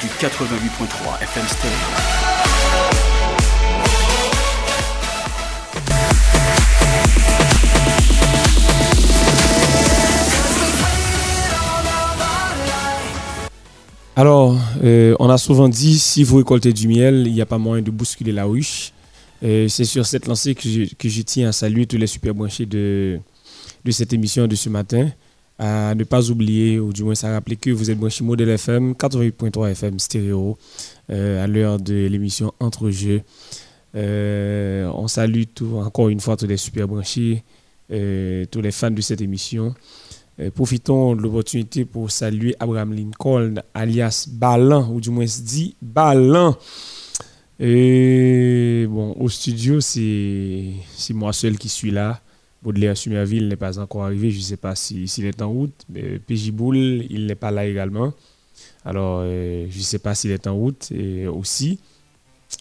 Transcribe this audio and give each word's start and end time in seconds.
du 0.00 0.08
88.3 0.08 1.22
FM 1.22 1.46
Stereo. 1.46 1.74
Alors, 14.16 14.56
euh, 14.82 15.14
on 15.18 15.28
a 15.28 15.38
souvent 15.38 15.68
dit, 15.68 15.98
si 15.98 16.22
vous 16.24 16.38
récoltez 16.38 16.72
du 16.72 16.88
miel, 16.88 17.24
il 17.26 17.32
n'y 17.32 17.40
a 17.40 17.46
pas 17.46 17.58
moyen 17.58 17.82
de 17.82 17.90
bousculer 17.90 18.32
la 18.32 18.44
ruche. 18.44 18.92
Euh, 19.42 19.68
c'est 19.68 19.84
sur 19.84 20.06
cette 20.06 20.26
lancée 20.26 20.54
que 20.54 20.68
je, 21.08 21.22
tiens 21.22 21.48
à 21.48 21.52
saluer 21.52 21.86
tous 21.86 21.96
les 21.96 22.06
super 22.06 22.34
branchés 22.34 22.66
de 22.66 23.20
cette 23.90 24.12
émission 24.12 24.46
de 24.46 24.54
ce 24.54 24.68
matin. 24.68 25.10
À 25.56 25.94
ne 25.94 26.02
pas 26.02 26.30
oublier, 26.30 26.80
ou 26.80 26.92
du 26.92 27.04
moins 27.04 27.14
à 27.22 27.32
rappeler 27.32 27.54
que 27.54 27.70
vous 27.70 27.88
êtes 27.88 27.98
branché 27.98 28.24
Modèle 28.24 28.48
FM, 28.48 28.94
88.3 28.94 29.70
FM 29.70 29.98
stéréo, 30.00 30.58
euh, 31.10 31.44
à 31.44 31.46
l'heure 31.46 31.78
de 31.78 32.08
l'émission 32.08 32.52
Entre 32.58 32.90
Jeux. 32.90 33.22
Euh, 33.94 34.90
on 34.96 35.06
salue 35.06 35.44
tout, 35.54 35.76
encore 35.76 36.08
une 36.08 36.18
fois 36.18 36.36
tous 36.36 36.48
les 36.48 36.56
super 36.56 36.88
branchés, 36.88 37.44
euh, 37.92 38.44
tous 38.50 38.60
les 38.60 38.72
fans 38.72 38.90
de 38.90 39.00
cette 39.00 39.20
émission. 39.20 39.74
Profitons 40.56 41.14
de 41.14 41.22
l'opportunité 41.22 41.84
pour 41.84 42.10
saluer 42.10 42.56
Abraham 42.58 42.92
Lincoln, 42.92 43.54
alias 43.72 44.26
Balan, 44.28 44.90
ou 44.92 45.00
du 45.00 45.10
moins 45.10 45.28
se 45.28 45.40
dit 45.42 45.76
Balan. 45.80 46.56
Bon, 47.60 49.14
au 49.20 49.28
studio, 49.28 49.80
c'est 49.80 50.74
moi 51.10 51.32
seul 51.32 51.56
qui 51.56 51.68
suis 51.68 51.92
là. 51.92 52.20
Baudelaire 52.64 52.96
Sumerville 52.96 53.46
n'est 53.46 53.56
pas 53.56 53.78
encore 53.78 54.04
arrivé. 54.04 54.30
Je 54.30 54.38
ne 54.38 54.42
sais 54.42 54.56
pas 54.56 54.74
s'il 54.74 55.06
si, 55.06 55.16
s'il 55.16 55.26
est 55.26 55.42
en 55.42 55.50
route. 55.50 55.84
Mais 55.90 56.18
PJ 56.18 56.50
il 57.10 57.26
n'est 57.26 57.34
pas 57.34 57.50
là 57.50 57.66
également. 57.66 58.14
Alors, 58.84 59.20
euh, 59.22 59.66
je 59.70 59.78
ne 59.78 59.82
sais 59.82 59.98
pas 59.98 60.14
s'il 60.14 60.30
est 60.30 60.46
en 60.46 60.54
route 60.54 60.90
aussi. 61.32 61.78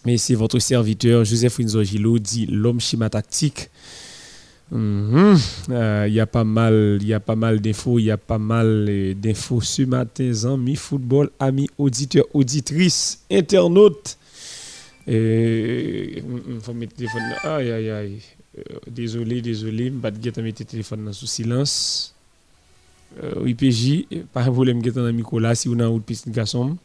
Mais 0.05 0.17
c'est 0.17 0.35
votre 0.35 0.59
serviteur, 0.59 1.23
Joseph 1.23 1.59
Winzogilo, 1.59 2.19
dit 2.19 2.45
l'homme 2.47 2.79
schéma 2.79 3.09
tactique. 3.09 3.69
Mhm. 4.71 5.37
Euh, 5.69 6.05
Il 6.07 6.13
y 6.13 6.19
a 6.19 6.25
pas 6.25 6.43
mal, 6.43 6.97
il 7.01 7.07
y 7.07 7.13
a 7.13 7.19
pas 7.19 7.35
mal 7.35 7.61
d'infos, 7.61 7.99
il 7.99 8.05
y 8.05 8.11
a 8.11 8.17
pas 8.17 8.39
mal 8.39 8.87
euh, 8.89 9.13
d'infos 9.13 9.61
ce 9.61 9.83
matin, 9.83 10.31
amis 10.45 10.75
football, 10.75 11.29
amis 11.39 11.69
auditeurs, 11.77 12.25
auditrices, 12.33 13.23
internautes. 13.31 14.17
Il 15.05 16.23
faut 16.61 16.73
mettre 16.73 16.95
téléphone. 16.95 17.21
Aïe, 17.43 17.71
aïe, 17.71 17.89
aïe. 17.89 18.19
Euh, 18.57 18.61
désolé, 18.89 19.41
désolé. 19.41 19.85
Je 19.85 19.91
vais 19.91 20.41
mettre 20.41 20.61
le 20.61 20.65
téléphone 20.65 21.05
dans 21.05 21.13
sous 21.13 21.27
silence. 21.27 22.13
Euh, 23.21 23.33
oui, 23.41 23.53
PJ, 23.53 24.05
pas 24.31 24.43
de 24.43 24.49
problème, 24.51 24.83
je 24.83 24.89
vais 24.89 25.13
Nicolas, 25.13 25.55
si 25.55 25.67
vous 25.67 25.79
avez 25.79 25.93
une 25.93 26.01
petite 26.01 26.29
garçon. 26.29 26.77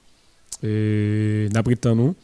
Euh, 0.65 1.49
N'apprétons 1.51 1.95
nous. 1.95 2.15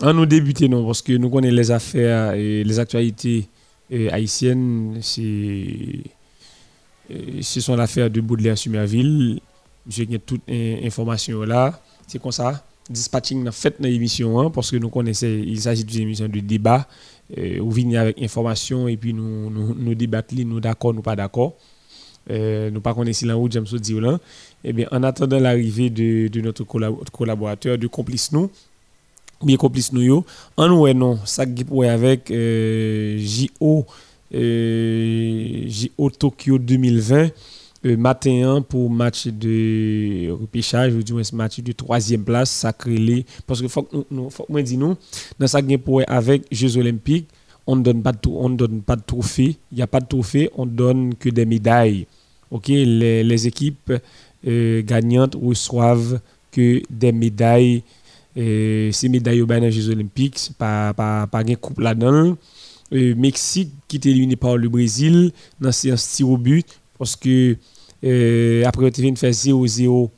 On 0.00 0.12
nous 0.12 0.26
débuter, 0.26 0.68
non, 0.68 0.84
parce 0.86 1.02
que 1.02 1.12
nous 1.12 1.30
connaissons 1.30 1.54
les 1.56 1.70
affaires 1.70 2.34
et 2.34 2.64
les 2.64 2.78
actualités 2.78 3.48
euh, 3.92 4.08
haïtiennes. 4.12 5.00
Euh, 5.18 6.02
Ce 7.40 7.60
sont 7.60 7.76
l'affaire 7.76 8.10
de 8.10 8.20
Baudelaire 8.20 8.58
Sumerville. 8.58 9.40
J'ai 9.88 10.06
toute 10.18 10.42
euh, 10.48 10.86
information 10.86 11.42
là. 11.42 11.80
C'est 12.06 12.20
comme 12.20 12.32
ça. 12.32 12.64
Dispatching 12.88 13.42
n'a 13.42 13.52
fait 13.52 13.76
dans 13.80 13.88
l'émission 13.88 14.38
hein, 14.40 14.50
parce 14.50 14.70
que 14.70 14.76
nous 14.76 14.88
connaissons, 14.90 15.26
il 15.26 15.60
s'agit 15.60 15.84
d'une 15.84 16.02
émission 16.02 16.28
de 16.28 16.40
débat 16.40 16.86
euh, 17.38 17.58
où 17.60 17.70
venir 17.70 18.00
avec 18.00 18.20
information 18.22 18.88
et 18.88 18.96
puis 18.96 19.12
nous, 19.12 19.50
nous, 19.50 19.74
nous 19.74 19.94
nous 20.44 20.60
d'accord, 20.60 20.94
nous 20.94 21.02
pas 21.02 21.16
d'accord. 21.16 21.54
Euh, 22.30 22.70
nous 22.70 22.80
pas 22.80 22.94
connaissons 22.94 23.26
si 23.26 23.32
où 23.32 23.50
James 23.50 23.66
dit 23.80 24.00
là. 24.00 24.18
Eh 24.64 24.72
bien, 24.72 24.86
en 24.90 25.02
attendant 25.02 25.38
l'arrivée 25.38 25.90
de, 25.90 26.28
de 26.28 26.40
notre 26.40 26.64
collab- 26.64 27.10
collaborateur, 27.12 27.76
de 27.76 27.86
complice 27.86 28.32
nous, 28.32 28.50
ou 29.42 29.46
bien 29.46 29.56
complice 29.56 29.92
nous, 29.92 30.00
yo, 30.00 30.24
en 30.56 30.68
nous, 30.68 30.90
non, 30.94 31.18
ça 31.26 31.44
qui 31.44 31.64
pourrait 31.64 31.90
avec 31.90 32.30
euh, 32.30 33.18
JO, 33.18 33.84
euh, 34.34 35.64
JO 35.68 36.10
Tokyo 36.10 36.58
2020 36.58 37.16
euh, 37.16 37.28
matin 37.84 38.56
1 38.56 38.62
pour 38.62 38.88
match 38.90 39.26
de 39.26 40.30
repêchage, 40.30 40.94
ou 40.94 41.02
du 41.02 41.12
moins 41.12 41.22
match 41.32 41.60
de 41.60 41.72
troisième 41.72 42.24
place, 42.24 42.50
sacré 42.50 43.26
Parce 43.46 43.60
que 43.60 43.68
faut 43.68 43.82
que 43.82 43.96
nous, 43.96 44.06
nous- 44.10 44.96
dans 45.38 45.46
ça 45.46 45.60
pour 45.84 46.02
avec 46.06 46.44
Jeux 46.50 46.76
Olympiques, 46.78 47.28
on 47.66 47.76
ne 47.76 47.82
donne 47.82 48.02
pas 48.02 48.12
de, 48.12 48.18
on 48.28 48.48
ne 48.48 48.56
donne 48.56 48.82
pas 48.82 48.96
de 48.96 49.02
trophée. 49.02 49.56
Il 49.72 49.76
n'y 49.76 49.82
a 49.82 49.86
pas 49.86 50.00
de 50.00 50.06
trophée, 50.06 50.50
on 50.56 50.66
donne 50.66 51.14
que 51.14 51.28
des 51.28 51.46
médailles. 51.46 52.06
Ok, 52.50 52.68
les, 52.68 53.46
équipes 53.46 53.92
euh, 54.46 54.82
gagnantes 54.82 55.34
reçoivent 55.34 56.20
que 56.52 56.82
des 56.90 57.12
médailles. 57.12 57.82
Euh, 58.36 58.90
ces 58.92 59.08
médailles 59.08 59.40
au 59.42 59.46
dans 59.46 59.70
Jeux 59.70 59.90
Olympiques, 59.90 60.50
pas 60.58 60.92
pas 60.92 61.26
pas 61.26 61.44
coupe 61.56 61.80
là-dedans. 61.80 62.36
Euh, 62.92 63.14
Mexique 63.14 63.72
qui 63.88 63.96
est 63.96 64.06
éliminé 64.06 64.36
par 64.36 64.56
le 64.56 64.68
Brésil 64.68 65.32
dans 65.60 65.72
séance 65.72 66.06
tir 66.12 66.28
au 66.28 66.36
but 66.36 66.66
parce 66.98 67.16
que 67.16 67.56
euh, 68.04 68.64
après 68.66 68.86
on 68.86 69.02
vient 69.02 69.14
faire 69.16 69.32
0-0 69.32 70.10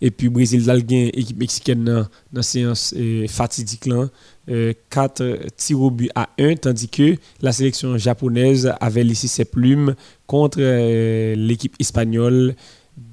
et 0.00 0.10
puis 0.10 0.28
Brésil 0.28 0.64
gagné 0.66 1.08
équipe 1.18 1.38
mexicaine 1.38 1.84
dans 1.84 2.06
dans 2.32 2.42
séance 2.42 2.94
euh, 2.96 3.26
fatidique 3.28 3.86
là 3.86 4.08
4 4.90 5.38
tirs 5.56 5.80
au 5.80 5.90
but 5.90 6.10
à 6.14 6.28
1 6.38 6.56
tandis 6.56 6.88
que 6.88 7.16
la 7.40 7.52
sélection 7.52 7.96
japonaise 7.98 8.72
avait 8.80 9.04
laissé 9.04 9.28
ses 9.28 9.44
plumes 9.44 9.94
contre 10.26 10.58
euh, 10.60 11.34
l'équipe 11.36 11.74
espagnole 11.78 12.54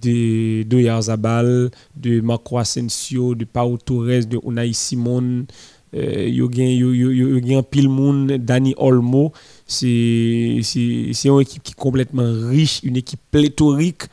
de 0.02 0.64
Doyarzabal, 0.64 1.72
de 1.96 2.20
Marco 2.22 2.58
Asensio, 2.58 3.36
de 3.36 3.46
Pau 3.46 3.78
Torres, 3.78 4.26
de 4.26 4.38
Unai 4.44 4.74
Simon, 4.74 5.46
euh, 5.94 6.28
yo 6.28 6.50
gen 6.52 6.74
yo 6.76 6.92
yo 6.92 7.14
yo 7.16 7.30
yo 7.32 7.40
gen 7.40 7.64
pile 7.64 7.88
moun 7.88 8.28
Dani 8.44 8.74
Olmo 8.76 9.32
c'est 9.68 11.26
une 11.26 11.42
équipe 11.42 11.64
qui 11.64 11.74
est 11.74 11.76
complètement 11.76 12.48
riche 12.50 12.80
une 12.84 12.98
équipe 12.98 13.20
pléthorique. 13.32 14.04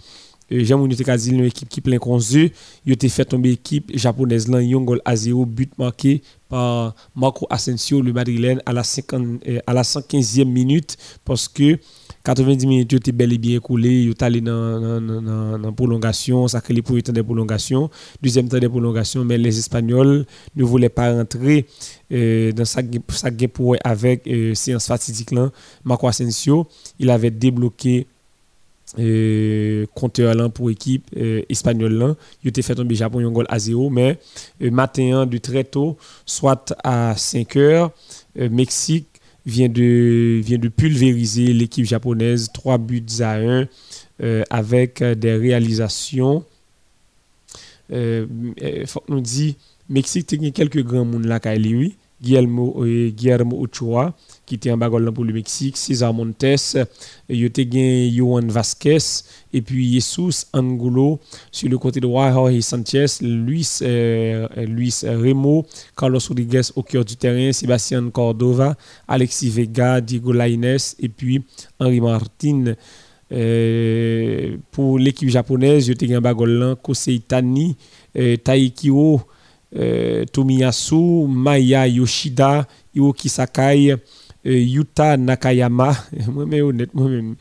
Euh, 0.52 0.62
Jean 0.62 0.78
Mounou 0.78 0.94
une 0.94 1.44
équipe 1.44 1.68
qui 1.70 1.80
plein 1.80 1.96
konzu 1.98 2.52
yo 2.84 2.94
te 2.96 3.08
fait 3.08 3.24
tomber 3.24 3.52
équipe 3.52 3.90
japonaise 3.96 4.46
là 4.46 4.60
yon 4.60 4.82
goal 4.82 5.00
à 5.06 5.16
0 5.16 5.46
but 5.46 5.72
marqué 5.78 6.20
par 6.50 6.94
Marco 7.16 7.46
Asensio 7.48 8.02
le 8.02 8.12
madrilène 8.12 8.60
à 8.66 8.74
la 8.74 8.84
50 8.84 9.22
euh, 9.48 9.60
à 9.66 9.72
la 9.72 9.80
115e 9.82 10.44
minute 10.44 10.98
parce 11.24 11.48
que 11.48 11.78
90 12.24 12.66
minutes 12.66 12.92
yo 12.92 12.98
te 12.98 13.10
bel 13.10 13.32
et 13.32 13.38
bien 13.38 13.56
écoulé 13.56 14.02
yo 14.04 14.12
allé 14.20 14.42
dans 14.42 15.00
dans 15.58 15.72
prolongation 15.72 16.46
ça 16.46 16.60
crée 16.60 16.74
les 16.74 16.82
premiers 16.82 17.02
temps 17.02 17.12
de 17.12 17.22
prolongation. 17.22 17.88
Deuxième 18.22 18.46
temps 18.50 18.58
de 18.58 18.68
prolongation 18.68 19.24
mais 19.24 19.38
les 19.38 19.58
espagnols 19.58 20.26
ne 20.56 20.62
voulaient 20.64 20.90
pas 20.90 21.10
rentrer 21.14 21.64
euh, 22.12 22.52
dans 22.52 22.64
sa 22.64 22.82
sa 23.08 23.30
avec 23.84 24.26
euh, 24.26 24.54
séance 24.54 24.86
fatidique 24.86 25.30
là 25.32 25.50
Asensio 26.02 26.66
il 26.98 27.10
avait 27.10 27.30
débloqué 27.30 28.06
euh, 28.98 29.86
compteur 29.94 30.50
pour 30.52 30.70
équipe 30.70 31.04
euh, 31.16 31.42
espagnole 31.48 32.14
il 32.42 32.48
était 32.48 32.62
fait 32.62 32.74
tomber 32.74 32.94
Japon 32.94 33.20
un 33.20 33.30
goal 33.30 33.46
à 33.48 33.58
0 33.58 33.90
mais 33.90 34.18
matin 34.60 35.26
de 35.26 35.38
très 35.38 35.64
tôt 35.64 35.96
soit 36.26 36.74
à 36.84 37.14
5 37.16 37.56
heures 37.56 37.90
Mexique 38.36 39.08
vient 39.46 39.68
de 39.68 40.68
pulvériser 40.68 41.52
l'équipe 41.52 41.84
japonaise 41.84 42.50
3 42.52 42.78
buts 42.78 43.04
à 43.20 43.36
1 43.36 43.68
euh, 44.22 44.44
avec 44.48 45.02
des 45.02 45.34
réalisations. 45.34 46.44
Euh, 47.92 48.26
euh, 48.62 48.86
faut 48.86 49.02
nous 49.08 49.20
dit 49.20 49.56
Mexique 49.88 50.32
a 50.32 50.50
quelques 50.52 50.84
grands 50.84 51.04
monde 51.04 51.24
là 51.24 51.40
qui 51.40 51.74
oui 51.74 51.96
Guillermo 52.24 52.82
euh, 52.82 53.10
Guillermo 53.10 53.60
Ochoa 53.62 54.14
qui 54.46 54.56
était 54.56 54.70
en 54.70 54.76
bagarre 54.76 55.12
pour 55.12 55.24
le 55.24 55.32
Mexique, 55.32 55.76
César 55.76 56.12
Montes, 56.12 56.44
euh, 56.44 56.84
il 57.28 57.40
y 57.40 57.46
a 57.46 58.10
Johan 58.16 58.46
Vasquez 58.46 58.98
et 59.52 59.62
puis 59.62 59.92
Jesus 59.92 60.46
Angulo 60.52 61.18
sur 61.50 61.68
le 61.68 61.78
côté 61.78 62.00
droit 62.00 62.30
Jorge 62.30 62.60
Sanchez, 62.60 63.06
Luis 63.22 63.78
euh, 63.82 64.46
euh, 64.56 64.66
Luis 64.66 65.00
Remo, 65.02 65.66
Carlos 65.96 66.18
Rodriguez 66.28 66.62
au 66.76 66.82
cœur 66.82 67.04
du 67.04 67.16
terrain, 67.16 67.52
Sébastien 67.52 68.10
Cordova, 68.10 68.76
Alexis 69.08 69.50
Vega, 69.50 70.00
Diego 70.00 70.32
Lainez 70.32 70.76
et 71.00 71.08
puis 71.08 71.42
Henri 71.78 72.00
Martin. 72.00 72.74
Euh, 73.32 74.56
pour 74.70 74.98
l'équipe 74.98 75.28
japonaise, 75.28 75.86
je 75.86 75.94
t'ai 75.94 76.06
bagol 76.20 76.76
Kosei 76.82 77.20
Tani, 77.20 77.74
euh, 78.16 78.36
Taikiro, 78.36 79.22
euh, 79.76 80.24
Tomiyasu, 80.26 81.26
Maya 81.28 81.86
Yoshida, 81.86 82.66
Ioki 82.94 83.28
Sakai, 83.28 83.92
euh, 83.92 83.96
Yuta 84.44 85.16
Nakayama, 85.16 85.94
moi-même 86.28 87.36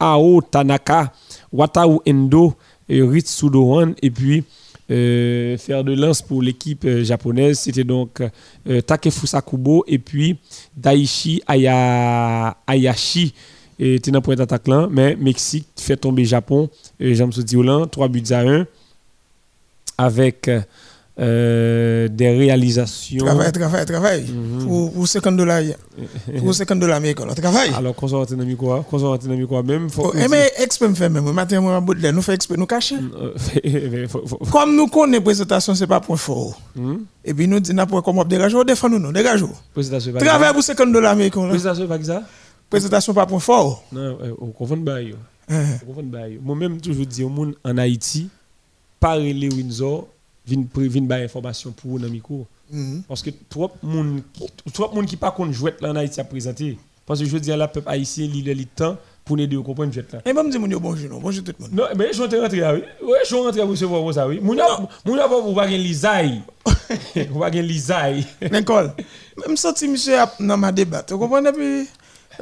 Ao 0.00 0.42
Tanaka, 0.42 1.12
Watao 1.52 2.02
Endo, 2.06 2.54
euh, 2.90 3.08
Ritsu 3.08 3.50
Dohan, 3.50 3.92
et 4.02 4.10
puis 4.10 4.44
faire 4.86 5.82
de 5.82 5.94
lance 5.94 6.20
pour 6.20 6.42
l'équipe 6.42 6.86
japonaise, 7.02 7.60
c'était 7.60 7.84
donc 7.84 8.20
euh, 8.68 8.80
Takefusa 8.82 9.40
Kubo 9.40 9.82
et 9.86 9.98
puis 9.98 10.36
Daichi 10.76 11.42
Aya, 11.46 12.54
Ayashi 12.66 13.32
était 13.78 14.10
dans 14.10 14.20
point 14.20 14.36
d'attaque 14.36 14.68
là, 14.68 14.88
mais 14.90 15.16
Mexique 15.16 15.66
fait 15.76 15.96
tomber 15.96 16.24
Japon, 16.24 16.68
euh, 17.00 17.26
Diolan, 17.38 17.86
3 17.86 18.08
buts 18.08 18.22
à 18.30 18.40
1 18.40 18.66
avec 19.96 20.50
euh, 21.16 22.08
des 22.08 22.28
réalisations. 22.36 23.24
Travail, 23.24 23.52
travail, 23.52 23.86
travail. 23.86 24.24
Pour, 24.66 24.92
pour 24.92 25.06
50 25.08 25.36
dollars. 25.36 25.62
Pour 26.38 26.52
50 26.52 26.80
dollars 26.80 26.96
américains, 26.96 27.24
on 27.30 27.34
travaille. 27.34 27.70
Alors, 27.72 27.94
qu'on 27.94 28.08
soit 28.08 28.26
dans 28.34 28.56
quoi 28.56 28.84
Qu'on 28.90 28.98
soit 28.98 29.18
quoi 29.46 29.62
même 29.62 29.88
faut 29.88 30.06
Oh, 30.06 30.12
eh, 30.18 30.26
mais 30.28 30.50
expert 30.58 30.88
me 30.90 30.94
fait 30.96 31.08
même. 31.08 31.30
Matin, 31.30 31.60
moi, 31.60 31.80
bout 31.80 31.94
de 31.94 32.00
lait, 32.00 32.10
nous 32.12 32.20
fait 32.22 32.34
expert, 32.34 32.58
nous 32.58 32.66
cacher. 32.66 32.96
Faut- 34.08 34.24
Comme 34.50 34.74
nous 34.74 34.88
connaissons 34.88 35.22
présentation, 35.22 35.74
c'est 35.76 35.86
pas 35.86 36.00
point 36.00 36.16
fort. 36.16 36.60
Et 37.24 37.32
puis 37.32 37.46
nous 37.46 37.60
disons 37.60 37.74
n'importe 37.76 38.04
comment 38.04 38.24
dégager, 38.24 38.56
défendons 38.64 38.98
nous, 38.98 39.12
dégagez. 39.12 39.44
Présentation 39.72 40.12
pas 40.12 40.18
Travail 40.18 40.52
pour 40.52 40.62
50 40.64 40.92
dollars 40.92 41.12
américains. 41.12 41.42
là. 41.44 41.50
Présentation 41.50 41.86
pas 41.86 42.02
ça 42.02 42.22
Présentation 42.68 43.14
pas 43.14 43.26
point 43.26 43.38
fort. 43.38 43.84
Non, 43.92 44.18
on 44.40 44.46
comprend 44.48 44.82
pas. 44.82 44.98
Hein. 44.98 45.64
On 45.82 45.86
comprend 45.86 46.10
pas. 46.10 46.26
Moi-même, 46.42 46.80
toujours 46.80 47.06
dis 47.06 47.22
au 47.22 47.28
monde 47.28 47.54
en 47.64 47.78
Haïti, 47.78 48.28
pas 48.98 49.16
les 49.16 49.48
Windsor, 49.48 50.08
vin 50.46 50.62
pré- 50.64 50.88
vin 50.88 51.02
ba 51.02 51.16
information 51.16 51.72
pour 51.72 51.92
vous 51.92 51.98
dans 51.98 52.08
micro. 52.08 52.46
Mhm. 52.70 53.02
Parce 53.08 53.22
que 53.22 53.30
trop 53.48 53.70
monde 53.82 54.22
trop 54.72 54.90
monde 54.94 55.06
qui 55.06 55.16
pas 55.16 55.30
contre 55.30 55.52
jouet 55.52 55.74
là 55.80 55.90
en 55.90 55.96
Haïti 55.96 56.20
à 56.20 56.24
présenter. 56.24 56.78
Parce 57.06 57.20
que 57.20 57.26
je 57.26 57.36
dis 57.36 57.52
à 57.52 57.56
la 57.56 57.68
peuple 57.68 57.88
haïtien, 57.90 58.28
il 58.34 58.48
a 58.48 58.54
le 58.54 58.64
temps 58.64 58.96
pour 59.26 59.36
nous 59.36 59.62
comprendre 59.62 59.92
jouet 59.92 60.06
là. 60.10 60.20
Et 60.24 60.32
même 60.32 60.48
dis 60.50 60.58
mon 60.58 60.66
yo 60.68 60.80
bonjour, 60.80 61.20
bonjour 61.20 61.44
tout 61.44 61.52
le 61.58 61.62
monde. 61.64 61.74
Non, 61.74 61.84
mais 61.96 62.08
je 62.08 62.12
suis 62.14 62.22
rentré 62.22 62.58
là, 62.60 62.74
oui. 62.74 62.80
Je 63.22 63.26
suis 63.26 63.36
rentré 63.36 63.60
vous 63.62 63.76
ça, 64.12 64.26
oui. 64.26 64.40
Moun 64.40 64.58
a 65.18 65.28
pas 65.28 65.40
vous 65.40 65.54
pas. 65.54 65.68
Vous 67.30 67.40
pas 67.40 67.50
gen 67.52 67.64
lisaï. 67.66 68.24
Nicole, 68.50 68.92
même 69.46 69.56
sorti 69.56 69.86
monsieur 69.88 70.18
a- 70.18 70.32
dans 70.40 70.56
ma 70.56 70.72
débat, 70.72 71.02
puis 71.52 71.86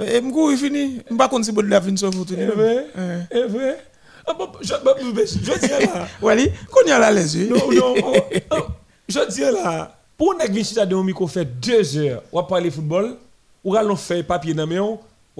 et 0.00 0.20
il 0.50 0.56
fini, 0.56 1.00
m'pas 1.10 1.28
si 1.42 1.52
la 1.68 1.80
fin 1.80 1.94
sur 1.96 2.10
vous 2.10 2.24
tout. 2.24 2.34
Eh 2.38 2.46
vrai? 2.46 2.86
Eh 3.30 3.42
vrai? 3.44 3.78
Ah, 4.26 4.36
je, 4.60 4.72
bah, 4.84 4.94
je, 4.98 5.04
je 5.38 5.58
dis 5.58 5.68
là. 5.68 6.08
Wally, 6.20 6.50
qu'on 6.70 6.86
y 6.86 6.90
a 6.90 6.98
là 6.98 7.10
les 7.10 7.36
yeux. 7.36 7.48
Non, 7.48 7.70
non, 7.72 7.94
oh, 8.04 8.16
oh, 8.52 8.56
je 9.08 9.20
dis 9.30 9.40
là, 9.40 9.96
pour 10.16 10.34
un 10.40 10.46
vin 10.52 10.62
chita 10.62 10.86
de 10.86 10.94
un 10.94 11.02
micro 11.02 11.26
fait 11.26 11.44
deux 11.44 11.96
heures, 11.96 12.22
ou 12.32 12.40
parler 12.42 12.70
football, 12.70 13.16
ou 13.64 13.74
allons 13.74 13.96
faire 13.96 14.24
papier 14.24 14.54
dans 14.54 14.66
main, 14.66 14.80
ou 14.80 14.98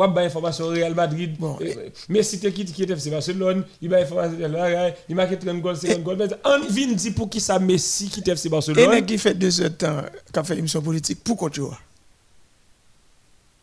ba 0.08 0.22
information 0.22 0.68
Real 0.68 0.94
Madrid, 0.94 1.36
Bon, 1.38 1.58
euh, 1.60 1.88
Messi 2.08 2.40
te 2.40 2.46
quitte 2.48 2.72
qui 2.72 2.82
était 2.82 2.94
FC 2.94 3.10
Barcelone, 3.10 3.64
il 3.80 3.88
ba 3.88 3.98
information 3.98 4.36
Real 4.38 4.50
Madrid, 4.52 4.94
il 5.08 5.14
marque 5.14 5.38
30 5.38 5.60
goals, 5.60 5.76
50 5.76 6.02
goals, 6.02 6.16
mais 6.16 6.28
on 6.44 6.60
vient 6.68 6.88
dire 6.92 7.14
pour 7.14 7.28
qui 7.28 7.40
ça 7.40 7.58
Messi 7.58 8.08
qui 8.08 8.20
était 8.20 8.32
FC 8.32 8.48
Barcelone. 8.48 8.90
nèg 8.90 9.06
qui 9.06 9.18
fait 9.18 9.34
deux 9.34 9.60
heures 9.60 9.70
de 9.70 9.74
temps, 9.74 10.02
qui 10.32 10.38
a 10.38 10.44
fait 10.44 10.58
émission 10.58 10.80
politique, 10.82 11.22
pour 11.22 11.36
qu'on 11.36 11.48
tu 11.50 11.60
vois? 11.60 11.78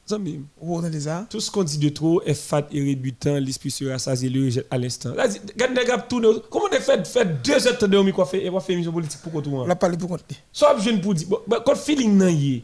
Zami? 0.10 0.42
Tout 1.30 1.40
ce 1.40 1.52
qu'on 1.52 1.64
dit 1.64 1.78
de 1.78 1.90
trop 1.90 2.22
est 2.24 2.34
fat 2.34 2.66
et 2.72 2.84
rébutant, 2.84 3.36
l'esprit 3.36 3.70
le 4.30 4.46
rejette 4.46 4.68
à 4.72 4.78
l'instant. 4.78 5.14
Comment 6.50 6.66
on 6.72 6.76
fait 6.82 7.06
fait 7.08 7.42
deux 7.44 7.68
heures 7.68 7.78
de 7.80 7.86
de 7.88 8.02
micro 8.02 8.26
fait 8.26 8.44
et 8.44 8.50
on 8.50 8.60
fait 8.60 8.74
émission 8.74 8.92
politique 8.92 9.22
pour 9.22 9.42
tout 9.44 9.50
le 9.52 9.56
On 9.56 9.60
monde. 9.60 9.70
a 9.72 9.76
parlé 9.76 9.98
pour 9.98 10.10
compte. 10.10 10.24
Soit 10.52 10.78
jeune 10.80 11.00
pour 11.00 11.14
dire, 11.14 11.28
quand 11.66 11.76
feeling 11.76 12.18
nan 12.18 12.34
yé, 12.36 12.64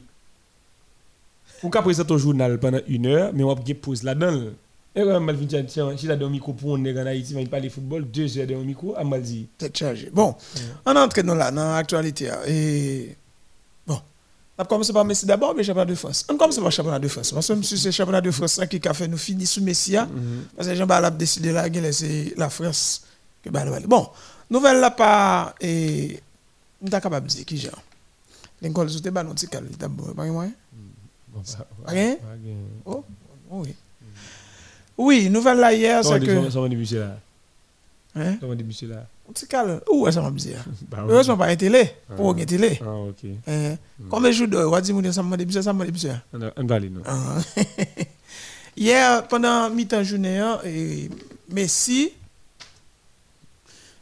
ou 1.63 1.69
qu'à 1.69 1.81
présenter 1.81 2.17
journal 2.17 2.59
pendant 2.59 2.79
une 2.87 3.05
heure, 3.07 3.31
mais 3.33 3.43
on 3.43 3.53
va 3.53 3.55
pause 3.75 4.03
là-dedans. 4.03 4.51
Et 4.95 5.01
quand 5.03 5.19
mal 5.19 5.35
vient 5.35 5.63
tiens, 5.63 5.95
si 5.97 6.07
dans 6.07 6.29
micro 6.29 6.53
pour 6.53 6.69
on 6.71 6.85
est 6.85 6.99
en 6.99 7.05
Haïti, 7.05 7.33
mais 7.35 7.45
parler 7.45 7.69
football, 7.69 8.05
deux 8.09 8.37
heures 8.37 8.47
le 8.47 8.63
micro, 8.63 8.95
dit. 9.21 9.47
Bon, 10.13 10.35
on 10.85 10.95
entre 10.95 11.21
dans 11.21 11.35
là, 11.35 11.51
dans 11.51 11.73
l'actualité. 11.73 12.29
hein. 12.29 12.39
Et 12.47 13.15
on 14.57 14.63
va 14.63 14.67
commencer 14.67 14.93
par 14.93 15.03
Messi 15.03 15.25
d'abord, 15.25 15.53
mais 15.55 15.63
championnat 15.63 15.85
de 15.85 15.95
France. 15.95 16.25
On 16.29 16.37
commence 16.37 16.57
par 16.57 16.71
championnat 16.71 16.99
de 16.99 17.07
France. 17.07 17.31
Parce 17.31 17.47
que 17.47 17.53
monsieur, 17.53 17.75
c'est 17.77 17.87
le 17.89 17.91
championnat 17.91 18.21
de 18.21 18.31
France 18.31 18.59
hein, 18.59 18.67
qui 18.67 18.79
a 18.87 18.93
fait 18.93 19.07
nous 19.07 19.17
finir 19.17 19.47
sous 19.47 19.61
Messi. 19.61 19.97
hein. 19.97 20.07
Parce 20.55 20.69
que 20.69 20.75
Jean-Baptiste 20.75 21.05
a 21.05 21.11
décidé 21.11 21.51
là, 21.51 21.91
c'est 21.91 22.33
la 22.37 22.49
France 22.49 23.03
que 23.43 23.49
bah, 23.49 23.65
Bon, 23.87 24.07
nouvelle 24.49 24.79
là 24.79 24.91
pas. 24.91 25.53
Et 25.59 26.19
on 26.81 26.87
est 26.87 27.01
capable 27.01 27.27
de 27.27 27.33
dire 27.33 27.45
qui 27.45 27.57
genre. 27.57 27.81
L'école 28.61 28.87
ballons, 29.11 29.35
tu 29.35 29.47
calmes, 29.47 29.67
d'abord. 29.77 30.13
Pas 30.15 30.25
moyen? 30.25 30.51
Pas 31.85 31.91
rien? 31.91 32.15
Oh, 32.85 33.03
oui. 33.51 33.75
Oui, 34.97 35.29
nouvelle 35.29 35.57
là 35.59 35.73
hier, 35.73 36.01
c'est 36.03 36.19
que. 36.21 36.49
Ça 36.49 36.61
va 36.61 36.69
débuter 36.69 36.99
là. 36.99 37.17
Hein? 38.15 38.37
Ça 38.39 38.47
va 38.47 38.55
débuter 38.55 38.87
là. 38.87 39.05
On. 39.27 39.31
Où 39.91 40.07
est-ce 40.07 40.19
que 40.19 40.29
dit? 40.31 40.49
Ouais. 40.49 40.97
Heureusement, 41.09 41.37
pas 41.37 41.51
une 41.51 41.57
télé. 41.57 41.91
Pour 42.15 42.33
une 42.35 42.45
télé. 42.45 42.79
Ah, 42.81 42.95
ok. 42.95 43.23
Eh, 43.47 43.73
Combien 44.09 44.29
de 44.29 44.35
jours 44.35 44.47
de 44.47 44.57
on 44.57 44.79
dit 44.79 44.93
mon 44.93 45.11
ça 45.11 45.21
m'a 45.21 45.37
dit 45.37 45.61
ça 45.63 45.73
m'a 45.73 45.85
dit. 45.85 46.07
On 46.33 46.39
on 46.55 46.65
va 46.65 46.75
aller, 46.75 46.89
non? 46.89 47.01
Ah. 47.05 47.37
Hier 48.77 49.27
pendant 49.27 49.69
mi-temps 49.69 50.03
journée 50.03 50.39
hein, 50.39 50.59
et 50.65 51.09
Messi 51.49 52.11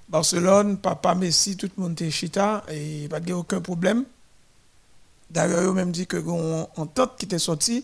Barcelone, 0.09 0.77
papa 0.77 1.15
Messi, 1.15 1.57
tout 1.57 1.69
le 1.75 1.81
monde 1.81 1.93
était 1.93 2.11
chita 2.11 2.63
et 2.71 3.07
pas 3.09 3.19
de 3.19 3.33
aucun 3.33 3.61
problème. 3.61 4.03
D'ailleurs, 5.31 5.63
ils 5.63 5.73
même 5.73 5.91
dit 5.91 6.05
que 6.05 6.17
une 6.17 6.67
entente 6.77 7.17
qui 7.17 7.25
était 7.25 7.39
sortie 7.39 7.83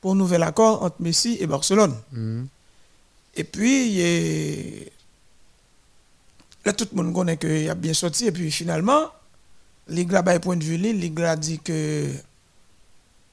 pour 0.00 0.12
un 0.12 0.14
nouvel 0.14 0.42
accord 0.42 0.82
entre 0.82 0.96
Messi 1.00 1.36
et 1.38 1.46
Barcelone. 1.46 1.94
Mhm. 2.12 2.48
Et 3.34 3.44
puis, 3.44 3.88
il 3.90 4.90
tout 6.72 6.88
le 6.92 7.02
monde 7.02 7.14
connaît 7.14 7.36
qu'il 7.36 7.68
a 7.68 7.74
bien 7.74 7.94
sorti. 7.94 8.26
Et 8.26 8.32
puis, 8.32 8.50
finalement, 8.50 9.10
Ligue 9.88 10.12
là-bas, 10.12 10.40
point 10.40 10.56
de 10.56 10.64
vue, 10.64 10.76
li, 10.76 10.92
Ligue 10.92 11.18
là 11.18 11.36
dit 11.36 11.60
que 11.60 12.10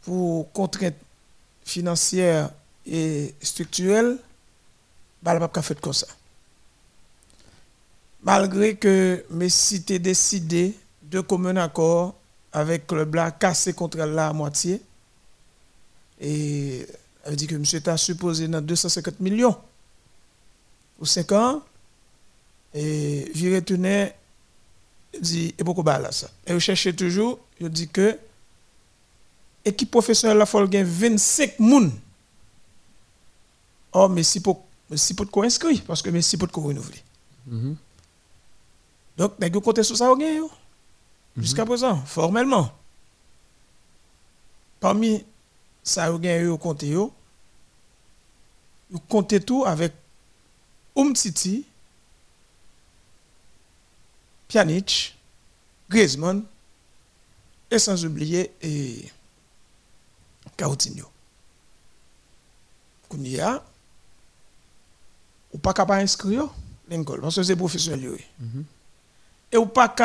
pour 0.03 0.51
contraintes 0.51 0.95
financières 1.65 2.51
et 2.85 3.33
structurelles, 3.41 4.17
bah, 5.23 5.47
pas 5.47 5.61
fait 5.61 5.79
comme 5.79 5.93
ça. 5.93 6.07
Malgré 8.23 8.75
que 8.75 9.25
Messi 9.31 9.77
était 9.77 9.99
décidé 9.99 10.77
de 11.03 11.21
commun 11.21 11.55
accord 11.57 12.15
avec 12.51 12.91
le 12.91 13.03
là, 13.05 13.31
casser 13.31 13.73
contre 13.73 13.97
là 13.97 14.27
à 14.27 14.33
moitié. 14.33 14.81
Et 16.21 16.85
elle 17.25 17.35
dit 17.35 17.47
que 17.47 17.55
monsieur 17.55 17.81
t'a 17.81 17.97
supposé 17.97 18.47
dans 18.47 18.61
250 18.61 19.19
millions 19.19 19.57
pour 20.97 21.07
5 21.07 21.31
ans. 21.31 21.61
Et 22.73 23.31
j'y 23.35 23.53
retournais, 23.53 24.15
dit, 25.19 25.53
et 25.57 25.63
beaucoup 25.63 25.83
là 25.83 26.11
ça? 26.11 26.29
Et 26.47 26.53
je 26.53 26.59
cherchais 26.59 26.93
toujours, 26.93 27.39
je 27.59 27.67
dis 27.67 27.87
que 27.87 28.17
équipe 29.65 29.91
professionnelle 29.91 30.37
la 30.37 30.45
faut 30.45 30.65
gagner 30.67 30.83
25 30.83 31.59
moun. 31.59 31.91
Oh, 33.93 34.09
mais 34.09 34.23
si 34.23 34.39
pour 34.39 34.63
si 34.95 35.13
pour 35.13 35.29
quoi 35.29 35.45
inscrit 35.45 35.81
parce 35.81 36.01
que 36.01 36.09
Messi 36.09 36.37
pour 36.37 36.49
quoi 36.49 36.63
renouveler. 36.63 37.01
Mhm. 37.47 37.75
Donc, 39.17 39.33
yo 39.39 39.61
compter 39.61 39.83
sur 39.83 39.95
ça 39.95 40.05
yo? 40.05 40.51
Jusqu'à 41.37 41.65
présent, 41.65 42.03
formellement. 42.05 42.71
Parmi 44.79 45.23
ça 45.83 46.09
yo 46.09 46.57
compter 46.57 46.87
yo, 46.87 47.13
yo 48.91 48.99
compter 49.07 49.39
tout 49.39 49.63
avec 49.65 49.93
Umtiti, 50.95 51.65
Pjanic, 54.53 55.17
Griezmann 55.89 56.43
et 57.71 57.79
sans 57.79 58.05
oublier 58.05 58.51
et 58.61 59.11
Coutinho. 60.55 61.07
Kounia, 63.09 63.63
ou 65.51 65.57
pas 65.57 65.73
capable 65.73 66.03
inscrire 66.03 66.49
l'école 66.87 67.21
parce 67.21 67.37
que 67.37 67.41
c'est 67.41 67.55
professionnel 67.55 68.03
yo. 68.03 68.17
Et 69.51 69.57
ou 69.57 69.65
pas 69.65 69.95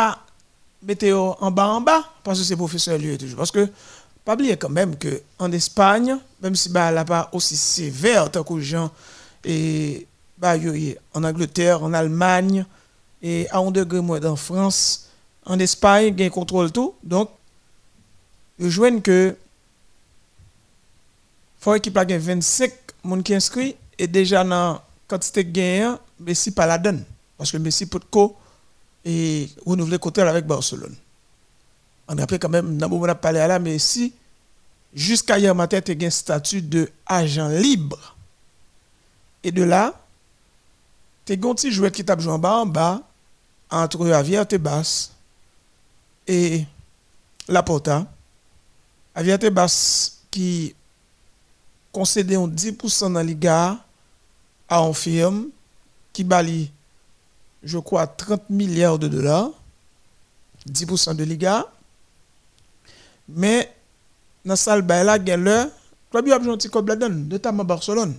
mettre 0.82 1.04
yo 1.04 1.36
en 1.40 1.50
bas 1.50 1.68
en 1.68 1.82
bas 1.82 2.10
parce 2.24 2.38
que 2.38 2.44
c'est 2.46 2.56
professionnel 2.56 3.04
yo 3.04 3.16
toujours 3.18 3.36
parce 3.36 3.50
que 3.50 3.68
pas 4.24 4.32
oublier 4.32 4.56
quand 4.56 4.70
même 4.70 4.96
que 4.96 5.20
en 5.38 5.52
Espagne 5.52 6.16
même 6.40 6.56
si 6.56 6.70
bah 6.70 6.90
là 6.90 7.04
pas 7.04 7.28
aussi 7.34 7.54
sévère 7.54 8.30
tant 8.30 8.44
que 8.44 8.58
gens 8.60 8.90
et 9.44 10.06
bah 10.38 10.54
en 11.12 11.24
Angleterre, 11.24 11.82
en 11.82 11.92
Allemagne 11.92 12.64
et 13.22 13.48
à 13.50 13.58
un 13.58 13.70
degré 13.70 14.00
moins 14.00 14.24
en 14.24 14.36
France, 14.36 15.08
en 15.44 15.58
Espagne, 15.58 16.14
a 16.22 16.26
un 16.26 16.30
contrôle 16.30 16.70
tout. 16.70 16.94
Donc, 17.02 17.30
je 18.58 18.68
joignent 18.68 19.00
que 19.00 19.36
faut 21.60 21.74
équipe 21.74 21.94
gagne 21.94 22.18
25 22.18 22.72
monde 23.04 23.22
qui 23.22 23.34
inscrit 23.34 23.76
est 23.98 24.06
déjà 24.06 24.44
dans 24.44 24.80
quantité 25.08 25.44
gain, 25.44 25.98
Messi 26.20 26.50
pas 26.50 26.66
la 26.66 26.78
donne. 26.78 27.04
Parce 27.36 27.50
que 27.50 27.56
Messi 27.56 27.86
peut 27.86 28.00
et 29.04 29.48
renouveler 29.64 29.98
côté 29.98 30.20
avec 30.20 30.46
Barcelone. 30.46 30.94
On 32.08 32.16
rappelle 32.16 32.38
quand 32.38 32.48
même, 32.48 32.76
dans 32.76 32.88
moment 32.88 33.04
on 33.04 33.08
a 33.08 33.14
parlé 33.14 33.40
à 33.40 33.48
la 33.48 33.58
Messi, 33.58 34.12
jusqu'à 34.94 35.38
hier 35.38 35.54
matin, 35.54 35.80
tu 35.80 35.96
un 36.00 36.10
statut 36.10 36.62
de 36.62 36.90
agent 37.06 37.48
libre. 37.48 38.16
Et 39.42 39.52
de 39.52 39.62
là, 39.62 39.94
tu 41.24 41.32
as 41.32 41.36
un 41.36 41.54
petit 41.54 41.70
joueur 41.70 41.92
qui 41.92 42.04
t'a 42.04 42.18
joué 42.18 42.32
en 42.32 42.38
bas, 42.38 42.58
en 42.58 42.66
bas, 42.66 43.02
entre 43.70 44.06
Javier 44.06 44.44
Tebas 44.46 45.10
et 46.26 46.64
Laporta. 47.48 48.06
Javier 49.14 49.38
Tebas 49.38 50.12
qui 50.30 50.74
concédait 51.92 52.36
10% 52.36 53.00
dans 53.00 53.10
la 53.10 53.24
Liga 53.24 53.78
à 54.68 54.80
un 54.80 54.92
firme 54.92 55.48
qui 56.12 56.24
balit, 56.24 56.70
je 57.62 57.78
crois, 57.78 58.06
30 58.06 58.50
milliards 58.50 58.98
de 58.98 59.08
dollars, 59.08 59.50
10% 60.68 61.16
de 61.16 61.24
Liga. 61.24 61.66
Mais 63.28 63.72
dans 64.44 64.56
salle 64.56 64.86
là, 64.86 65.16
il 65.16 65.28
y 65.28 65.32
a 65.32 65.36
le 65.36 65.70
club 66.10 66.26
de 66.26 67.08
notamment 67.08 67.64
Barcelone. 67.64 68.16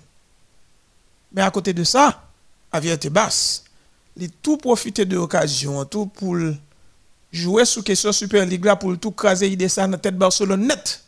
Mais 1.32 1.42
à 1.42 1.52
côté 1.52 1.74
de 1.74 1.84
ça, 1.84 2.22
vérité 2.80 3.10
basse, 3.10 3.64
il 4.20 4.30
tout 4.30 4.58
profiter 4.58 5.06
de 5.06 5.16
l'occasion, 5.16 5.86
pour 5.86 6.36
jouer 7.32 7.66
sous 7.66 7.84
question 7.84 8.12
Super 8.12 8.46
Ligue 8.46 8.66
là 8.66 8.76
pour 8.76 8.98
tout 8.98 9.12
craser 9.12 9.48
idée 9.48 9.70
ça 9.70 9.88
dans 9.88 9.98
tête 9.98 10.18
Barcelone 10.18 10.68
net. 10.68 11.04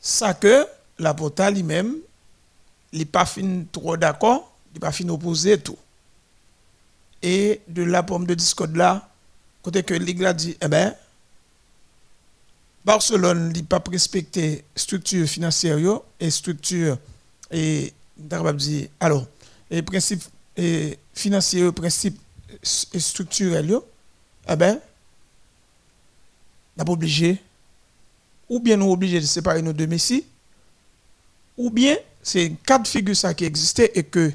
Ça 0.00 0.34
que 0.34 0.66
la 0.98 1.14
Porta 1.14 1.50
lui-même, 1.50 1.96
il 2.92 3.06
pas 3.06 3.24
fin 3.24 3.64
trop 3.72 3.96
d'accord, 3.96 4.52
il 4.74 4.80
pas 4.80 4.92
fin 4.92 5.08
opposé 5.08 5.58
tout. 5.58 5.76
Et 7.22 7.60
de 7.68 7.82
la 7.82 8.02
pomme 8.02 8.26
de 8.26 8.34
discorde 8.34 8.76
là, 8.76 9.08
côté 9.62 9.82
que 9.82 9.94
Ligue 9.94 10.26
dit, 10.32 10.56
eh 10.60 10.68
ben, 10.68 10.94
Barcelone 12.84 13.52
n'a 13.52 13.62
pas 13.62 13.82
respecté 13.90 14.64
structure 14.74 15.26
financière 15.26 16.00
et 16.18 16.30
structure 16.30 16.96
et 17.50 17.92
alors 19.00 19.26
et 19.70 19.82
principe 19.82 20.22
et 20.60 20.98
financier 21.14 21.72
principe 21.72 22.20
structurel 22.62 23.78
eh 24.48 24.56
ben 24.56 24.78
n'a 26.76 26.84
pas 26.84 26.92
obligé 26.92 27.40
ou 28.48 28.60
bien 28.60 28.76
nous 28.76 28.90
obligé 28.90 29.20
de 29.20 29.24
séparer 29.26 29.62
nos 29.62 29.72
deux 29.72 29.86
messieurs 29.86 30.24
ou 31.56 31.70
bien 31.70 31.96
c'est 32.22 32.46
un 32.46 32.54
cas 32.54 32.78
de 32.78 32.86
figure 32.86 33.16
ça 33.16 33.32
qui 33.32 33.44
existait 33.44 33.90
et 33.94 34.02
que 34.02 34.32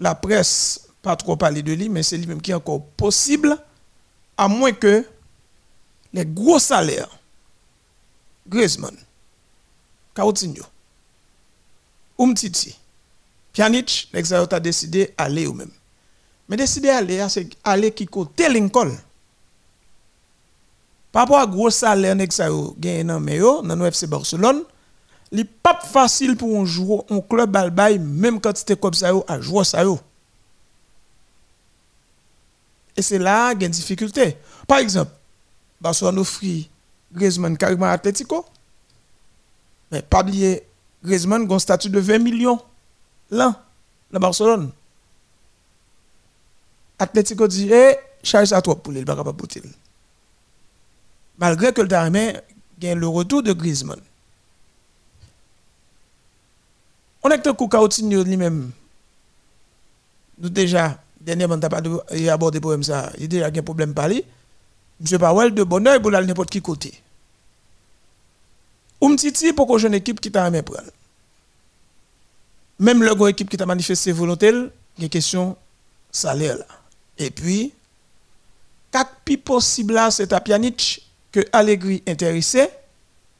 la 0.00 0.14
presse 0.14 0.88
pas 1.02 1.14
trop 1.14 1.36
parlé 1.36 1.62
de 1.62 1.72
lui 1.72 1.88
mais 1.88 2.02
c'est 2.02 2.18
lui-même 2.18 2.42
qui 2.42 2.50
est 2.50 2.54
encore 2.54 2.84
possible 2.96 3.56
à 4.36 4.48
moins 4.48 4.72
que 4.72 5.06
les 6.12 6.26
gros 6.26 6.58
salaires 6.58 7.08
Griezmann, 8.46 8.96
Coutinho, 10.14 10.64
Umtiti, 12.18 12.76
L'examen 13.56 14.46
a 14.50 14.60
décidé 14.60 15.14
d'aller 15.16 15.46
ou 15.46 15.52
même. 15.52 15.70
Mais 16.48 16.56
décider 16.56 16.88
d'aller, 16.88 17.24
c'est 17.28 17.48
aller 17.62 17.92
qui 17.92 18.06
côté 18.06 18.48
Lincoln. 18.48 18.96
Par 21.12 21.22
rapport 21.22 21.38
à 21.38 21.46
gros 21.46 21.70
salaire 21.70 22.16
ça 22.30 22.48
gagné 22.76 23.04
dans 23.04 23.20
le 23.20 23.86
FC 23.86 24.06
Barcelone, 24.08 24.62
n'est 25.30 25.44
pas 25.44 25.80
facile 25.80 26.36
pour 26.36 26.60
un 26.60 26.64
joueur, 26.64 27.04
un 27.10 27.20
club 27.20 27.50
balbaï, 27.50 27.98
même 27.98 28.40
quand 28.40 28.56
c'était 28.56 28.76
comme 28.76 28.94
ça, 28.94 29.12
à 29.28 29.40
jouer 29.40 29.64
ça. 29.64 29.84
Et 32.96 33.02
c'est 33.02 33.18
là 33.18 33.52
qu'il 33.52 33.62
y 33.62 33.64
a 33.64 33.66
une 33.66 33.72
difficulté. 33.72 34.36
Par 34.66 34.78
exemple, 34.78 35.12
Barcelone 35.80 36.18
offre 36.18 36.40
Griezmann 37.12 37.56
carrément 37.56 37.86
Atletico. 37.86 38.44
Mais 39.90 40.02
pas 40.02 40.22
oublier, 40.22 40.62
Griezmann 41.04 41.50
a 41.50 41.54
un 41.54 41.58
statut 41.58 41.90
de 41.90 42.00
20 42.00 42.18
millions 42.18 42.60
là, 43.34 43.62
dans 44.10 44.20
Barcelone. 44.20 44.70
Atletico 46.98 47.46
dit, 47.48 47.70
eh, 47.72 47.96
charge 48.22 48.52
à 48.52 48.62
toi 48.62 48.80
pour 48.80 48.92
le 48.92 49.04
pas 49.04 49.16
pour 49.24 49.48
Malgré 51.38 51.72
que 51.72 51.82
le 51.82 51.88
terrain 51.88 52.10
gagne 52.78 52.98
le 52.98 53.08
retour 53.08 53.42
de 53.42 53.52
Griezmann. 53.52 54.00
On 57.22 57.30
est 57.30 57.42
que 57.42 57.50
Coutinho 57.50 58.22
lui-même, 58.22 58.70
nous 60.38 60.48
déjà, 60.48 60.98
dernièrement, 61.20 61.54
on 61.56 61.60
pas 61.60 61.78
abordé 61.78 62.58
le 62.58 62.60
problème 62.60 62.82
ça, 62.82 63.10
il 63.18 63.24
a 63.24 63.26
déjà 63.26 63.46
un 63.46 63.62
problème 63.62 63.94
par 63.94 64.08
lui. 64.08 64.22
Monsieur 65.00 65.18
Powell 65.18 65.52
de 65.54 65.64
bonheur 65.64 66.00
pour 66.00 66.14
aller 66.14 66.26
n'importe 66.26 66.50
qui 66.50 66.62
côté. 66.62 66.92
Umtiti 69.02 69.52
pour 69.52 69.66
que 69.66 69.78
jeune 69.78 69.94
équipe 69.94 70.20
qui 70.20 70.30
t'a 70.30 70.44
amené 70.44 70.62
prendre. 70.62 70.90
Même 72.78 73.02
le 73.02 73.28
équipe 73.28 73.48
qui 73.48 73.56
t'a 73.56 73.66
manifesté 73.66 74.12
volonté, 74.12 74.48
il 74.48 74.52
y 74.52 74.56
a 74.56 75.04
une 75.04 75.08
question 75.08 75.56
salaire 76.10 76.58
là. 76.58 76.66
Et 77.18 77.30
puis, 77.30 77.72
quatre 78.90 79.14
plus 79.24 79.38
possible 79.38 79.98
c'est 80.10 80.32
à 80.32 80.40
Pjanic 80.40 81.08
que 81.30 81.40
Allegri 81.52 82.02
intéressé, 82.06 82.68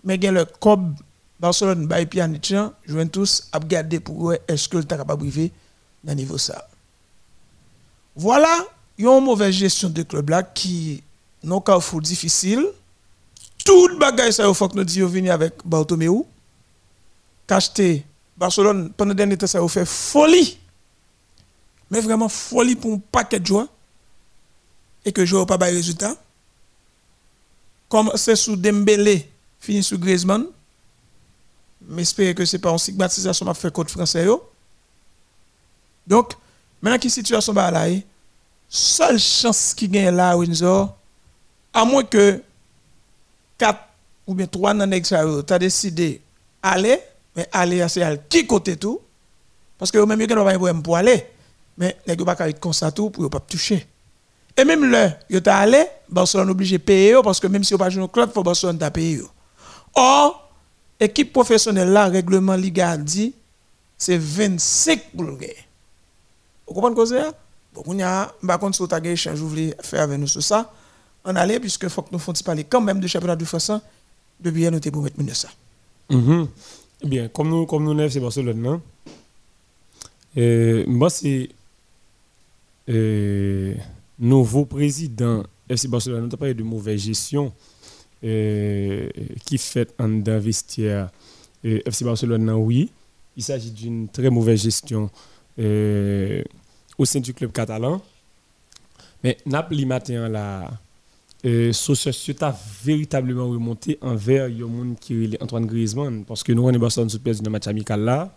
mais 0.05 0.17
il 0.17 0.31
le 0.31 0.45
cob 0.45 0.95
Barcelone 1.41 1.87
by 1.87 2.07
Pjanic, 2.07 2.55
tous 3.13 3.49
à 3.53 3.59
regarder 3.59 4.01
pour 4.01 4.33
est-ce 4.49 4.69
que 4.69 4.77
le 4.79 4.85
capable 4.85 5.29
de 5.31 5.51
dans 6.05 6.15
niveau 6.15 6.39
ça. 6.39 6.69
Voilà, 8.15 8.65
il 8.97 9.05
y 9.05 9.09
a 9.09 9.17
une 9.19 9.25
mauvaise 9.25 9.55
gestion 9.55 9.91
de 9.91 10.03
club 10.03 10.31
là 10.31 10.43
qui 10.43 11.03
non 11.43 11.61
carrefour 11.61 12.01
difficile 12.01 12.65
tout 13.65 13.89
le 13.89 13.97
bagage 13.97 14.35
ça 14.35 14.47
il 14.47 14.55
faut 14.55 14.69
que 14.69 14.77
nous 14.77 14.85
disions 14.85 15.09
venir 15.09 15.33
avec 15.33 15.55
Bartomeu 15.65 16.25
qu'acheter 17.47 18.05
Barcelone 18.37 18.93
pendant 18.97 19.15
dernier 19.15 19.37
temps 19.37 19.47
ça 19.47 19.63
a 19.63 19.69
fait 19.69 19.87
folie. 19.87 20.59
Mais 21.91 22.01
vraiment 22.01 22.29
folie 22.29 22.77
pour 22.77 22.95
un 22.95 23.01
paquet 23.13 23.39
de 23.39 23.47
joueurs. 23.47 23.69
Et 25.05 25.13
que 25.13 25.25
joueur 25.25 25.47
pas 25.47 25.59
de 25.59 25.65
résultat. 25.65 26.15
Comme 27.89 28.11
c'est 28.17 28.37
sous 28.37 28.57
Dembélé 28.57 29.31
fini 29.61 29.83
sous 29.83 29.99
Griezmann. 29.99 30.47
J'espère 31.97 32.35
que 32.35 32.45
c'est 32.45 32.59
pas 32.59 32.71
une 32.71 32.79
stigmatisation 32.79 33.45
m'a 33.45 33.55
fait 33.55 33.73
contre 33.73 33.91
français 33.91 34.27
donc 36.07 36.35
maintenant 36.83 36.99
qui 36.99 37.11
situation 37.11 37.53
là 37.53 37.87
seule 38.69 39.19
chance 39.19 39.75
qui 39.75 39.89
gagne 39.89 40.15
là 40.15 40.37
Windsor 40.37 40.95
à 41.73 41.85
moins 41.85 42.05
que 42.05 42.43
4 43.59 43.79
ou 44.27 44.35
bien 44.35 44.47
3 44.47 44.75
dans 44.75 45.01
tu 45.01 45.53
as 45.53 45.59
décidé 45.59 46.21
aller, 46.63 46.99
mais 47.37 47.49
aller 47.53 47.87
c'est 47.89 48.03
à 48.03 48.17
qui 48.17 48.47
côté 48.47 48.77
tout, 48.77 49.01
parce 49.79 49.91
que 49.91 49.99
même 49.99 50.21
vous 50.21 50.27
n'avez 50.27 50.59
pas 50.59 50.73
de 50.73 50.81
pour 50.81 50.97
aller, 50.97 51.27
mais 51.77 51.97
vous 52.07 52.25
n'avez 52.25 52.37
pas 52.37 52.53
comme 52.53 52.73
ça 52.73 52.93
tout 52.93 53.11
pour 53.11 53.23
ne 53.25 53.29
pas 53.29 53.41
toucher? 53.41 53.87
Et 54.57 54.65
même 54.65 54.89
là, 54.89 55.19
vous 55.29 55.37
êtes 55.37 55.49
allé, 55.49 55.85
Barcelone 56.09 56.49
est 56.49 56.51
obligé 56.53 56.79
de 56.79 56.83
payer, 56.83 57.17
parce 57.23 57.41
que 57.41 57.49
même 57.49 57.65
si 57.65 57.75
n'avez 57.75 57.85
pas 57.85 57.91
joué 57.91 58.03
au 58.03 58.09
club, 58.09 58.31
il 58.31 58.33
faut 58.33 58.43
Barcelone 58.43 58.79
payer. 58.91 59.23
Or, 59.95 60.49
équipe 61.01 61.33
professionnelle 61.33 61.91
là, 61.91 62.07
règlement 62.07 62.55
Liga 62.55 62.97
dit, 62.97 63.35
c'est 63.99 64.17
25 64.17 65.11
pour 65.13 65.25
le 65.25 65.37
gagner. 65.37 65.57
Vous 66.69 66.75
comprenez 66.75 66.95
ce 66.97 67.01
que 67.01 67.19
c'est? 67.19 67.37
Bon, 67.75 67.83
on 67.87 68.01
a, 68.01 68.33
par 68.47 68.61
contre, 68.61 68.95
avez 68.95 69.11
échange, 69.11 69.39
vous 69.39 69.49
voulez 69.49 69.75
faire 69.83 70.03
avec 70.03 70.19
nous 70.19 70.29
sur 70.29 70.43
ça, 70.43 70.73
on 71.25 71.35
allait, 71.35 71.59
puisque 71.59 71.89
faut 71.89 72.03
que 72.03 72.11
nous 72.13 72.21
fassions 72.21 72.45
parler 72.45 72.63
quand 72.63 72.81
même 72.81 73.01
de 73.01 73.09
championnat 73.09 73.35
de 73.35 73.45
France, 73.45 73.73
de 74.39 74.51
bien 74.51 74.71
noter 74.71 74.93
pour 74.93 75.03
mettre 75.03 75.21
de 75.21 75.35
ça. 75.35 75.49
Mm 76.11 76.45
Bien, 77.05 77.29
comme 77.29 77.51
nous, 77.51 77.67
comme 77.67 77.85
nous, 77.85 78.09
c'est 78.09 78.19
Barcelone, 78.21 78.61
non? 78.63 78.81
Euh, 80.39 80.85
moi, 80.87 81.11
c'est 81.11 81.51
euh, 82.89 83.75
nouveau 84.19 84.65
président 84.65 85.43
FC 85.69 85.87
Barcelone, 85.89 86.31
on 86.33 86.37
parlé 86.37 86.55
de 86.55 86.63
mauvaise 86.63 87.03
gestion 87.03 87.53
euh, 88.25 89.09
qui 89.45 89.59
fait 89.59 89.95
en 89.99 90.09
d'investir 90.09 91.11
FC 91.63 92.05
Barcelone, 92.05 92.51
oui. 92.51 92.91
Il 93.37 93.43
s'agit 93.43 93.71
d'une 93.71 94.09
très 94.09 94.31
mauvaise 94.31 94.63
gestion 94.63 95.11
au 95.59 97.05
sein 97.05 97.21
du 97.21 97.35
club 97.35 97.53
catalan. 97.53 98.01
Mais 99.23 99.37
Napoli 99.45 99.85
matin 99.85 100.29
là 100.29 100.71
euh, 101.45 101.73
société 101.73 102.45
a 102.45 102.57
véritablement 102.83 103.49
remonté 103.49 103.99
envers 104.01 104.49
le 104.49 104.67
monde 104.67 104.97
qui 104.99 105.37
Antoine 105.41 105.67
Griezmann. 105.67 106.25
Parce 106.25 106.43
que 106.43 106.53
nous 106.53 106.63
on 106.63 106.71
est 106.71 106.79
Barcelone 106.79 107.09
dans 107.09 107.33
le 107.45 107.51
match 107.51 107.67
amical 107.67 108.01
là. 108.01 108.37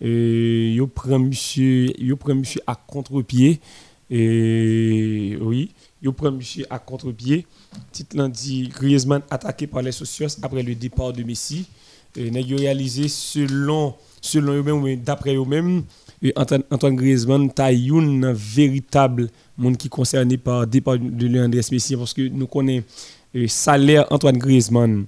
Et 0.00 0.74
yo 0.74 0.86
prend 0.86 1.18
monsieur 1.18 1.92
à 2.66 2.74
contre-pied. 2.76 3.60
Et 4.08 5.36
oui 5.40 5.72
yo 6.00 6.12
prend 6.12 6.30
monsieur 6.30 6.66
à 6.70 6.78
contre-pied. 6.78 7.46
Titre 7.90 8.28
dit 8.28 8.68
Griezmann 8.68 9.22
attaqué 9.28 9.66
par 9.66 9.82
les 9.82 9.92
socios 9.92 10.38
après 10.42 10.62
le 10.62 10.74
départ 10.76 11.12
de 11.12 11.24
Messi. 11.24 11.66
Nèg 12.16 12.48
yo 12.48 12.58
réalisé 12.58 13.08
selon 13.08 13.94
selon 14.20 14.52
eux-mêmes 14.52 15.02
d'après 15.02 15.34
eux-mêmes 15.34 15.82
Antoine, 16.34 16.62
Antoine 16.70 16.96
Griezmann 16.96 17.50
ta 17.50 17.66
un 17.68 18.32
véritable 18.32 19.28
monde 19.58 19.76
qui 19.76 19.88
concerné 19.88 20.36
par 20.38 20.66
départ 20.66 20.98
de 20.98 21.26
Leandre 21.26 21.58
Messi 21.70 21.96
parce 21.96 22.14
que 22.14 22.22
nous 22.28 22.46
connaissons 22.46 22.84
le 23.34 23.48
salaire 23.48 24.06
Antoine 24.10 24.38
Griezmann 24.38 25.04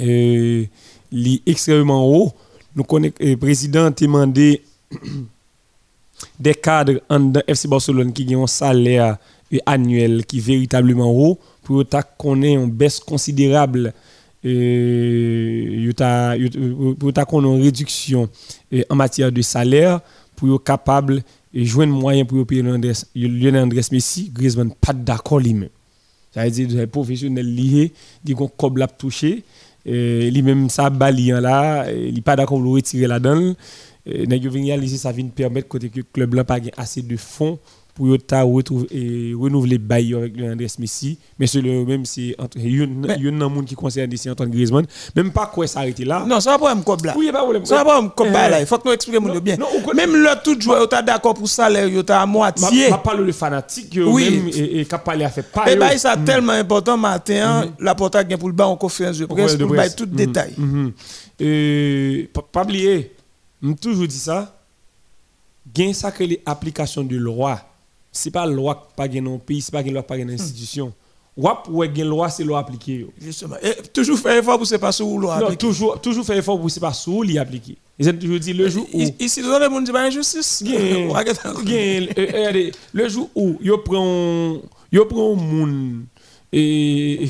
euh, 0.00 0.64
est 1.12 1.42
extrêmement 1.46 2.04
haut. 2.04 2.32
Nous 2.74 2.84
connaissons 2.84 3.14
le 3.20 3.36
président 3.36 3.86
a 3.86 3.90
demandé 3.90 4.62
des 6.40 6.54
cadres 6.54 7.00
en 7.08 7.32
FC 7.46 7.68
Barcelone 7.68 8.12
qui 8.12 8.34
ont 8.34 8.44
un 8.44 8.48
salaire 8.48 9.18
annuel 9.66 10.26
qui 10.26 10.38
est 10.38 10.40
véritablement 10.40 11.10
haut 11.10 11.38
pour 11.62 11.84
qu'on 12.16 12.42
ait 12.42 12.54
une 12.54 12.70
baisse 12.70 12.98
considérable 12.98 13.92
pour 14.42 14.50
qu'on 17.26 17.44
ait 17.44 17.56
une 17.56 17.62
réduction 17.62 18.28
en 18.88 18.94
matière 18.94 19.32
de 19.32 19.42
salaire 19.42 20.00
pour 20.36 20.54
être 20.54 20.64
capable 20.64 21.22
de 21.52 21.64
jouer 21.64 21.86
un 21.86 21.88
moyen 21.88 22.24
pour 22.24 22.46
payer 22.46 22.62
Lionel 22.62 23.64
Andrés 23.64 23.80
Messi, 23.90 24.30
Griezmann 24.32 24.72
pas 24.80 24.92
d'accord 24.92 25.40
lui-même. 25.40 25.70
Ça 26.32 26.44
veut 26.44 26.50
dire 26.50 26.68
les 26.68 26.86
professionnels 26.86 27.54
liés, 27.54 27.92
ils 28.26 28.36
ont 28.36 28.50
un 28.58 28.86
touché, 28.86 29.42
lui-même 29.84 30.70
ça 30.70 30.90
balian 30.90 31.40
là, 31.40 31.90
il 31.90 32.22
pas 32.22 32.36
d'accord 32.36 32.60
pour 32.60 32.74
retirer 32.74 33.06
la 33.06 33.18
donne. 33.18 33.54
Nèg 34.06 34.46
vinn 34.46 34.64
réaliser 34.64 34.96
ça 34.96 35.12
vient 35.12 35.26
permettre 35.26 35.68
côté 35.68 35.90
que 35.90 36.00
club 36.00 36.32
là 36.32 36.42
pas 36.42 36.58
assez 36.78 37.02
de 37.02 37.16
fonds 37.18 37.58
pour 37.98 38.54
retrouver 38.54 39.34
renouveler 39.34 39.78
bail 39.78 40.14
avec 40.14 40.36
le 40.36 40.52
Andrés 40.52 40.68
Messi. 40.78 41.18
Mais 41.38 41.46
c'est 41.46 41.60
le 41.60 41.84
même 41.84 42.04
c'est 42.04 42.34
entre 42.38 42.56
une 42.58 43.42
un 43.42 43.48
monde 43.48 43.66
qui 43.66 43.74
concerne 43.74 44.12
ici 44.12 44.30
Antoine 44.30 44.50
Griezmann. 44.50 44.86
Même 45.16 45.32
pas 45.32 45.46
quoi 45.46 45.66
s'arrêter 45.66 46.04
là. 46.04 46.24
Non 46.26 46.40
ça 46.40 46.52
va 46.52 46.58
pas 46.58 46.74
me 46.74 46.82
cob 46.82 47.04
là. 47.04 47.14
Oui 47.16 47.30
pas 47.32 47.40
problème. 47.42 47.64
Ça 47.66 47.76
va 47.76 47.84
pas 47.84 48.02
me 48.02 48.08
cob 48.08 48.28
là 48.32 48.60
il 48.60 48.66
faut 48.66 48.78
que 48.78 48.88
nous 48.88 48.94
expliquions 48.94 49.40
bien. 49.40 49.56
même 49.94 50.12
le 50.14 50.42
tout 50.42 50.58
joueur 50.60 50.88
tu 50.88 50.96
d'accord 51.04 51.34
pour 51.34 51.48
salaire 51.48 51.88
yo 51.88 52.02
à 52.08 52.24
moitié. 52.24 52.88
Pas 52.88 52.98
parle 52.98 53.26
de 53.26 53.32
fanatique 53.32 53.98
oui. 54.00 54.50
et 54.54 54.84
cap 54.84 55.04
parler 55.04 55.24
a 55.24 55.30
fait 55.30 55.42
pas 55.42 55.70
et 55.70 55.76
bah 55.76 55.96
ça 55.98 56.16
tellement 56.16 56.52
important 56.52 56.96
matin 56.96 57.62
mm-hmm. 57.64 57.84
la 57.84 57.94
porte 57.94 58.16
pour 58.38 58.48
le 58.48 58.54
bas 58.54 58.66
en 58.66 58.76
conférence 58.76 59.18
de 59.18 59.26
presse 59.26 59.56
pour 59.56 59.68
bailler 59.68 59.94
tout 59.94 60.06
mm-hmm. 60.06 60.14
détail. 60.14 60.54
Et 61.40 62.30
pas 62.52 62.62
oublier 62.62 63.12
toujours 63.80 64.06
dit 64.06 64.18
ça 64.18 64.54
gain 65.74 65.92
ça 65.92 66.10
que 66.10 66.24
l'application 66.24 67.02
de 67.02 67.16
loi 67.16 67.60
c'est 68.18 68.32
pas 68.32 68.46
loi 68.46 68.74
qui 68.74 68.94
pas 68.96 69.08
dans 69.08 69.34
un 69.34 69.38
pays, 69.38 69.60
c'est 69.60 69.72
pas 69.72 69.82
une 69.82 69.92
loi 69.92 70.02
pas 70.02 70.18
dans 70.18 70.28
institution. 70.28 70.92
Wap 71.36 71.68
ouais 71.70 71.86
une 71.86 72.08
loi 72.08 72.28
c'est 72.28 72.42
loi 72.42 72.58
appliquée. 72.58 73.06
Justement. 73.20 73.54
Et 73.62 73.74
toujours 73.92 74.18
faire 74.18 74.36
effort 74.36 74.58
pour 74.58 74.66
c'est 74.66 74.78
pas 74.78 74.90
sous 74.90 75.18
loi 75.18 75.38
Non, 75.38 75.54
toujours 75.54 76.00
toujours 76.00 76.26
faire 76.26 76.36
effort 76.36 76.58
pour 76.58 76.68
c'est 76.68 76.80
pas 76.80 76.92
sous 76.92 77.22
l'y 77.22 77.38
appliquer. 77.38 77.76
Ils 77.98 78.08
ont 78.08 78.12
toujours 78.12 78.40
dit 78.40 78.52
le 78.52 78.68
jour 78.68 78.86
où 78.92 79.02
ici 79.20 79.42
dans 79.42 79.60
le 79.60 79.68
monde 79.68 79.84
dit 79.84 79.92
pas 79.92 80.02
injustice. 80.02 80.64
Regardez, 80.66 82.72
le 82.92 83.08
jour 83.08 83.30
où 83.36 83.56
yo 83.62 83.78
prend 83.78 84.56
yo 84.90 85.04
prend 85.04 85.32
un 85.32 85.36
monde 85.36 86.00
et 86.52 87.28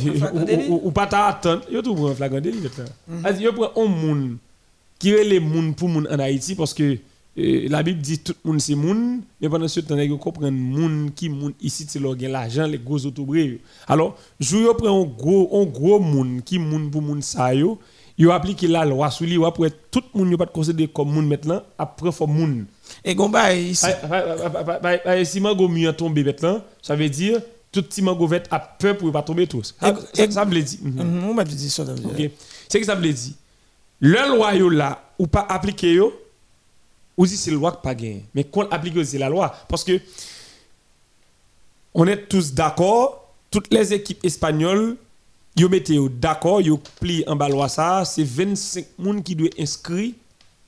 ou 0.69 0.91
pas 0.91 1.07
t'attendre, 1.07 1.63
yo 1.71 1.83
tout 1.83 1.95
prend 1.95 2.15
flagrant 2.15 2.41
délit 2.41 2.61
maintenant. 2.61 3.39
Yo 3.39 3.53
prend 3.53 3.73
un 3.77 3.89
monde 3.89 4.37
qui 4.99 5.11
est 5.11 5.25
les 5.25 5.41
monde 5.41 5.77
pour 5.77 5.89
monde 5.89 6.09
en 6.11 6.19
Haïti 6.19 6.55
parce 6.55 6.73
que 6.73 6.97
la 7.41 7.83
Bible 7.85 8.01
dit 8.01 8.19
tout 8.19 8.35
le 8.45 8.51
monde 8.51 8.61
c'est 8.61 8.75
monde, 8.75 9.21
mais 9.41 9.49
pendant 9.49 9.69
ce 9.69 9.79
temps, 9.79 9.97
vous 9.97 10.19
comprenez 10.19 10.51
monde 10.51 11.15
qui 11.15 11.29
monde 11.29 11.53
ici, 11.61 11.87
c'est 11.89 12.01
l'argent, 12.01 12.67
les 12.67 12.79
gros 12.79 13.07
autobrés. 13.07 13.61
Alors, 13.87 14.17
je 14.41 14.57
vous 14.57 14.75
prends 14.75 15.03
un 15.03 15.07
gros, 15.07 15.63
un 15.63 15.67
gros 15.67 16.01
monde 16.01 16.43
qui 16.45 16.59
monde 16.59 16.91
pour 16.91 17.01
monde 17.01 17.23
ça, 17.23 17.55
yo, 17.55 17.79
yo 18.19 18.33
applique 18.33 18.63
la 18.63 18.85
loi 18.85 19.11
sur 19.11 19.27
lui, 19.27 19.37
pour 19.37 19.67
tout 19.91 20.03
le 20.15 20.25
monde 20.25 20.37
pas 20.37 20.47
considéré 20.47 20.91
comme 20.93 21.13
monde 21.13 21.29
maintenant, 21.29 21.63
après 21.79 22.11
faut 22.11 22.27
monde. 22.27 22.65
Et 23.05 23.15
gomba 23.15 23.55
ici. 23.55 23.87
Si 25.25 25.41
mango 25.41 25.69
mieux 25.69 25.93
tomber 25.93 26.25
maintenant, 26.25 26.61
ça 26.83 26.97
veut 26.97 27.09
dire 27.09 27.41
tout 27.71 27.83
petit 27.83 28.03
mango 28.03 28.27
va 28.27 28.39
a 28.51 28.59
peur 28.59 28.97
pour 28.97 29.13
pas 29.13 29.23
tomber 29.23 29.47
tous. 29.47 29.77
Ça 29.79 30.45
me 30.45 30.61
dit. 30.61 30.81
On 30.99 31.35
m'a 31.35 31.45
dit 31.45 31.71
ça. 31.71 31.85
C'est 32.69 32.81
que 32.81 32.87
ça 32.87 32.97
me 32.97 33.13
dit. 33.13 33.37
Le 34.01 34.37
loi 34.37 34.55
là 34.75 35.13
ou 35.19 35.27
pas 35.27 35.47
appliqué 35.49 35.95
yo 35.95 36.13
aussi 37.19 37.37
c'est 37.37 37.51
la 37.51 37.57
loi 37.57 37.73
qui 37.73 37.79
pas 37.83 37.95
gagné. 37.95 38.25
Mais 38.35 38.45
qu'on 38.45 38.67
applique 38.71 38.97
aussi 38.97 39.19
la 39.19 39.29
loi. 39.29 39.55
Parce 39.69 39.85
que 39.85 40.01
on 41.93 42.07
est 42.07 42.29
tous 42.29 42.55
d'accord, 42.55 43.35
toutes 43.51 43.73
les 43.73 43.93
équipes 43.93 44.25
espagnoles, 44.25 44.97
ils 45.57 45.69
mettent 45.69 45.93
d'accord, 46.21 46.61
ils 46.61 46.73
plient 47.01 47.25
en 47.27 47.35
bas 47.35 47.49
loi 47.49 47.69
ça, 47.69 48.05
c'est 48.05 48.23
25 48.23 48.87
personnes 48.97 49.23
qui 49.23 49.35
doivent 49.35 49.51
inscrire 49.59 50.13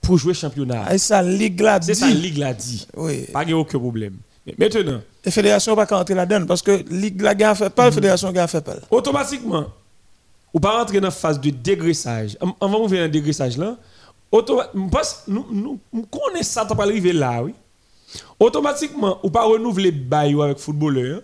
pour 0.00 0.18
jouer 0.18 0.34
championnat. 0.34 0.92
Et 0.92 0.98
ça, 0.98 1.22
Ligue 1.22 1.60
l'a 1.60 1.78
dit. 1.78 1.86
C'est 1.86 1.94
ça, 1.94 2.08
Ligue 2.08 2.38
l'a 2.38 2.52
dit. 2.52 2.86
Oui. 2.96 3.26
Pas 3.32 3.44
aucun 3.52 3.78
problème. 3.78 4.16
Mais 4.46 4.54
maintenant. 4.58 5.00
La 5.24 5.30
fédération 5.30 5.74
va 5.74 5.86
pas 5.86 6.00
entrer 6.00 6.14
là-dedans 6.14 6.46
parce 6.46 6.62
que 6.62 6.82
Ligue 6.90 7.20
la 7.20 7.54
fait 7.54 7.70
pas, 7.70 7.84
la 7.84 7.92
fédération 7.92 8.34
a 8.34 8.46
fait 8.48 8.64
pas. 8.64 8.76
Automatiquement, 8.90 9.66
ou 10.52 10.58
pas 10.58 10.78
rentrer 10.78 10.98
dans 10.98 11.08
la 11.08 11.12
phase 11.12 11.40
de 11.40 11.50
dégraissage. 11.50 12.36
Avant 12.60 12.84
de 12.84 12.88
faire 12.88 13.04
un 13.04 13.08
dégraissage 13.08 13.56
là, 13.56 13.76
nous, 14.32 15.80
nous 15.92 16.06
connaissons 16.06 16.50
ça, 16.50 16.64
pas 16.64 16.82
arrivé 16.84 17.12
là, 17.12 17.42
oui. 17.42 17.54
Automatiquement, 18.38 19.18
ou 19.22 19.30
pas 19.30 19.44
renouveler 19.44 19.90
bail 19.92 20.40
avec 20.40 20.58
footballeur. 20.58 21.18
Hein. 21.18 21.22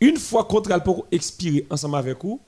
Une 0.00 0.16
fois 0.16 0.42
le 0.42 0.46
contrat 0.46 0.80
pour 0.80 1.06
expirer 1.10 1.66
ensemble 1.70 1.96
avec 1.96 2.22
vous, 2.22 2.40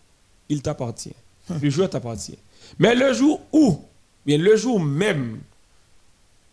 il 0.49 0.63
t'appartient. 0.63 1.15
Hum. 1.51 1.59
Le 1.63 1.71
joueur 1.71 1.91
t'appartient. 1.91 2.39
Mais 2.79 2.95
le 2.95 3.13
jour 3.13 3.41
où, 3.53 3.79
bien 4.25 4.39
le 4.39 4.57
jour 4.57 4.79
même, 4.81 5.41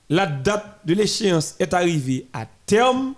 la 0.10 0.26
date 0.26 0.80
de 0.86 0.94
l'échéance 0.94 1.56
est 1.60 1.74
arrivée 1.74 2.28
à 2.34 2.46
terme, 2.66 3.14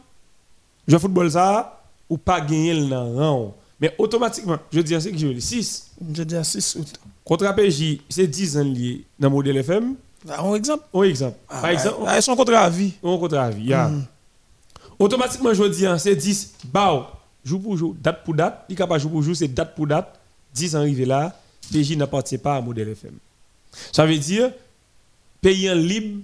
joueur 0.87 1.01
football 1.01 1.31
ça, 1.31 1.83
ou 2.09 2.17
pas 2.17 2.41
gagner 2.41 2.73
le 2.73 2.97
rang. 2.97 3.55
Mais 3.79 3.93
automatiquement, 3.97 4.57
je 4.71 4.81
dis 4.81 4.93
je 4.93 5.27
le 5.27 5.39
6. 5.39 5.91
Je 6.13 6.23
dis 6.23 6.35
6 6.43 6.75
août. 6.77 6.99
Contre 7.27 7.53
PJ, 7.53 7.99
c'est 8.07 8.25
10 8.25 8.57
ans 8.57 8.63
lié 8.63 9.03
dans 9.19 9.27
le 9.27 9.33
modèle 9.35 9.57
FM. 9.57 9.95
Ah, 10.29 10.41
un 10.43 10.55
exemple 10.55 10.85
Un 10.93 11.03
exemple. 11.03 11.35
Ah, 11.49 11.59
Par 11.59 11.69
exemple. 11.71 11.97
Ah, 12.07 12.21
son 12.21 12.37
contrat 12.37 12.59
à 12.61 12.69
vie. 12.69 12.93
Un 13.03 13.17
contrat 13.17 13.43
à 13.43 13.49
vie, 13.49 13.65
yeah. 13.65 13.89
mm. 13.89 14.05
Automatiquement, 14.97 15.53
je 15.53 15.63
dis, 15.65 15.85
c'est 15.99 16.15
10, 16.15 16.53
bah, 16.71 17.11
jour 17.43 17.61
pour 17.61 17.75
jour, 17.75 17.93
date 18.01 18.23
pour 18.23 18.33
date. 18.33 18.63
Il 18.69 18.77
capable 18.77 19.01
jour 19.01 19.11
pour 19.11 19.21
jour, 19.21 19.35
c'est 19.35 19.49
date 19.49 19.75
pour 19.75 19.85
date. 19.85 20.17
10 20.53 20.77
ans 20.77 20.79
arrivé 20.79 21.03
là, 21.03 21.35
PJ 21.69 21.97
n'appartient 21.97 22.37
pas 22.37 22.55
à 22.55 22.61
modèle 22.61 22.87
FM. 22.89 23.15
Ça 23.91 24.05
veut 24.05 24.17
dire, 24.17 24.49
payant 25.41 25.75
libre 25.75 26.21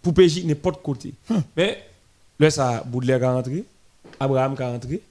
pour 0.00 0.14
PJ 0.14 0.44
n'importe 0.46 0.82
côté. 0.82 1.12
Hum. 1.30 1.42
Mais, 1.54 1.84
là, 2.40 2.50
ça, 2.50 2.82
Baudelaire 2.86 3.22
a 3.22 3.34
rentré, 3.34 3.64
Abraham 4.18 4.56
a 4.58 4.68
rentré, 4.70 5.02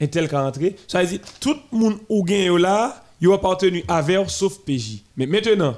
Intel 0.00 0.34
a 0.34 0.42
rentré. 0.42 0.76
Ça 0.88 1.02
veut 1.02 1.08
dire, 1.08 1.20
tout 1.40 1.56
le 1.72 1.78
monde 1.78 1.98
ou 2.08 2.24
gagne 2.24 2.56
là, 2.56 3.02
il 3.20 3.32
appartenu 3.32 3.84
à 3.88 4.02
vers 4.02 4.28
sauf 4.30 4.58
PJ. 4.58 5.02
Mais 5.16 5.26
maintenant, 5.26 5.76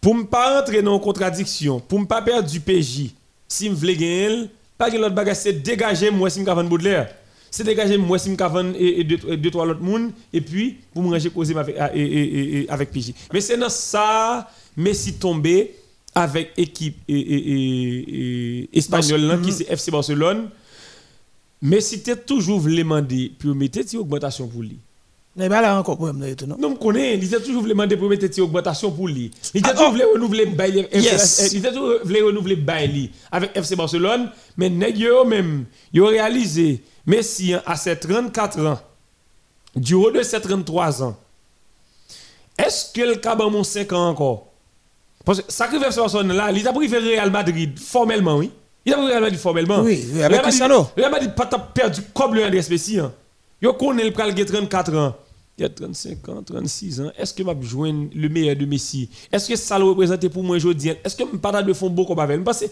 pour 0.00 0.14
ne 0.14 0.24
pas 0.24 0.60
entrer 0.60 0.82
dans 0.82 0.94
une 0.96 1.00
contradiction, 1.00 1.80
pour 1.80 2.00
ne 2.00 2.04
pas 2.04 2.22
perdre 2.22 2.48
du 2.48 2.60
PJ, 2.60 3.10
si 3.48 3.66
je 3.68 3.70
veux 3.70 3.92
gagner, 3.92 4.50
pas 4.76 4.90
que 4.90 4.96
l'autre 4.96 5.14
bagage, 5.14 5.36
c'est 5.36 5.52
dégager 5.52 6.10
moi 6.10 6.28
si 6.30 6.44
je 6.44 6.50
veux 6.50 6.62
Baudelaire. 6.68 7.14
C'est 7.50 7.62
dégager 7.64 7.96
moi 7.96 8.18
si 8.18 8.34
je 8.34 8.36
veux 8.36 8.74
et 8.80 9.04
deux, 9.04 9.50
trois 9.50 9.66
autres 9.66 9.80
monde, 9.80 10.10
et 10.32 10.40
puis 10.40 10.78
pour 10.92 11.02
me 11.04 11.10
ranger 11.10 11.30
causer 11.30 11.56
avec, 11.56 11.76
avec 12.68 12.90
PJ. 12.90 13.12
Mais 13.32 13.40
c'est 13.40 13.56
dans 13.56 13.68
ça, 13.68 14.50
Messi 14.76 15.14
tombé 15.14 15.76
avec 16.16 16.50
équipe 16.56 16.96
espagnole 18.72 19.40
qui 19.42 19.52
c'est 19.52 19.70
FC 19.70 19.90
Barcelone. 19.92 20.50
Mais 21.62 21.80
si 21.80 22.02
tu 22.02 22.14
toujours 22.16 22.60
voulu 22.60 22.76
demander, 22.78 23.32
puis 23.38 23.48
mettre 23.54 23.78
une 23.92 24.00
augmentation 24.00 24.46
pour 24.48 24.62
lui? 24.62 24.78
Mais 25.36 25.48
pas 25.48 25.60
là 25.60 25.76
encore 25.76 25.96
problème 25.96 26.34
non? 26.46 26.56
Non, 26.58 26.70
me 26.70 26.76
connais, 26.76 27.18
il 27.18 27.34
a 27.34 27.40
toujours 27.40 27.62
voulu 27.62 27.70
demander 27.72 27.96
pour 27.96 28.08
mettre 28.08 28.24
une 28.24 28.44
augmentation 28.44 28.92
pour 28.92 29.08
lui. 29.08 29.32
Il 29.52 29.66
a 29.66 29.72
toujours 29.72 29.90
voulu 29.90 30.04
renouveler 30.14 30.46
bail 30.46 30.88
yes. 30.92 31.50
il 31.52 31.66
a 31.66 31.72
toujours 31.72 31.96
voulu 32.04 32.22
renouveler 32.22 32.54
bail 32.54 33.10
avec 33.32 33.56
FC 33.56 33.74
Barcelone, 33.74 34.30
mais 34.56 34.70
nèg 34.70 34.96
yo 34.96 35.24
même, 35.24 35.64
yo 35.92 36.06
réalisé 36.06 36.84
Messi 37.04 37.52
à 37.66 37.74
ses 37.74 37.98
34 37.98 38.64
ans, 38.64 38.78
du 39.74 39.94
haut 39.94 40.12
de 40.12 40.22
ses 40.22 40.40
33 40.40 41.02
ans. 41.02 41.16
Est-ce 42.56 42.92
que 42.92 43.02
le 43.02 43.16
cas 43.16 43.34
mon 43.34 43.64
5 43.64 43.92
ans 43.92 44.10
encore? 44.10 44.46
Parce 45.24 45.42
que 45.42 45.52
ça 45.52 45.66
que 45.66 45.76
FC 45.84 45.96
Barcelone 45.96 46.32
là, 46.32 46.52
il 46.52 46.68
a 46.68 46.72
pris 46.72 46.86
Real 46.86 47.32
Madrid 47.32 47.76
formellement, 47.76 48.36
oui. 48.36 48.52
Il 48.86 48.92
a 48.92 48.96
pris 48.98 49.06
Real 49.06 49.22
Madrid 49.22 49.40
formellement. 49.40 49.80
Oui, 49.80 50.22
avec 50.22 50.42
Cristiano. 50.42 50.86
Real 50.96 51.10
Madrid 51.10 51.34
pas 51.34 51.46
perdu 51.46 52.02
comme 52.14 52.36
le 52.36 52.44
Andrés 52.44 52.64
Messi. 52.70 53.00
Yo 53.60 53.72
connaît 53.72 54.04
le 54.04 54.12
pral 54.12 54.32
34 54.32 54.94
ans 54.96 55.16
il 55.56 55.62
y 55.62 55.64
a 55.64 55.68
35 55.68 56.28
ans, 56.30 56.42
36 56.42 57.00
ans, 57.00 57.12
est-ce 57.16 57.32
que 57.32 57.42
je 57.62 57.66
joindre 57.66 58.08
le 58.14 58.28
meilleur 58.28 58.56
de 58.56 58.64
Messi? 58.66 59.08
Est-ce 59.30 59.48
que 59.48 59.56
ça 59.56 59.78
le 59.78 59.84
représente 59.84 60.26
pour 60.28 60.42
moi 60.42 60.56
aujourd'hui? 60.56 60.90
Est-ce 61.04 61.14
que 61.14 61.24
je 61.24 61.32
ne 61.32 61.38
pas 61.38 61.62
de 61.62 61.72
fond 61.72 61.88
beaucoup 61.90 62.18
avec 62.20 62.42
Parce 62.42 62.60
que 62.60 62.66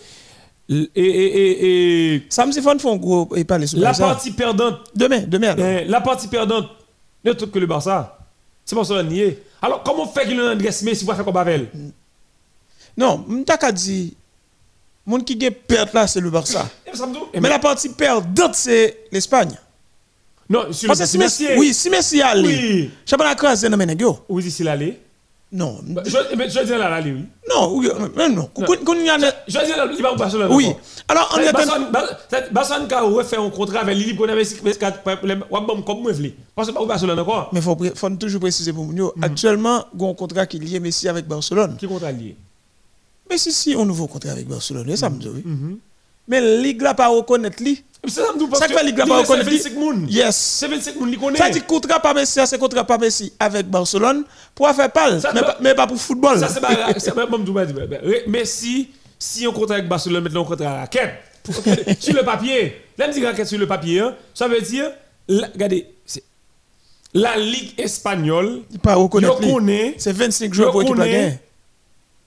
et, 0.68 0.90
et, 0.95 2.14
et, 2.14 2.23
ça 2.29 2.47
me 2.47 2.53
fait 2.53 2.62
font 2.62 2.97
gros 2.97 3.29
et 3.37 3.45
parler 3.45 3.66
sur 3.66 3.79
La 3.79 3.92
partie 3.92 4.31
perdante. 4.31 4.79
Demain, 4.95 5.21
demain. 5.27 5.55
Eh, 5.59 5.85
la 5.85 6.01
partie 6.01 6.29
perdante, 6.29 6.66
ne 7.25 7.33
tout 7.33 7.49
que 7.49 7.59
le 7.59 7.66
Barça. 7.66 8.18
C'est 8.64 8.77
pas 8.77 8.85
ça 8.85 9.03
nier. 9.03 9.42
Alors, 9.61 9.83
comment 9.83 10.07
fait 10.07 10.27
qu'il 10.27 10.38
a 10.40 10.45
une 10.45 10.49
adresse 10.51 10.83
Messi 10.83 11.05
pour 11.05 11.14
faire 11.14 11.25
comme 11.25 11.35
Pavel? 11.35 11.68
Non, 12.97 13.25
ka 13.45 13.73
dit 13.73 14.16
monde 15.05 15.25
qui 15.25 15.37
perte 15.37 15.92
là 15.95 16.07
c'est 16.07 16.21
le 16.21 16.31
Barça. 16.31 16.68
Eh, 16.87 16.90
eh, 17.35 17.40
Mais 17.40 17.49
la 17.49 17.59
partie 17.59 17.88
perdante 17.88 18.55
c'est 18.55 19.05
l'Espagne. 19.11 19.57
Non, 20.53 20.71
sur 20.73 20.87
Parce 20.88 21.05
si 21.07 21.17
Messi, 21.19 21.47
oui, 21.57 21.73
si 21.73 21.88
Messi 21.88 22.21
allait, 22.21 22.47
Oui. 22.47 22.91
championnat 23.07 23.35
crasé 23.35 23.69
dans 23.71 23.77
men 23.79 23.97
yo. 23.99 24.19
Oui, 24.29 24.45
ici, 24.45 24.62
l'aller. 24.62 25.01
Non. 25.51 25.81
Bah, 25.83 26.03
Je 26.07 26.11
je 26.12 26.61
dis 26.65 26.71
là, 26.71 26.88
l'aller, 26.91 27.12
oui. 27.12 27.25
Non, 27.49 27.75
oui, 27.75 27.88
mais 28.17 28.29
non. 28.29 28.49
Je 29.49 29.59
dis 29.65 29.71
là, 29.77 29.87
il 29.97 30.03
va 30.03 30.12
au 30.12 30.17
Barcelone. 30.17 30.49
Oui. 30.53 30.69
Alors 31.09 31.31
on 31.35 31.38
Eh, 31.41 31.45
est 31.47 31.53
Barcelone- 31.53 31.91
a 32.93 33.03
refait 33.03 33.37
un 33.37 33.51
contrat 33.51 33.81
avec 33.81 33.97
Lili 33.97 34.15
pour 34.15 34.27
Messi, 34.27 34.57
bon, 35.61 35.83
comme 35.83 36.03
moi. 36.03 36.12
Parce 36.55 36.69
que 36.69 36.73
pas 36.75 36.81
au 36.81 36.87
Barcelone 36.87 37.19
encore. 37.19 37.51
mais 37.53 37.61
pré- 37.77 37.93
faut 37.95 38.09
toujours 38.17 38.41
préciser 38.41 38.73
pour 38.73 38.87
nous. 38.87 39.11
Mhm. 39.17 39.25
Actuellement, 39.25 39.85
il 39.95 40.03
y 40.03 40.05
a 40.07 40.09
un 40.09 40.15
contrat 40.15 40.47
qui 40.47 40.59
lie 40.59 40.81
Messi 40.81 41.07
avec 41.09 41.27
Barcelone. 41.27 41.77
Qui 41.79 41.87
contrat 41.87 42.12
lié? 42.12 42.35
Mais 43.29 43.37
si 43.38 43.53
si 43.53 43.75
un 43.75 43.85
nouveau 43.85 44.07
contrat 44.07 44.33
avec 44.33 44.47
Barcelone, 44.49 44.95
ça 44.97 45.09
me 45.11 45.19
dit 45.19 45.29
oui. 45.35 45.45
Mais 46.33 46.40
la 46.40 46.57
Ligue 46.62 46.81
là 46.81 46.95
pas 46.95 47.09
reconnaître 47.09 47.62
lui. 47.62 47.85
C'est 48.07 48.23
ça, 48.59 48.66
fait 48.66 48.83
Ligue 48.85 48.97
là 48.97 49.05
pas 49.07 49.18
reconnaître 49.18 49.51
lui. 49.51 49.59
25 49.59 49.75
moun. 49.75 50.07
Yes. 50.09 50.35
C'est 50.35 50.66
25 50.66 50.97
moun, 50.97 51.11
il 51.12 51.18
connaît. 51.18 51.37
Ça 51.38 51.51
dit 51.51 51.61
contrat 51.61 52.01
pas 52.01 52.14
Messi, 52.14 52.40
c'est 52.47 52.59
contrat 52.59 52.85
pas 52.85 52.97
Messi 52.97 53.35
avec 53.38 53.68
Barcelone 53.68 54.25
pour 54.55 54.66
faire 54.71 54.90
pal, 54.90 55.21
mais, 55.35 55.40
pas- 55.42 55.57
mais 55.61 55.75
pas 55.75 55.87
pour 55.87 55.99
football. 55.99 56.38
Ça, 56.38 56.49
c'est 56.49 56.61
pas. 56.61 56.71
si, 58.47 58.88
si 59.18 59.47
on 59.47 59.53
contrat 59.53 59.75
avec 59.75 59.88
Barcelone, 59.90 60.25
maintenant 60.25 60.40
on 60.40 60.45
contrat 60.47 60.71
à 60.71 60.81
raquette, 60.81 61.12
sur 62.01 62.14
le 62.14 62.25
papier, 62.25 62.81
là, 62.97 63.09
me 63.09 63.12
dit 63.12 63.27
raquette 63.27 63.49
sur 63.49 63.59
le 63.59 63.66
papier, 63.66 64.01
hein, 64.01 64.14
ça 64.33 64.49
veut 64.49 64.61
dire, 64.62 64.90
la- 65.29 65.49
regardez, 65.53 65.87
la 67.12 67.37
Ligue 67.37 67.75
espagnole, 67.79 68.62
Il 68.71 68.79
pas 68.79 68.95
reconnaître. 68.95 69.35
C'est 69.99 70.12
25 70.14 70.55
joueurs 70.55 70.71
pour 70.73 70.81
équipe. 71.29 71.38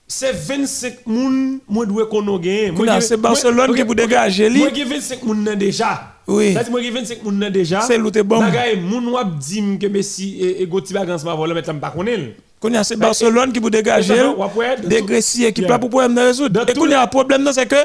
C'est 0.08 0.32
25 0.32 1.06
moun, 1.06 1.58
moi, 1.68 1.84
dois 1.86 2.06
qu'on. 2.08 2.22
Moi, 2.22 3.00
c'est 3.00 3.16
Barcelone 3.16 3.74
qui 3.74 3.82
vous 3.82 3.94
dégager 3.94 4.48
lui. 4.48 4.60
Moi, 4.60 4.68
j'ai 4.74 4.84
25 4.84 5.22
moun 5.22 5.54
déjà. 5.56 6.12
Oui. 6.26 6.54
Dit, 6.54 6.70
moi, 6.70 6.82
j'ai 6.82 6.90
25 6.90 7.22
moun 7.22 7.38
nan 7.38 7.52
déjà. 7.52 7.80
C'est 7.82 7.98
l'outé 7.98 8.22
bon. 8.22 8.40
Bagay, 8.40 8.76
moun 8.76 9.06
wap 9.08 9.38
dim 9.38 9.78
que 9.78 9.86
Messi 9.86 10.38
et, 10.40 10.66
Gauthier 10.66 10.94
Bagans 10.94 11.22
ma 11.24 11.34
voler 11.34 11.54
mettre 11.54 11.72
pas 11.78 11.90
connaît. 11.90 12.34
Qu'on 12.58 12.72
y 12.72 12.76
a 12.76 12.82
c'est 12.84 12.96
Barcelone 12.96 13.52
qui 13.52 13.60
vous 13.60 13.70
dégager. 13.70 14.14
équipe 14.14 15.64
Yeah. 15.64 15.68
là 15.68 15.78
pour 15.78 15.90
problème 15.90 16.14
de 16.14 16.20
résoudre. 16.20 16.64
Et 16.68 16.72
y 16.72 16.74
le- 16.74 17.10
problème 17.10 17.48
c'est 17.52 17.66
que 17.66 17.76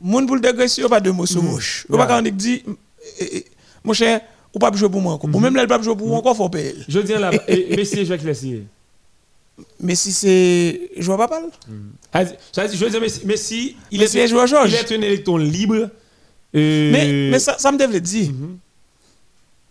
moun 0.00 0.26
pour 0.26 0.36
le 0.36 0.42
dégraisser 0.42 0.82
pas 0.88 1.00
de 1.00 1.10
mots 1.10 1.26
sur 1.26 1.42
gauche. 1.42 1.86
Ou 1.90 1.96
pas 1.96 2.04
Yeah. 2.04 2.06
quand 2.06 2.26
on 2.26 2.30
dit 2.30 2.62
eh, 3.20 3.36
eh, 3.36 3.44
mon 3.84 3.92
cher, 3.92 4.20
ou 4.54 4.58
pas 4.58 4.70
jouer 4.72 4.88
pour 4.88 5.00
moi 5.00 5.14
encore. 5.14 5.28
Ou 5.32 5.40
même 5.40 5.54
là 5.54 5.62
il 5.62 5.68
pas 5.68 5.82
jouer 5.82 5.96
pour 5.96 6.06
moi 6.06 6.18
encore 6.18 6.36
faut 6.36 6.48
payer. 6.48 6.74
Je 6.88 7.00
dis 7.00 7.12
là, 7.12 7.30
Messi 7.76 8.06
joueur 8.06 8.18
qui 8.18 8.62
l'a 9.62 9.68
signé. 9.68 9.80
Mais 9.80 9.94
si 9.94 10.12
c'est 10.12 10.90
joueur 10.96 11.18
pas 11.18 11.28
mal. 11.40 11.50
Ah, 12.12 12.24
Ça 12.52 12.66
veut 12.66 12.90
dire, 12.90 13.00
Messi, 13.00 13.26
Messi, 13.26 13.76
il 13.90 14.00
Messi 14.00 14.18
est, 14.18 14.24
est 14.24 14.28
joueur 14.28 14.46
Georges. 14.46 14.70
il 14.72 14.76
est 14.76 14.92
un 14.98 15.02
électron 15.02 15.36
libre. 15.38 15.88
euh, 16.54 16.92
Mais, 16.92 17.30
mais 17.30 17.38
ça, 17.38 17.56
ça 17.58 17.72
me 17.72 17.78
devait 17.78 18.00
dire, 18.00 18.30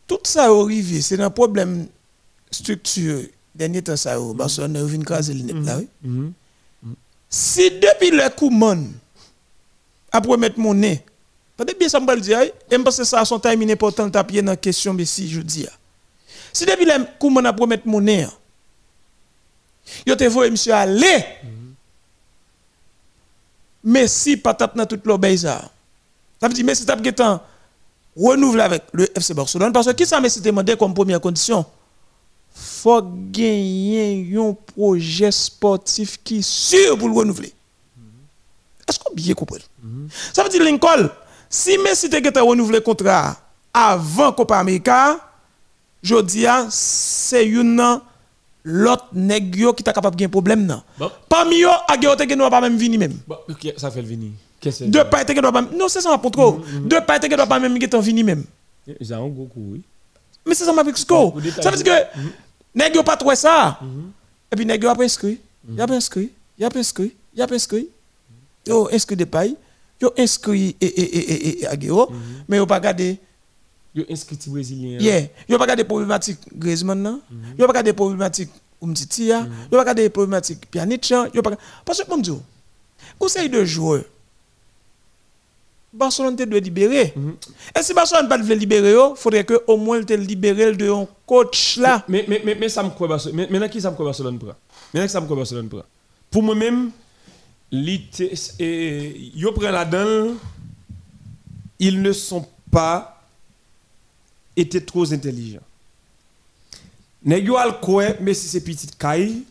tout 0.08 0.20
ça 0.24 0.46
arrivé, 0.46 1.02
c'est 1.02 1.20
un 1.20 1.30
problème 1.30 1.88
structurel. 2.50 3.30
Dernier 3.54 3.82
temps, 3.82 3.98
ça, 3.98 4.20
au 4.20 4.34
Barcelone, 4.34 4.78
a 4.78 4.84
venu 4.84 5.04
craser 5.04 5.34
le 5.34 5.42
net 5.44 5.66
là, 5.66 5.78
oui. 5.78 5.88
Mhm. 6.04 6.34
Si 7.30 7.70
depuis 7.72 8.12
le 8.12 8.30
coup, 8.36 8.50
man, 8.50 8.92
après 10.12 10.38
mettre 10.38 10.60
mon 10.60 10.74
nez, 10.74 11.02
attendez 11.56 11.76
bien 11.80 11.88
ça 11.90 12.00
me 12.00 12.20
dire, 12.20 12.42
et 12.42 12.78
parce 12.80 12.98
que 12.98 13.04
ça 13.04 13.20
a 13.22 13.26
son 13.26 13.40
timing 13.40 13.72
important, 13.72 14.10
taper 14.10 14.42
dans 14.42 14.52
la 14.52 14.58
question, 14.58 14.94
mais 14.94 15.06
si 15.06 15.30
je 15.30 15.42
dis, 15.42 15.66
si 16.54 16.66
depuis 16.66 16.86
le 16.86 17.06
coup, 17.20 17.30
man, 17.30 17.46
après 17.46 17.68
mettre 17.68 17.88
mon 17.88 18.02
nez, 18.02 18.26
yo 20.06 20.16
te 20.16 20.28
voye 20.28 20.50
monsieur 20.52 20.74
aller, 20.74 21.26
mais 23.84 24.08
si 24.08 24.38
pas 24.38 24.54
tape 24.54 24.76
dans 24.76 24.86
toute 24.86 25.06
l'obéissance, 25.06 25.62
ça. 25.62 25.72
Ça 26.40 26.48
veut 26.48 26.54
dire, 26.54 26.66
Messi 26.66 26.86
tape 26.86 27.04
temps 27.16 27.42
renouveler 28.18 28.64
avec 28.64 28.84
le 28.94 29.08
FC 29.16 29.34
Barcelone. 29.34 29.72
Parce 29.72 29.88
que 29.88 29.92
qui 29.92 30.06
ça 30.06 30.20
Messi 30.20 30.42
demandé 30.42 30.76
comme 30.76 30.94
première 30.94 31.22
condition 31.22 31.66
faut 32.54 33.02
gagner 33.02 34.36
un 34.38 34.54
projet 34.54 35.32
sportif 35.32 36.20
qui 36.24 36.44
sûr 36.44 36.98
pour 36.98 37.08
le 37.08 37.14
renouveler. 37.14 37.54
Est-ce 38.88 39.00
qu'on 39.00 39.14
bien 39.14 39.34
compris 39.34 39.64
Ça 40.34 40.44
veut 40.44 40.50
dire, 40.50 40.64
Lincoln, 40.64 41.10
si 41.50 41.78
Messi 41.78 42.10
te 42.10 42.40
renouvelé 42.40 42.80
le 42.80 42.84
contrat 42.84 43.38
avant 43.74 44.34
Copa 44.34 44.58
América, 44.58 45.18
je 46.04 46.20
dis, 46.22 46.46
c'est 46.70 47.46
une 47.46 48.02
l'autre 48.64 49.08
nèg 49.14 49.56
qui 49.76 49.84
t'a 49.84 49.94
capable 49.94 50.16
de 50.16 50.26
un 50.26 50.30
problème. 50.30 50.66
non. 50.66 50.82
Bon. 50.98 51.10
Parmi 51.28 51.64
eux, 51.64 51.68
Agüero 51.88 52.16
te 52.16 52.34
doit 52.34 52.50
pas 52.50 52.62
même 52.62 52.78
venir 52.78 53.00
même. 53.00 53.18
Bon, 53.28 53.38
ok, 53.50 53.74
ça 53.78 53.90
fait 53.92 54.02
le 54.02 54.08
que 54.62 54.86
Deux 54.86 55.04
pas 55.06 55.26
que 55.26 55.40
doit 55.40 55.52
pas 55.52 55.62
non 55.62 55.88
c'est 55.88 56.02
ça 56.02 56.10
ma 56.10 56.18
contre 56.18 56.62
deux 56.86 57.02
pas 57.02 57.20
que 57.20 57.36
doit 57.36 57.48
pas 57.48 57.60
même 57.60 57.78
qui 57.80 57.88
vini 58.00 58.24
même. 58.24 58.44
C'est 58.86 58.98
J'ai 59.02 59.14
un 59.14 59.28
gros 59.28 59.50
oui. 59.56 59.82
mais 60.46 60.54
c'est 60.54 60.66
ça 60.66 60.74
ma 60.74 60.84
au 60.84 61.42
détail, 61.42 61.64
ça 61.64 61.72
veut 61.72 61.78
dire 61.78 61.86
que 61.86 62.20
nèg 62.76 63.04
pas 63.04 63.18
trouvé 63.18 63.36
ça. 63.36 63.80
Et 64.52 64.56
puis 64.56 64.66
nèg 64.66 64.86
a 64.86 64.96
pas 64.96 65.04
inscrit. 65.04 65.40
Il 65.68 65.82
a 65.82 65.88
pas 65.88 65.96
inscrit. 65.96 66.32
Il 66.58 66.66
a 66.66 66.70
pas 66.70 66.80
inscrit. 66.80 67.14
Il 67.36 67.42
a 67.42 67.48
pas 67.48 67.56
inscrit. 67.56 67.88
Yo 68.68 68.88
inscrit 68.92 69.16
des 69.16 69.26
pailles. 69.26 69.56
Yo 70.00 70.14
inscrit 70.18 70.76
et 70.80 70.86
et 70.86 71.18
et 71.18 71.32
et 71.32 71.62
et 71.62 71.68
Agüero 71.68 72.12
mais 72.48 72.58
yo 72.58 72.66
pas 72.66 72.80
garder 72.80 73.20
Yo 73.94 74.04
inscrit 74.10 74.38
ti 74.38 74.50
brésilien. 74.50 75.00
yeah. 75.02 75.28
Yo 75.50 75.58
pas 75.58 75.68
garder 75.68 75.84
problématique 75.84 76.40
Griezmann 76.56 77.02
nan. 77.02 77.20
Yo 77.58 77.68
pas 77.68 77.74
garder 77.74 77.94
problématique 77.94 78.50
Umtiti 78.82 79.26
ya. 79.28 79.48
Yo 79.72 79.78
pas 79.78 79.84
garder 79.86 80.10
problématique 80.10 80.66
Pjanic 80.72 81.10
yo 81.34 81.42
pas 81.42 81.58
parce 81.86 82.04
que 82.04 82.22
Dieu 82.22 82.36
conseil 83.20 83.50
de 83.50 83.64
joueur 83.66 84.04
Barcelone 85.94 86.38
te 86.38 86.44
doit 86.44 86.60
libérer. 86.62 87.14
Et 87.78 87.84
si 87.84 87.94
Barcelone 87.94 88.30
pas 88.30 88.38
veut 88.38 88.56
libérer, 88.56 88.92
il 88.92 89.14
faudrait 89.18 89.44
que 89.44 89.62
au 89.68 89.76
moins 89.76 90.02
te 90.02 90.14
libérer 90.14 90.74
de 90.74 90.90
un 90.90 91.06
coach 91.26 91.76
là. 91.78 92.06
Mais, 92.08 92.24
mais, 92.30 92.42
mais, 92.46 92.56
mais 92.56 92.70
ça 92.70 92.82
me 92.82 92.92
croit 92.92 93.10
Barcelone. 93.10 93.36
mais- 93.36 93.48
Maintenant, 93.50 93.68
qui 93.68 93.82
ça 93.82 93.90
me 93.90 93.96
croit 93.96 94.06
Barcelone 94.06 94.40
prend? 94.40 94.56
Maintenant, 94.94 95.06
qui 95.08 95.12
ça 95.12 95.20
me 95.20 95.26
croit 95.26 95.36
Barcelone 95.36 95.68
prend? 95.68 95.84
Pour 96.30 96.44
moi-même, 96.44 96.92
yo 97.74 99.52
prend 99.52 99.70
là-dedans, 99.72 100.36
ils 101.78 102.02
ne 102.02 102.14
sont 102.14 102.46
pas 102.72 103.21
été 104.56 104.84
trop 104.84 105.12
intelligents. 105.12 105.66
Nèg 107.24 107.46
yo 107.46 107.58
al 107.58 107.80
quoi, 107.80 108.16
mais 108.20 108.34
si 108.34 108.48
c'est 108.48 108.64
petit 108.64 108.88
caille, 108.98 109.44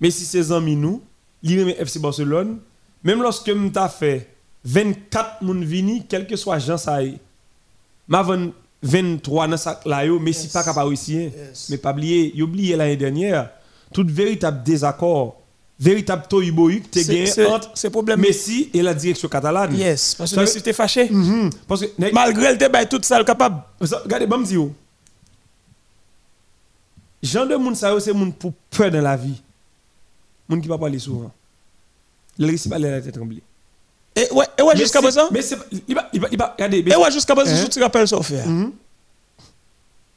mais 0.00 0.10
si 0.10 0.24
c'est 0.24 0.52
amis 0.52 0.76
nous, 0.76 1.02
li 1.42 1.58
FC 1.70 1.98
Barcelone, 1.98 2.58
même 3.02 3.22
lorsque 3.22 3.48
m'ta 3.48 3.88
fait 3.88 4.28
24 4.64 5.42
moun 5.42 5.64
vini, 5.64 6.04
quel 6.08 6.26
que 6.26 6.36
soit 6.36 6.58
Jean 6.58 6.76
y, 7.02 7.18
m'a 8.06 8.24
23 8.82 9.48
dans 9.48 9.56
sac 9.56 9.84
là 9.84 10.04
yo, 10.06 10.20
mais 10.20 10.32
si 10.32 10.48
pas 10.48 10.62
capable 10.62 10.88
réussir, 10.88 11.32
mais 11.68 11.78
pas 11.78 11.92
oublier, 11.92 12.34
y 12.34 12.42
oublier 12.42 12.76
l'année 12.76 12.96
dernière, 12.96 13.50
tout 13.92 14.06
véritable 14.06 14.62
désaccord, 14.62 15.39
véritable 15.80 16.24
toyboyuk 16.28 16.90
te 16.90 16.98
c'est- 17.00 17.46
entre. 17.46 18.16
Messi 18.16 18.68
et 18.74 18.82
la 18.82 18.92
direction 18.92 19.28
catalane. 19.28 19.74
Yes, 19.74 20.14
parce 20.14 20.32
que 20.34 20.40
Messi 20.40 20.58
était 20.58 20.74
fâché. 20.74 21.08
Mhm. 21.10 21.50
Parce 21.66 21.80
que 21.80 22.12
Malgré 22.12 22.52
le 22.52 22.58
débat 22.58 22.84
tout 22.84 23.00
ça 23.02 23.18
le 23.18 23.24
capable. 23.24 23.62
Regardez, 23.80 24.26
bon, 24.26 24.44
yo. 24.44 24.72
Jean 27.22 27.46
de 27.46 27.54
moun 27.56 27.74
sa 27.74 27.98
c'est 28.00 28.12
moun 28.12 28.32
pour 28.32 28.52
peur 28.70 28.90
dans 28.90 29.00
la 29.02 29.16
vie. 29.16 29.40
Moun 30.48 30.60
qui 30.60 30.68
pas 30.68 30.78
parler 30.78 30.98
souvent. 30.98 31.30
Le 32.38 32.46
risque 32.46 32.68
pas 32.68 32.78
la 32.78 33.00
tête 33.00 33.14
tremblée. 33.14 33.42
Et 34.16 34.28
ouais, 34.32 34.46
et 34.58 34.62
ouais 34.62 34.76
jusqu'à 34.76 35.00
présent? 35.00 35.28
Mais 35.30 35.42
c'est 35.42 35.56
il 35.86 35.94
va 35.94 36.08
il 36.12 36.20
va 36.20 36.28
il 36.32 36.38
va 36.38 36.52
regardez. 36.56 36.78
Et 36.78 36.96
ouais 36.96 37.10
jusqu'à 37.10 37.34
présent, 37.34 37.52
Hein? 37.54 37.60
je 37.62 37.66
te 37.66 37.80
rappelle 37.80 38.08
ça 38.08 38.20
faire. 38.22 38.46
Mhm. 38.46 38.72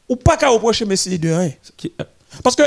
Ou 0.09 0.15
pas 0.15 0.37
qu'à 0.37 0.49
reprocher 0.49 0.85
Messi 0.85 1.17
de 1.19 1.29
rien. 1.29 1.51
Euh, 1.85 2.03
Parce 2.41 2.55
que 2.55 2.63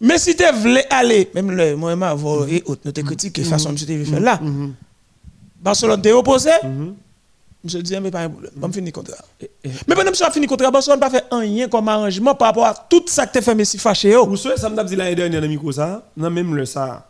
Messi 0.00 0.36
te 0.36 0.54
voulait 0.54 0.86
aller, 0.90 1.30
même 1.34 1.50
le 1.50 1.76
moi 1.76 1.94
ma 1.96 2.14
et 2.48 2.62
autres, 2.66 2.82
nous 2.84 2.92
te 2.92 3.00
critiqué 3.00 3.42
façon 3.44 3.72
de 3.72 3.78
te 3.78 4.04
faire 4.04 4.20
là. 4.20 4.40
Barcelone 5.60 6.02
t'est 6.02 6.12
opposé. 6.12 6.50
Je 7.66 7.78
dis 7.78 7.98
mais 7.98 8.10
pas 8.10 8.20
un 8.20 8.28
problème. 8.28 8.52
On 8.60 8.70
finit 8.70 8.92
contrat. 8.92 9.16
Mais 9.88 9.94
pendant 9.94 10.10
que 10.10 10.16
je 10.18 10.30
fini 10.30 10.46
contrat, 10.46 10.70
Barcelone 10.70 11.00
pas 11.00 11.08
fait 11.08 11.24
rien 11.30 11.66
comme 11.66 11.88
arrangement 11.88 12.34
par 12.34 12.48
rapport 12.48 12.66
à 12.66 12.74
tout 12.74 13.04
ça 13.06 13.26
que 13.26 13.32
t'as 13.32 13.40
fait 13.40 13.54
Messi 13.54 13.78
fâché 13.78 14.10
yo. 14.10 14.26
Vous 14.26 14.36
savez, 14.36 14.58
ça 14.58 14.68
m'a 14.68 14.84
dit 14.84 14.96
l'année 14.96 15.14
dernière 15.14 15.40
dans 15.40 15.46
le 15.46 15.50
micro 15.50 15.72
ça, 15.72 16.06
non 16.14 16.28
même 16.28 16.54
le 16.54 16.66
ça. 16.66 17.08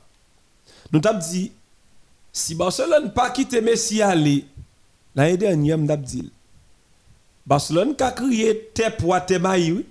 Nous 0.93 1.01
t'avons 1.01 1.19
dit, 1.19 1.51
si 2.33 2.55
Barcelone 2.55 3.13
pas 3.13 3.31
quitté 3.31 3.61
Messi 3.61 4.01
aller, 4.01 4.45
l'année 5.17 5.37
dernière, 5.37 5.77
m'a 5.77 5.97
dit, 5.97 6.31
Barcelone 7.45 7.97
a 7.99 8.13
crié 8.13 8.71
t'es 8.73 8.91
poids, 8.91 9.21
t'es 9.21 9.41
maï, 9.41 9.85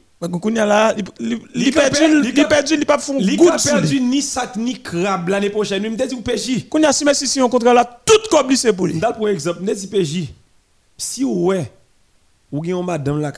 il- 0.97 1.03
il 1.19 1.29
Li 1.53 1.67
il 1.67 1.73
ka 1.73 1.81
perdu, 1.81 1.97
per- 1.99 2.09
li 2.21 2.27
il 2.27 2.33
ka- 2.33 2.47
perdu, 2.47 2.85
perdu 3.69 3.99
ni 3.99 4.21
sac 4.21 4.55
ni 4.55 4.81
crabe 4.81 5.29
l'année 5.29 5.49
prochaine. 5.49 5.83
Il 5.83 5.91
m'a 5.91 6.05
dit, 6.05 6.15
ou 6.15 6.21
péchi. 6.21 6.65
Kounia 6.65 6.91
si 6.93 7.03
Messi 7.05 7.27
si 7.27 7.41
on 7.41 7.49
contrat 7.49 7.73
là, 7.73 7.83
tout 8.05 8.13
comme 8.29 8.55
c'est 8.55 8.73
pour 8.73 8.87
lui. 8.87 8.99
Dans 8.99 9.13
pour 9.13 9.27
exemple, 9.29 9.61
m'a 9.61 9.73
dit 9.73 9.87
péchi. 9.87 10.33
Si 10.97 11.23
ouais, 11.25 11.71
ou 12.51 12.63
gen 12.63 12.71
yon 12.71 12.83
madame 12.83 13.19
la 13.19 13.31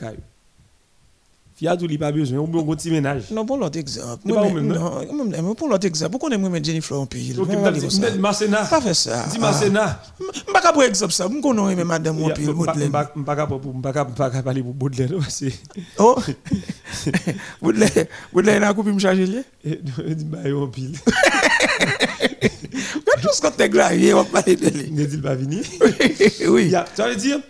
caille. 1.56 1.76
Fiat 1.76 1.82
ou 1.82 1.86
li 1.86 1.98
pas 1.98 2.12
besoin, 2.12 2.42
bien 2.44 2.60
un 2.60 2.64
petit 2.76 2.90
ménage. 2.90 3.30
Non, 3.30 3.46
pour 3.46 3.56
l'autre 3.56 3.78
exemple. 3.78 4.22
C'est 4.26 4.34
pas 4.34 4.48
même, 4.48 4.66
non, 4.66 5.54
pour 5.54 5.68
l'autre 5.68 5.86
exemple, 5.86 6.10
pourquoi 6.12 6.28
on 6.30 6.32
aime 6.32 6.64
Jennifer 6.64 7.00
en 7.00 7.06
pile? 7.06 7.40
Ok, 7.40 7.48
Masséna. 8.18 8.64
Pas 8.64 8.80
faire 8.80 8.96
ça. 8.96 9.24
Dis 9.30 9.38
Masséna. 9.38 10.00
Ne 10.20 10.52
pas 10.52 10.86
exemple 10.86 11.12
ça. 11.12 11.28
Madame 11.84 12.22
en 12.22 12.30
pile. 12.30 12.52
Baudelaire. 12.52 12.90
Parler 13.24 14.62
pour 14.62 14.74
c'est 15.28 15.52
Oh, 15.98 16.16
Baudelaire, 17.62 18.06
Baudelaire, 18.32 18.56
il 18.56 18.64
a 18.64 18.74
coupé 18.74 18.92
me 18.92 18.98
charger 18.98 19.26
lié. 19.26 19.42
dit 19.64 20.24
bah 20.24 20.38
en 20.54 20.66
pile. 20.68 20.96
Tout 23.22 23.32
ce 23.32 23.40
tu 23.40 23.62
as 23.62 24.14
on 24.14 24.22
va 24.22 24.24
parler 24.24 24.56
de 24.56 24.68
lui. 24.68 24.92
Il 24.94 25.06
dit 25.06 25.16
pas 25.18 25.34
venir. 25.34 25.62
Oui. 26.48 26.68
Ya, 26.68 26.84
ça 26.94 27.08
veut 27.08 27.16
dire 27.16 27.40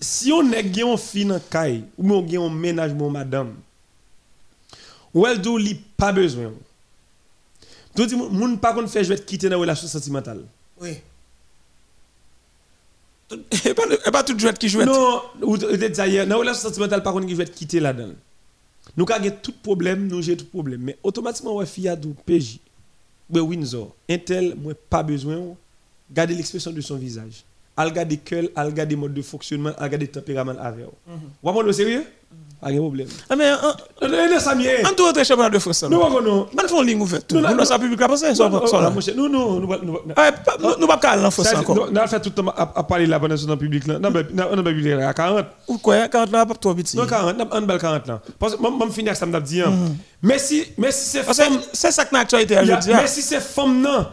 si 0.00 0.32
on 0.32 0.52
est 0.52 0.74
gen 0.74 0.88
un 0.88 0.96
fin 0.96 1.30
en 1.30 1.40
caille 1.40 1.84
ou 1.98 2.22
bien 2.22 2.40
on 2.40 2.48
gen 2.48 2.52
un 2.52 2.54
ménage 2.54 2.94
mon 2.94 3.10
madame 3.10 3.54
ou 5.12 5.26
elle 5.26 5.40
dou 5.40 5.56
li 5.56 5.74
pas 5.96 6.12
besoin. 6.12 6.52
Nous 7.96 8.06
dit 8.06 8.14
moun 8.14 8.58
pas 8.58 8.74
qu'on 8.74 8.86
fait 8.86 9.04
je 9.04 9.08
vais 9.08 9.16
te 9.16 9.22
quitter 9.22 9.48
dans 9.48 9.58
relation 9.58 9.88
sentimentale. 9.88 10.42
Oui. 10.80 10.98
Et 13.30 13.74
pas, 13.74 13.84
et 14.06 14.10
pas 14.10 14.22
tout 14.22 14.38
jouet 14.38 14.52
qui 14.52 14.68
joue. 14.68 14.84
Non, 14.84 15.22
ou 15.42 15.56
d'ailleurs, 15.56 16.26
dans 16.26 16.34
la 16.34 16.40
relation 16.40 16.68
sentimentale, 16.68 17.02
par 17.02 17.12
contre, 17.12 17.26
qui 17.26 17.34
veut 17.34 17.44
quitter 17.44 17.80
là-dedans. 17.80 18.14
Nous 18.96 19.06
avons 19.10 19.30
tout 19.42 19.54
problème, 19.62 20.06
nous 20.06 20.22
j'ai 20.22 20.36
tout 20.36 20.46
problème. 20.46 20.82
Mais 20.82 20.96
automatiquement, 21.02 21.56
ouais, 21.56 21.66
fille 21.66 21.90
ou 21.90 22.14
PJ, 22.24 22.60
ou 23.28 23.38
Windsor, 23.40 23.94
Intel, 24.08 24.54
moi, 24.56 24.74
pas 24.88 25.02
besoin, 25.02 25.56
garder 26.10 26.34
l'expression 26.34 26.70
de 26.70 26.80
son 26.80 26.96
visage. 26.96 27.42
Al 27.76 27.92
garder 27.92 28.16
cœur, 28.18 28.44
al 28.56 28.72
garder 28.72 28.96
mode 28.96 29.12
de 29.14 29.22
fonctionnement, 29.22 29.72
al 29.78 29.88
garder 29.90 30.08
tempérament 30.08 30.54
avec. 30.60 30.86
Vous 31.06 31.18
comprenez 31.42 31.66
le 31.66 31.72
sérieux? 31.72 32.04
Pas 32.58 32.72
de 32.72 32.78
problème. 32.78 33.06
Ah, 33.28 33.36
mais, 33.36 33.52
en 33.52 33.56
Non, 34.08 34.16
non, 34.16 34.30
non, 34.32 34.40
ça 34.40 34.54
m'y 34.54 34.64
est. 34.66 34.82
tout 34.96 35.02
autre 35.04 35.22
championnat 35.24 35.50
de 35.50 35.58
France. 35.58 35.82
Non, 35.84 36.08
non, 36.10 36.22
non. 36.22 36.48
On 36.56 36.66
fait 36.68 36.74
une 36.80 36.86
ligne 36.86 37.00
ouverte. 37.02 37.30
Non, 37.32 37.42
Nous, 37.42 37.48
non, 37.48 37.54
dans 37.56 37.64
sa 37.66 37.78
public, 37.78 38.00
là, 38.00 38.08
parce 38.08 38.22
que 38.22 38.34
ça, 38.34 38.48
Non, 38.48 38.66
ça, 38.66 38.80
là. 38.80 38.90
non, 39.14 39.28
Non, 39.28 39.28
non, 39.28 39.60
nous, 39.60 39.76
nous, 39.82 39.98
Ah, 40.16 40.32
pas- 40.32 40.56
nous, 40.58 40.70
nous 40.80 40.86
pas 40.86 40.98
aller 41.10 41.24
en 41.24 41.30
France 41.30 41.48
ça, 41.48 41.60
encore. 41.60 41.76
nous, 41.76 41.90
nous 41.92 41.98
allons 41.98 42.08
faire 42.08 42.22
tout 42.22 42.30
le 42.30 42.34
temps 42.42 42.48
à, 42.48 42.72
à 42.74 42.82
parler 42.82 43.06
là 43.06 43.20
pendant 43.20 43.36
ce 43.36 43.46
public 43.54 43.86
là. 43.86 43.98
Non, 43.98 44.10
mais, 44.10 44.22
non, 44.32 44.56
non, 44.56 44.62
mais, 44.62 44.72
public 44.72 44.94
là, 44.96 45.08
à 45.10 45.12
40. 45.14 45.46
Ou 45.68 45.76
quoi, 45.78 46.08
quand 46.08 46.32
là, 46.32 46.46
pas 46.46 46.54
trop 46.54 46.74
petit. 46.74 46.96
Non, 46.96 47.06
40, 47.06 47.36
on 47.52 47.62
bal 47.62 47.78
40 47.78 48.06
là. 48.08 48.22
Parce 48.38 48.56
que 48.56 48.60
moi, 48.62 48.72
je 48.86 48.92
finis 48.92 49.08
avec 49.10 49.18
ça, 49.18 49.26
je 49.26 49.30
me 49.30 49.40
dis. 49.40 49.60
hein. 49.60 49.72
Mais 50.22 50.38
si, 50.38 50.64
femme, 51.22 51.58
c'est 51.74 51.92
ça 51.92 52.06
que 52.06 52.14
l'actualité 52.14 52.56
a 52.56 52.60
a- 52.62 53.06
si 53.06 53.20
c'est 53.20 53.40
femme 53.40 53.82
non, 53.82 54.06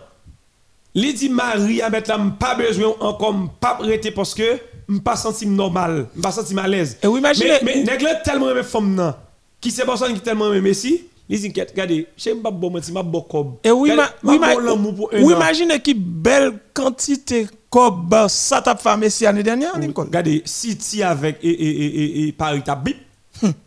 li 0.95 1.13
dit 1.13 1.29
Marie 1.29 1.81
à 1.81 1.89
mettre 1.89 2.09
là, 2.09 2.19
pas 2.39 2.55
besoin 2.55 2.93
encore, 2.99 3.35
pas 3.59 3.77
arrêter 3.79 4.11
parce 4.11 4.33
que 4.33 4.43
je 4.89 4.99
pas 4.99 5.15
senti 5.15 5.47
normal, 5.47 6.07
je 6.15 6.21
pas 6.21 6.31
senti 6.31 6.57
à 6.59 6.67
l'aise. 6.67 6.97
Et 7.01 7.07
vous 7.07 7.17
imaginez- 7.17 7.59
Mais, 7.63 7.83
mais 7.85 8.21
tellement 8.23 8.49
aimé 8.51 8.63
femme 8.63 9.13
qui 9.59 9.71
c'est 9.71 9.85
personne 9.85 10.13
qui 10.13 10.19
tellement 10.19 10.51
aimé 10.51 10.61
Messi, 10.61 11.05
li 11.29 11.39
dit 11.39 11.53
regardez, 11.57 12.07
je 12.17 12.21
suis 12.21 12.35
pas 12.35 12.51
bon 12.51 12.69
menti, 12.69 12.91
m'a 12.91 13.01
bon 13.01 13.21
cob. 13.21 13.55
Et 13.63 13.71
oui, 13.71 13.91
ma, 13.95 14.09
oui, 14.23 14.37
m'a 14.37 14.53
oui, 14.55 15.33
imaginez 15.33 15.79
qui 15.79 15.93
belle 15.93 16.53
quantité 16.73 17.47
cob 17.69 18.13
ça 18.27 18.61
t'a 18.61 18.75
fait 18.75 18.97
Messi 18.97 19.23
l'année 19.23 19.41
dernière, 19.41 19.77
Nicole. 19.79 20.05
Regardez, 20.07 20.43
City 20.45 21.01
avec 21.01 21.39
et, 21.41 21.49
et, 21.49 21.85
et, 21.85 22.03
et, 22.23 22.27
et 22.27 22.31
Paris 22.33 22.61
t'a 22.61 22.75
bip. 22.75 22.97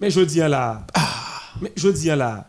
Mais 0.01 0.11
je 0.11 0.21
dis 0.21 0.39
là. 0.39 0.87
Mais 1.61 1.73
je 1.75 1.89
dis 1.89 2.07
là. 2.07 2.45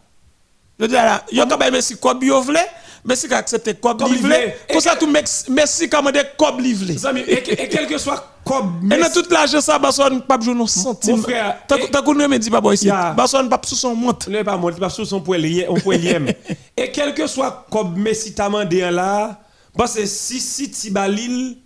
Je 0.80 0.86
dis 0.86 0.94
là, 0.94 1.24
yo 1.32 1.46
quand 1.50 1.58
même 1.58 1.74
Messi 1.74 1.98
cob 1.98 2.22
yo 2.24 2.42
vle, 2.42 2.60
Messi 3.08 3.34
a 3.34 3.38
accepté 3.38 3.74
cob 3.74 3.98
Cob 4.00 4.12
livré. 4.12 4.58
Pour 4.70 4.82
ça 4.82 4.96
tout 4.98 5.10
Messi 5.50 5.90
commandé 5.90 6.22
cob 6.38 6.60
livré. 6.60 6.96
Et, 7.28 7.70
quel 7.70 7.88
que 7.88 7.98
soit 7.98 8.34
comme 8.44 8.92
Et 8.92 8.98
dans 9.00 9.10
toute 9.10 9.32
l'argent 9.32 9.62
ça 9.62 9.80
Barcelone 9.80 10.22
pas 10.22 10.38
jouer 10.40 10.54
non 10.54 10.68
centime. 10.68 11.16
Mon 11.16 11.22
frère, 11.24 11.58
t'as 11.68 12.02
connu 12.02 12.28
me 12.28 12.38
dit 12.38 12.50
pas 12.50 12.60
boy 12.60 12.76
ici. 12.76 12.90
Barcelone 12.90 13.50
pas 13.50 13.62
sous 13.66 13.76
son 13.76 13.96
monte. 13.96 14.28
Ne 14.28 14.44
pas 14.44 14.58
monter 14.58 14.80
parce 14.80 14.98
que 14.98 15.06
son 15.06 15.22
poil 15.22 15.66
on 15.70 15.76
poil. 15.76 16.36
Et 16.76 16.92
quel 16.92 17.14
que 17.14 17.26
soit 17.28 17.66
comme 17.72 17.98
Messi 17.98 18.34
t'a 18.34 18.50
mandé 18.50 18.84
un 18.84 18.92
là, 18.92 19.40
parce 19.76 19.96
que 19.96 20.06
si 20.06 20.40
City 20.42 20.92
Balil 20.92 21.58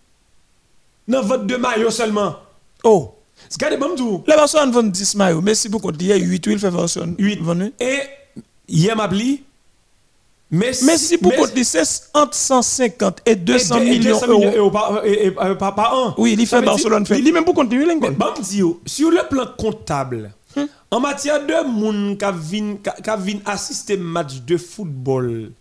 dans 1.08 1.24
votre 1.24 1.44
deux 1.44 1.58
maillots 1.58 1.92
seulement. 1.92 2.36
Oh. 2.84 3.16
Regardez 3.54 3.78
bon 3.78 3.96
tout. 3.96 4.24
Les 4.28 4.36
Barcelone 4.36 4.72
vont 4.72 4.84
10 4.84 5.16
maillots. 5.16 5.42
Messi 5.42 5.70
beaucoup 5.70 5.92
hier 6.00 6.18
8 6.18 6.46
il 6.48 6.60
fait 6.60 6.70
Barcelone 6.70 7.16
8 7.18 7.42
venu. 7.42 7.74
Et 7.80 8.00
hier 8.68 8.96
m'a 8.96 9.08
Messi 10.52 10.84
Messi 10.84 11.18
pour 11.18 11.34
côté 11.34 11.64
c'est 11.64 11.82
entre 12.14 12.36
150 12.36 13.20
et 13.26 13.36
200 13.36 13.80
et- 13.80 13.82
et 13.88 13.90
millions 13.92 14.20
200 14.20 14.28
d'euros. 14.28 14.70
par, 14.70 15.76
par, 15.76 15.98
an. 15.98 16.14
Oui, 16.18 16.36
il 16.38 16.46
fait 16.46 16.62
Barcelone 16.62 17.06
fait. 17.06 17.20
il- 17.20 17.34
même 17.34 17.46
pour 17.46 17.54
continuer 17.56 17.86
Mais 17.86 17.96
bon, 18.12 18.34
sur 18.86 19.10
le 19.12 19.28
plan 19.30 19.46
comptable, 19.58 20.32
en 20.92 21.00
matière 21.00 21.40
de 21.46 21.66
moun 21.68 22.18
qui 22.18 23.12
vient 23.24 23.40
assister 23.46 23.96
match 23.96 24.42
de 24.46 24.58
football, 24.58 25.52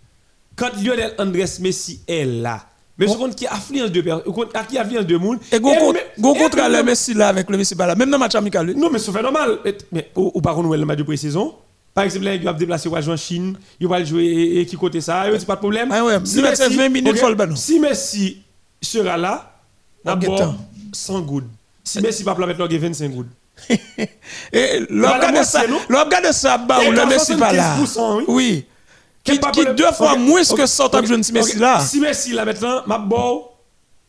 quand 0.56 0.70
Lionel 0.82 1.14
Andrés 1.18 1.44
Messi 1.60 2.00
est 2.08 2.24
là, 2.24 2.66
mais 2.98 3.06
ce 3.06 3.16
compte 3.16 3.36
qui 3.36 3.46
affluence 3.46 3.92
de 3.92 4.00
personnes, 4.00 4.34
qui 4.68 4.76
affluence 4.76 5.06
de 5.06 5.16
monde. 5.16 5.38
Et 5.52 5.60
go 5.60 5.70
mais- 5.70 5.78
contre 6.20 6.56
mais- 6.56 6.68
le 6.78 6.82
Messi 6.82 7.14
là 7.14 7.28
avec 7.28 7.48
le 7.48 7.56
Messi 7.56 7.76
là. 7.76 7.94
Même 7.94 8.10
dans 8.10 8.16
le 8.16 8.20
match 8.24 8.34
amical. 8.34 8.74
Non, 8.76 8.90
mais 8.90 8.98
ça 8.98 9.12
fait 9.12 9.22
normal. 9.22 9.60
Mais 9.92 10.10
ou, 10.16 10.32
ou 10.34 10.40
par 10.40 10.56
contre, 10.56 10.74
le 10.76 10.84
match 10.84 10.98
de 10.98 11.04
pré-saison. 11.04 11.54
Par 11.94 12.04
exemple, 12.04 12.24
là, 12.24 12.34
il 12.34 12.42
va 12.44 12.52
déplacer 12.52 12.88
ou 12.88 13.00
jouer 13.00 13.12
en 13.12 13.16
Chine, 13.16 13.56
il 13.80 13.88
va 13.88 14.02
jouer 14.04 14.58
et, 14.58 14.66
qui 14.66 14.76
côté 14.76 15.00
ça, 15.00 15.28
il 15.28 15.44
pas 15.44 15.56
de 15.56 15.60
problème. 15.60 15.88
Ah 15.90 16.04
ouais, 16.04 16.20
met 16.20 16.54
ses 16.54 16.68
20 16.68 16.88
minutes. 16.88 17.20
Si 17.56 17.80
Messi 17.80 18.42
sera 18.80 19.16
là, 19.16 19.52
On 20.04 20.10
d'abord 20.10 20.38
guette. 20.38 20.48
100 20.92 21.20
good. 21.22 21.44
Si 21.82 22.00
Messi 22.00 22.22
va 22.22 22.34
pas 22.34 22.46
mettre 22.46 22.64
25 22.64 23.08
good. 23.10 23.26
Et 24.52 24.86
moi, 24.88 25.44
ça, 25.44 25.62
regarde 25.88 26.32
ça 26.32 26.58
bah 26.58 26.78
où 26.86 26.92
le 26.92 27.06
Messi 27.06 27.36
pas 27.36 27.52
là. 27.52 27.76
75%, 27.78 28.16
oui. 28.16 28.24
Oui. 28.28 28.64
Qui, 29.22 29.38
deux 29.76 29.92
fois 29.92 30.16
moins 30.16 30.42
que 30.42 30.66
ça 30.66 30.88
t'a 30.88 31.00
ok, 31.00 31.06
jeune 31.06 31.22
si 31.22 31.32
Messi 31.32 31.58
là. 31.58 31.80
Si 31.80 32.00
Messi 32.00 32.32
là 32.32 32.44
maintenant, 32.44 32.82
m'a 32.86 32.98
bon 32.98 33.44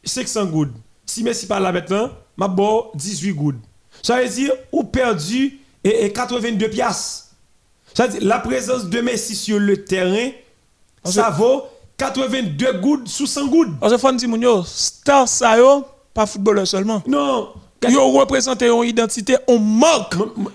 500 0.03 0.45
good. 0.45 0.71
Si 1.05 1.23
Messi 1.23 1.47
pas 1.47 1.59
là 1.59 1.71
maintenant, 1.71 2.11
m'a 2.37 2.47
bon 2.47 2.85
18 2.95 3.33
good. 3.33 3.55
Ça 4.01 4.21
veut 4.21 4.29
dire 4.29 4.53
ou 4.71 4.83
perdu 4.83 5.59
et, 5.83 6.05
et 6.05 6.13
82 6.13 6.69
piastres. 6.69 7.30
Ça 7.93 8.07
dire 8.07 8.19
la 8.23 8.39
présence 8.39 8.85
de 8.85 9.01
Messi 9.01 9.35
sur 9.35 9.59
le 9.59 9.83
terrain, 9.83 10.29
ça 11.03 11.29
vaut 11.29 11.63
82 11.97 12.73
good 12.81 13.07
sous 13.07 13.27
100 13.27 13.47
good. 13.47 13.79
Parce 13.79 13.93
que 13.93 13.97
faut 13.97 14.11
dire 14.13 14.29
moun 14.29 14.41
yo, 14.41 14.63
star 14.65 15.27
ça 15.27 15.57
yo, 15.57 15.83
pas 16.13 16.25
footballeur 16.25 16.67
seulement. 16.67 17.01
Non. 17.07 17.49
Yo 17.89 18.11
représente 18.11 18.61
une 18.61 18.83
identité, 18.83 19.37
on 19.47 19.57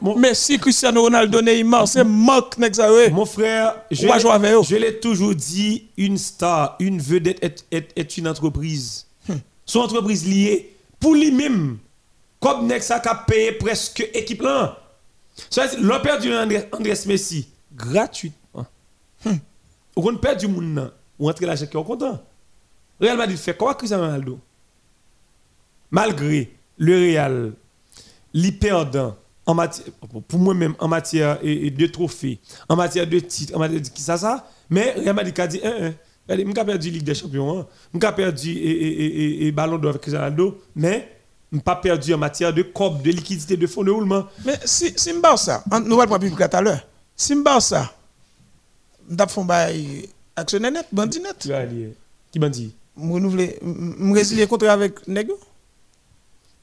mon- 0.01 0.16
Messi, 0.16 0.59
Cristiano 0.61 1.03
Ronaldo, 1.03 1.42
Neymar, 1.42 1.88
c'est 1.88 2.05
ouais? 2.88 3.11
Mon 3.11 3.27
frère, 3.27 3.75
je 3.90 4.07
l'ai- 4.18 4.22
je 4.62 4.77
l'ai 4.77 5.01
toujours 5.01 5.35
dit, 5.35 5.88
une 5.96 6.18
star, 6.18 6.77
une 6.79 7.01
vedette 7.01 7.42
est, 7.42 7.64
est- 7.72 7.88
est 7.96 8.16
une 8.16 8.29
entreprise. 8.29 9.07
Son 9.64 9.81
entreprise 9.81 10.25
liée 10.25 10.72
pour 11.01 11.14
lui-même. 11.14 11.79
Comme 12.38 12.66
Nexa 12.68 13.01
qui 13.01 13.09
a 13.09 13.14
payé 13.16 13.51
presque 13.53 14.09
équipe 14.14 14.42
là. 14.42 14.79
L'on 15.81 16.01
perdu 16.01 16.35
André, 16.35 16.68
Andrés 16.72 16.99
Messi 17.07 17.49
gratuitement. 17.75 18.66
Ou 19.96 20.03
qu'on 20.03 20.16
perd 20.16 20.40
du 20.40 20.49
monde, 20.49 20.75
nan, 20.75 20.90
ou 21.18 21.29
entre 21.29 21.44
l'argent 21.44 21.66
qui 21.66 21.77
est 21.77 21.85
content. 21.85 22.22
Real 23.01 23.16
Madrid 23.16 23.37
fait 23.37 23.57
quoi 23.57 23.75
Cristiano 23.75 24.05
Ronaldo? 24.05 24.38
Malgré 25.90 26.51
le 26.79 26.94
Real, 26.94 27.53
l'hyperdant 28.33 29.16
en 29.46 29.55
matière, 29.55 29.87
pour 30.29 30.40
moi-même, 30.40 30.75
en 30.79 30.88
matière 30.88 31.38
de 31.40 31.87
trophées, 31.87 32.40
en 32.68 32.77
matière 32.77 33.07
de 33.07 33.18
titres, 33.20 33.55
en 33.55 33.61
matière 33.61 33.81
de 33.81 33.88
qui 33.88 34.03
ça, 34.03 34.18
ça, 34.18 34.49
mais 34.68 34.92
Real 34.92 35.14
Madrid 35.14 35.38
a 35.38 35.46
dit, 35.46 35.61
hein, 35.62 35.75
hein, 35.81 35.94
regardez, 36.29 36.44
je 36.49 36.66
perdu 36.66 36.90
Ligue 36.90 37.05
des 37.05 37.14
Champions, 37.14 37.61
hein, 37.61 37.66
je 37.94 37.99
perdu 37.99 38.51
et, 38.51 38.70
et, 38.70 39.05
et, 39.05 39.46
et, 39.46 39.53
Ballon 39.53 39.79
d'Or 39.79 39.90
avec 39.90 40.03
Cristiano 40.03 40.25
Ronaldo, 40.25 40.61
mais 40.75 41.15
pas 41.64 41.76
perdu 41.76 42.12
en 42.14 42.18
matière 42.18 42.52
de 42.52 42.62
COP, 42.62 43.02
de 43.02 43.11
liquidité, 43.11 43.56
de 43.56 43.66
fonds 43.66 43.85
de 43.85 43.90
roulement. 43.90 44.24
Mais 44.44 44.59
si, 44.64 44.92
si 44.96 45.12
m'ba 45.12 45.37
ça, 45.37 45.62
on- 45.70 45.80
nous 45.80 46.00
allons 46.00 46.11
pas 46.11 46.18
public 46.18 46.37
tout 46.37 46.56
à 46.56 46.61
l'heure. 46.61 46.80
Si 47.14 47.35
m'ba 47.35 47.61
ça, 47.61 47.92
m'tap 49.09 49.30
font 49.30 49.44
bail 49.44 50.09
actionnaire 50.35 50.72
net, 50.72 50.87
bandit 50.92 51.20
net. 51.20 51.48
Qui 52.32 52.38
m'a 52.38 52.48
dit 52.48 52.74
M'renouveler, 52.96 53.59
m'résilier 53.62 54.46
contrat 54.46 54.72
avec 54.72 55.06
nèg 55.06 55.28
yo. 55.28 55.38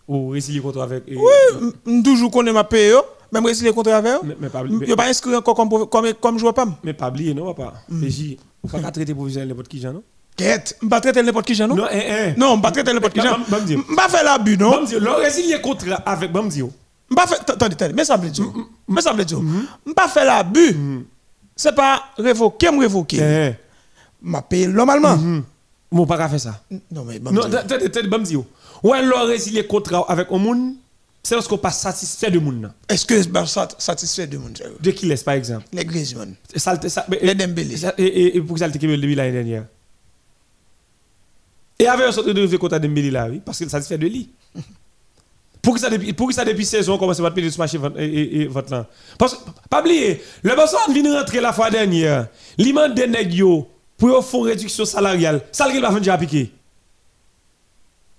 Ou 0.08 0.30
résilier 0.30 0.60
contre 0.60 0.82
avec. 0.82 1.04
et- 1.08 1.16
Oui, 1.16 1.72
m- 1.86 2.04
toujours 2.04 2.30
connaît 2.32 2.52
ma 2.52 2.64
paye 2.64 2.90
yo, 2.90 3.02
même 3.32 3.46
résilier 3.46 3.72
contrat 3.72 3.98
avec. 3.98 4.14
Mais, 4.24 4.36
mais 4.40 4.50
pas 4.50 4.64
mais, 4.64 4.86
Yo 4.88 4.96
pas 4.96 5.08
inscrit 5.08 5.36
encore 5.36 5.56
comme 5.56 5.88
comme 5.88 6.14
comme 6.16 6.38
joueur 6.40 6.54
pam. 6.54 6.74
mais 6.84 6.94
pas 6.94 7.10
oublier, 7.10 7.34
non, 7.34 7.54
pas. 7.54 7.74
PJ, 7.88 8.38
ou 8.64 8.68
pas 8.68 8.80
qu'à 8.82 8.92
traiter 8.92 9.14
professionnel 9.16 9.48
n'importe 9.50 9.68
qui, 9.70 9.80
non? 9.86 10.04
Quête, 10.36 10.78
m'pas 10.82 11.00
traiter 11.00 11.22
n'importe 11.22 11.46
qui 11.46 11.60
non 11.62 11.76
Non, 11.76 11.84
hein, 11.86 11.90
hein. 11.94 12.34
Non, 12.38 12.58
m'pas 12.58 12.72
traiter 12.72 12.92
n'importe 12.94 13.14
qui 13.14 13.20
me 13.20 13.60
dire. 13.66 13.78
M'pas 13.90 14.10
faire 14.10 14.24
l'abus 14.24 14.58
non? 14.58 14.82
Le 14.92 15.12
résilier 15.22 15.62
contrat 15.62 16.02
avec 16.06 16.32
Bam 16.32 16.50
Dio. 16.50 16.72
M'pas 17.10 17.28
faire 17.28 17.40
attendez, 17.42 17.74
attendez, 17.76 17.94
mais 17.94 18.06
ça 18.06 18.18
veut 18.18 18.30
dire. 18.30 18.46
Mais 18.88 19.02
ça 19.02 19.14
veut 19.14 19.26
dire. 19.26 19.40
M'pas 19.86 20.08
faire 20.08 20.26
l'abus. 20.26 20.76
C'est 21.56 21.76
pas 21.76 22.04
révoquer, 22.18 22.72
me 22.72 22.80
révoquer. 22.80 23.20
Eh, 23.22 23.54
M'a 24.22 24.42
payé 24.42 24.68
normalement. 24.68 25.16
Bon, 25.92 26.06
Mm-hmm. 26.06 26.08
pas 26.08 26.30
faire 26.30 26.40
ça. 26.40 26.64
Non 26.92 27.04
mais 27.06 27.20
bon, 27.20 27.32
Non, 27.32 27.44
attendez, 27.44 27.86
attendez, 27.86 28.08
Bam 28.08 28.24
Dio. 28.24 28.46
Ou 28.82 28.94
alors 28.94 29.28
résilier 29.28 29.68
contrat 29.68 30.04
avec 30.10 30.28
un 30.32 30.38
monde 30.40 30.74
c'est 31.26 31.36
lorsqu'on 31.36 31.58
pas 31.58 31.72
satisfait 31.72 32.30
de 32.30 32.38
monde. 32.38 32.70
Est-ce 32.90 33.06
que 33.06 33.22
ça 33.46 33.70
satisfait 33.78 34.28
de 34.28 34.38
monde 34.38 34.60
De 34.82 34.92
qui 34.92 35.06
laisse, 35.06 35.24
par 35.24 35.36
exemple? 35.36 35.64
Les 35.72 35.86
Griezmann. 35.86 36.36
Les 37.22 37.34
Dembélé. 37.34 37.76
et, 37.98 38.42
pour 38.42 38.58
ça 38.58 38.68
le 38.68 39.16
l'année 39.16 39.32
dernière? 39.32 39.64
Et 41.80 41.88
avec 41.88 42.08
un 42.08 42.12
sorte 42.12 42.30
de 42.30 42.42
revue 42.42 42.58
contre 42.58 42.78
Dembélé 42.80 43.12
là, 43.12 43.28
oui, 43.30 43.42
parce 43.44 43.60
que 43.60 43.68
ça 43.68 43.82
se 43.82 43.88
fait 43.88 43.98
de 43.98 44.08
lui. 44.08 44.30
Pour 45.62 45.74
que 45.76 45.80
ça 45.80 45.90
depuis 45.90 46.12
pour 46.12 46.28
que 46.28 46.34
ça 46.34 46.44
depuis 46.44 46.66
saison 46.66 46.98
commence 46.98 47.20
à 47.22 47.32
payer 47.32 47.50
ce 47.50 47.58
marché 47.58 47.80
et, 47.98 48.48
votre 48.48 48.70
là? 48.70 48.86
Parce 49.18 49.34
que 49.36 49.40
pas 49.70 49.80
oublier, 49.80 50.22
le 50.44 50.56
Barcelone 50.56 50.94
vient 50.94 51.18
rentrer 51.20 51.40
la 51.40 51.54
fois 51.54 51.70
dernière. 51.70 52.28
Li 52.58 52.74
mande 52.74 52.94
des 52.94 53.08
nèg 53.08 53.34
yo 53.34 53.70
pour 53.98 54.24
font 54.26 54.42
réduction 54.42 54.84
salariale. 54.84 55.42
Ça 55.54 55.68
le 55.72 55.80
va 55.80 55.98
déjà 56.00 56.18
piqué. 56.18 56.52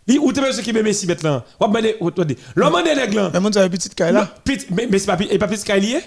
Li 0.07 0.19
ou 0.19 0.33
te 0.33 0.40
ce 0.53 0.61
qui 0.62 0.73
Messi 0.73 1.07
maintenant. 1.07 1.45
Ou 1.61 1.67
demander 1.67 1.97
ou 2.01 2.11
toi 2.11 2.25
dit. 2.25 2.37
L'homme 2.57 2.83
des 2.83 2.95
nèg 2.95 3.12
là. 3.12 3.31
Mais 3.33 3.40
mon 3.40 3.51
Dieu, 3.51 3.69
petite 3.69 3.95
caille 3.95 4.14
Non, 4.14 4.21
là. 4.21 4.35
petit- 4.43 4.67
mais, 4.71 4.88
mais 4.90 4.99
c'est 4.99 5.07
pas, 5.07 5.19
et 5.31 5.38
pas 5.38 5.47
petit 5.49 5.64
Kyle 5.64 5.77
lié. 5.83 6.01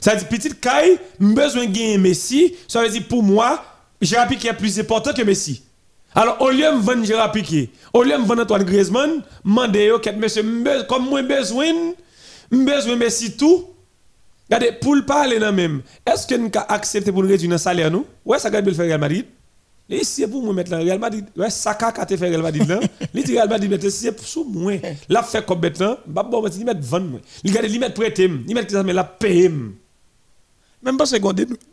Ça 0.00 0.12
veut 0.12 0.18
dire 0.18 0.28
petit 0.28 0.50
Kyle, 0.50 0.98
besoin 1.18 1.64
de 1.64 1.72
gagner 1.72 1.96
Messi. 1.96 2.54
Ça 2.68 2.82
veut 2.82 2.88
dire 2.90 3.08
pour 3.08 3.22
moi, 3.22 3.64
Gérard 4.00 4.28
Piqué 4.28 4.48
est 4.48 4.52
plus 4.54 4.78
important 4.78 5.14
que 5.14 5.22
Messi. 5.22 5.62
Alors, 6.14 6.40
au 6.40 6.50
lieu 6.50 6.64
de 6.64 6.78
vendre 6.80 7.04
Gérard 7.04 7.30
Piqué, 7.32 7.70
au 7.92 8.02
lieu 8.02 8.16
de 8.16 8.22
vendre 8.22 8.42
Antoine 8.42 8.64
Griezmann, 8.64 9.22
mandez 9.44 9.86
yo 9.86 10.00
monsieur 10.18 10.42
comme 10.88 11.08
moi 11.08 11.22
besoin, 11.22 11.72
besoin 12.50 12.96
Messi 12.96 13.36
tout. 13.36 13.66
Regardez, 14.48 14.72
pour 14.80 14.96
le 14.96 15.04
parler 15.06 15.38
dans 15.38 15.52
même, 15.52 15.82
est-ce 16.04 16.26
que 16.26 16.34
nous 16.34 16.50
avons 16.52 16.66
accepté 16.68 17.12
pour 17.12 17.22
nous 17.22 17.28
réduire 17.28 17.50
notre 17.50 17.62
salaire 17.62 17.90
nous? 17.90 18.04
Ouais, 18.24 18.38
ça 18.40 18.50
gagne 18.50 18.64
le 18.64 18.72
faire 18.72 18.86
Real 18.86 18.98
Madrid. 18.98 19.24
Et 19.88 19.98
si 19.98 20.22
c'est 20.22 20.28
pour 20.28 20.42
moi 20.42 20.54
là, 20.68 20.78
Real 20.78 20.98
Madrid, 20.98 21.24
ouais, 21.36 21.48
qui 21.48 21.68
a 22.00 22.06
fait 22.06 22.28
Real 22.28 22.42
Madrid 22.42 22.68
là, 22.68 22.80
il 23.14 23.22
dit 23.24 23.32
Real 23.34 23.48
Madrid 23.48 23.80
si 23.82 23.90
c'est 23.90 24.12
pour 24.12 24.44
moi. 24.46 24.72
Là 25.08 25.22
fait 25.22 25.44
comme 25.46 25.60
là, 25.62 25.98
bah 26.06 26.24
bon, 26.24 26.44
il 26.48 26.64
met 26.64 26.74
20 26.74 26.98
moi. 27.00 27.20
Il 27.44 27.52
garde 27.52 27.66
il 27.70 27.78
met 27.78 27.90
prêter, 27.90 28.30
il 28.48 28.54
met 28.54 28.68
ça 28.68 28.82
mais 28.82 28.92
la 28.92 29.04
paye. 29.04 29.50
Même 30.82 30.96
parce 30.96 31.12
que 31.12 31.18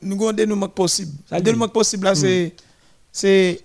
nous 0.01 0.27
avons 0.27 0.45
nous 0.47 0.55
manque 0.55 0.73
possible. 0.73 1.11
Ça 1.29 1.37
Le 1.37 1.43
dit. 1.43 1.53
manque 1.53 1.73
possible 1.73 2.05
là, 2.05 2.13
c'est. 2.13 2.53
C'est. 3.11 3.61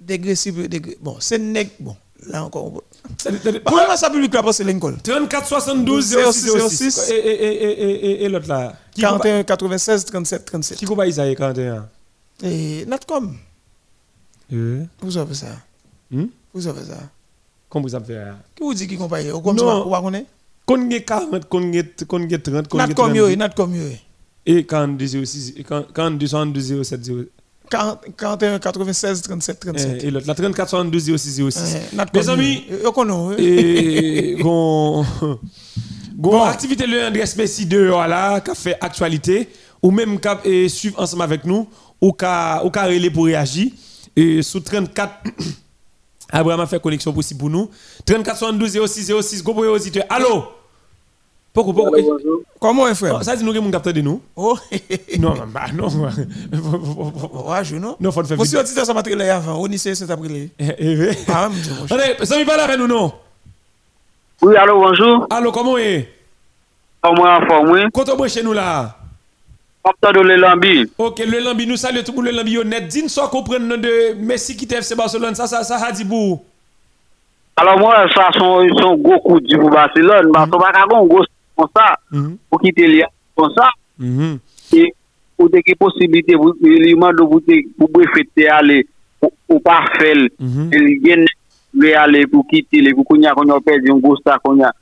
Eh, 0.00 0.04
Dégressif. 0.04 0.54
dégré- 0.68 0.96
Bon, 1.00 1.16
c'est 1.20 1.38
nègre. 1.38 1.70
Bon, 1.80 1.96
là 2.26 2.44
encore. 2.44 2.70
Pour 2.72 2.82
le 3.76 3.96
ça 3.96 4.10
public 4.10 4.32
là, 4.34 4.42
c'est 4.52 4.64
l'école. 4.64 4.96
34 5.02 5.46
72 5.46 6.16
06 6.32 6.50
06 6.68 7.10
et 7.10 7.14
et 7.14 7.44
et 7.44 7.82
et 7.82 8.06
et 8.22 8.24
et 8.24 8.28
l'autre 8.28 8.48
là? 8.48 8.76
Qui 8.92 9.02
combat- 9.02 9.18
41, 9.18 9.44
96, 9.44 10.04
37, 10.04 10.44
37. 10.44 10.78
Qui 10.78 10.84
combat 10.84 11.06
Isaïe 11.06 11.34
41 11.36 11.86
Et 12.42 12.84
Natcom, 12.86 13.36
Euh, 14.52 14.84
vous 15.00 15.10
savez 15.12 15.34
ça? 15.34 15.46
hmm? 16.10 16.24
Vous 16.54 16.60
savez 16.62 16.84
ça? 16.84 16.98
Comment 17.68 17.88
ça 17.88 18.00
fait 18.00 18.14
là 18.14 18.38
Qui 18.56 18.62
vous 18.62 18.74
dit 18.74 18.86
qui 18.86 18.96
compagnie 18.96 19.26
ça, 19.28 19.32
vous 19.34 19.40
connaissez? 19.42 20.26
Qu'on 20.66 20.90
get 20.90 21.02
40, 21.04 21.48
qu'on 21.48 21.72
get 21.72 22.04
qu'on 22.06 22.28
get 22.28 22.38
30, 22.40 22.68
qu'on 22.68 22.78
get 22.78 22.86
Natcom, 22.88 23.14
yo, 23.14 23.24
32. 23.26 23.36
Natcom, 23.36 23.74
yo. 23.74 23.82
et 24.46 24.64
42 24.66 25.06
06 25.24 25.54
et 25.56 25.64
42 25.64 26.26
72 26.26 26.82
07 26.82 27.04
0 27.04 27.18
40 27.18 27.28
41, 27.70 28.58
96, 28.58 29.22
37, 29.22 29.56
Eh, 29.60 29.66
37. 29.66 30.04
et 30.04 30.10
l'autre 30.10 30.26
la 30.26 30.34
34 30.34 30.68
72 30.70 31.16
06 31.16 31.40
06. 31.50 31.76
Eh, 31.92 31.96
Natcom, 31.96 32.20
Mes 32.22 32.28
amis, 32.28 32.64
gon 34.42 35.04
Bon. 36.14 36.42
activité 36.42 36.86
le 36.86 37.06
Andrés 37.06 37.24
Messi 37.36 37.64
de 37.66 37.86
voilà 37.88 38.40
qui 38.44 38.50
a 38.50 38.54
fait 38.54 38.76
actualité 38.80 39.48
ou 39.82 39.90
même 39.92 40.18
qui 40.18 40.28
et 40.50 40.68
suivre 40.68 41.00
ensemble 41.00 41.22
avec 41.22 41.44
nous 41.44 41.68
ou 42.00 42.12
ka 42.12 42.62
ou 42.64 42.70
ka 42.70 42.86
relais 42.86 43.10
pour 43.10 43.26
réagir 43.26 43.70
et 44.16 44.42
sous 44.42 44.58
34 44.58 45.12
Abraham 46.30 46.60
a 46.60 46.66
fait 46.66 46.80
connexion 46.82 47.12
possible 47.12 47.38
pour 47.40 47.50
nous 47.50 47.70
34 48.04 48.36
72 48.36 48.78
06 48.86 49.12
06 49.22 49.42
go 49.44 49.54
pour 49.54 49.62
les 49.62 49.70
auditeurs 49.70 50.04
allô? 50.10 50.44
Pourquoi 51.64 51.90
Comment 52.60 52.88
est 52.88 52.94
frère 52.94 53.22
ça 53.22 53.36
dit 53.36 53.44
nous 53.44 53.52
de 53.52 54.00
nous 54.00 54.20
Oh, 54.36 54.56
non 55.18 55.34
non 55.34 55.44
bah 55.52 55.66
non 55.74 55.88
ouais, 57.50 57.64
je 57.64 57.76
know. 57.76 57.96
non 58.00 58.12
faut 58.12 58.24
faire 58.24 58.38
Monsieur, 58.38 58.60
tu 58.64 58.72
ça 58.72 58.92
m'a 58.94 59.02
trélé 59.02 59.28
avant. 59.30 59.60
On 59.60 59.66
y 59.68 59.78
sait, 59.78 59.94
c'est 59.94 60.10
après. 60.10 60.28
Eh, 60.28 60.50
eh, 60.58 60.74
eh. 60.78 61.10
Ah, 61.28 61.48
ça 62.22 62.38
me 62.38 62.44
parle 62.46 62.60
avec 62.60 62.78
nous 62.78 62.86
non? 62.86 63.12
Oui, 64.42 64.56
allô, 64.56 64.80
bonjour. 64.80 65.26
allô 65.30 65.50
comment 65.52 65.78
est? 65.78 66.08
Comment 67.02 67.40
quand 67.92 68.04
on 68.18 68.24
est 68.24 68.28
chez 68.28 68.42
nous 68.42 68.52
là? 68.52 68.96
Capteur 69.84 70.12
de 70.12 70.20
l'Elambi. 70.20 70.90
Ok, 70.98 71.20
le 71.20 71.38
Lambi, 71.40 71.66
nous 71.66 71.76
saluons 71.76 72.02
tout 72.02 72.12
le 72.12 72.16
monde, 72.16 72.26
le 72.26 72.32
Lambi 72.32 72.58
honnête. 72.58 72.88
Dis-nous 72.88 73.76
de 73.76 74.14
Messi 74.14 74.56
qui 74.56 74.66
FC 74.72 74.94
Barcelone, 74.94 75.34
ça, 75.34 75.46
ça, 75.46 75.62
ça 75.62 75.92
dit 75.92 76.04
pour. 76.04 76.42
Alors, 77.56 77.78
moi, 77.78 78.06
ça, 78.14 78.28
son, 78.34 78.66
son 78.80 78.96
gros 78.96 79.18
coup 79.20 79.40
de 79.40 79.56
pour 79.56 79.70
Barcelone. 79.70 80.30
Pas 80.32 80.42
un 80.42 81.04
gros 81.06 81.24
kon 81.58 81.70
sa, 81.74 81.92
mhm. 82.14 82.36
pou 82.48 82.62
ki 82.62 82.72
te 82.76 82.86
li 82.88 83.02
a 83.04 83.10
kon 83.38 83.52
sa, 83.56 83.68
mhm. 84.00 84.38
e 84.78 84.86
ou 85.38 85.50
te 85.52 85.62
ki 85.66 85.76
posibilite 85.78 86.38
li 86.62 86.94
mando 86.98 87.28
pou 87.30 87.42
te 87.44 87.60
pou 87.76 87.90
pou 87.90 88.02
e 88.02 88.10
fete 88.14 88.48
ale 88.54 88.82
ou 89.22 89.58
pa 89.64 89.80
fel, 89.96 90.28
mhm. 90.38 90.68
e 90.72 90.82
li 90.84 90.98
gen 91.04 91.24
le 91.78 91.94
ale 91.98 92.24
pou 92.30 92.46
ki 92.48 92.64
te 92.66 92.82
li, 92.82 92.94
pou 92.96 93.06
konya 93.06 93.34
konya 93.36 93.58
pezi, 93.64 93.90
yon 93.90 94.02
gosta 94.02 94.38
konya. 94.42 94.72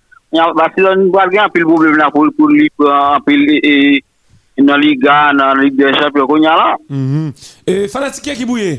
Basi 0.56 0.82
lan 0.84 1.00
nou 1.00 1.14
valgen 1.14 1.44
apil 1.44 1.64
pou 1.64 1.80
blevna 1.80 2.10
pou 2.12 2.50
li 2.50 2.66
apil 2.92 3.44
e, 3.56 3.76
e 4.56 4.64
nan 4.64 4.80
liga, 4.82 5.32
nan 5.36 5.62
liga 5.62 5.92
champion 5.96 6.28
konya 6.28 6.56
la. 6.58 6.68
E 7.68 7.86
fanatike 7.92 8.36
ki 8.36 8.48
bouye? 8.48 8.74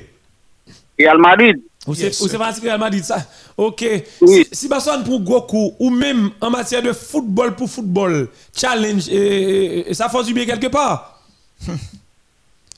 E 0.97 1.07
al 1.10 1.21
Madrid. 1.21 1.66
Ou 1.88 1.95
c'est 1.95 2.04
Yes, 2.04 2.21
c'est 2.30 2.38
Real 2.62 2.80
Madrid, 2.80 3.04
ça. 3.04 3.17
Ok. 3.58 3.86
Oui. 4.21 4.45
Si, 4.52 4.60
si 4.60 4.67
Barcelone 4.67 5.04
pour 5.04 5.47
coup, 5.47 5.73
ou 5.80 5.89
même 5.89 6.30
en 6.41 6.50
matière 6.50 6.82
de 6.82 6.91
football 6.93 7.56
pour 7.56 7.69
football, 7.69 8.28
challenge, 8.56 9.08
et, 9.10 9.89
et 9.89 9.93
ça 9.93 10.10
fait 10.10 10.23
du 10.23 10.34
bien 10.34 10.45
quelque 10.45 10.67
part. 10.67 11.21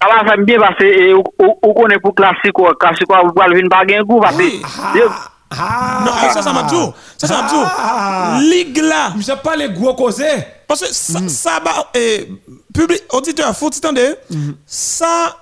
Ça 0.01 0.07
va 0.07 0.23
faire 0.23 0.37
bien 0.45 0.59
parce 0.59 0.77
que 0.77 1.13
ou- 1.13 1.23
ou 1.39 1.59
ou 1.61 1.73
connaît 1.73 1.99
pour 1.99 2.15
classico, 2.15 2.73
classico 2.79 3.13
vous 3.25 3.33
pouvez 3.33 3.47
venir 3.55 3.67
parce 3.69 4.37
que 4.37 4.97
de- 4.97 5.09
Ah! 5.51 6.03
Non, 6.05 6.29
ça, 6.31 6.41
ça 6.43 6.53
m'a 6.53 6.61
dit. 6.63 6.75
Ça, 7.17 7.27
ça 7.27 7.41
m'a 7.41 7.47
Ah. 7.51 8.37
dit. 8.39 8.49
Ligue 8.51 8.77
là. 8.83 9.13
Je 9.17 9.23
sais 9.23 9.35
pas 9.35 9.55
les 9.55 9.69
gros 9.69 9.95
causés. 9.95 10.25
Parce 10.67 10.81
que 10.81 10.93
ça, 10.93 11.19
ça 11.27 11.59
va. 11.65 11.89
eh, 11.95 12.27
public, 12.71 13.01
auditeur, 13.11 13.53
faut 13.57 13.71
t'entendre. 13.71 13.99
Ça, 14.67 15.35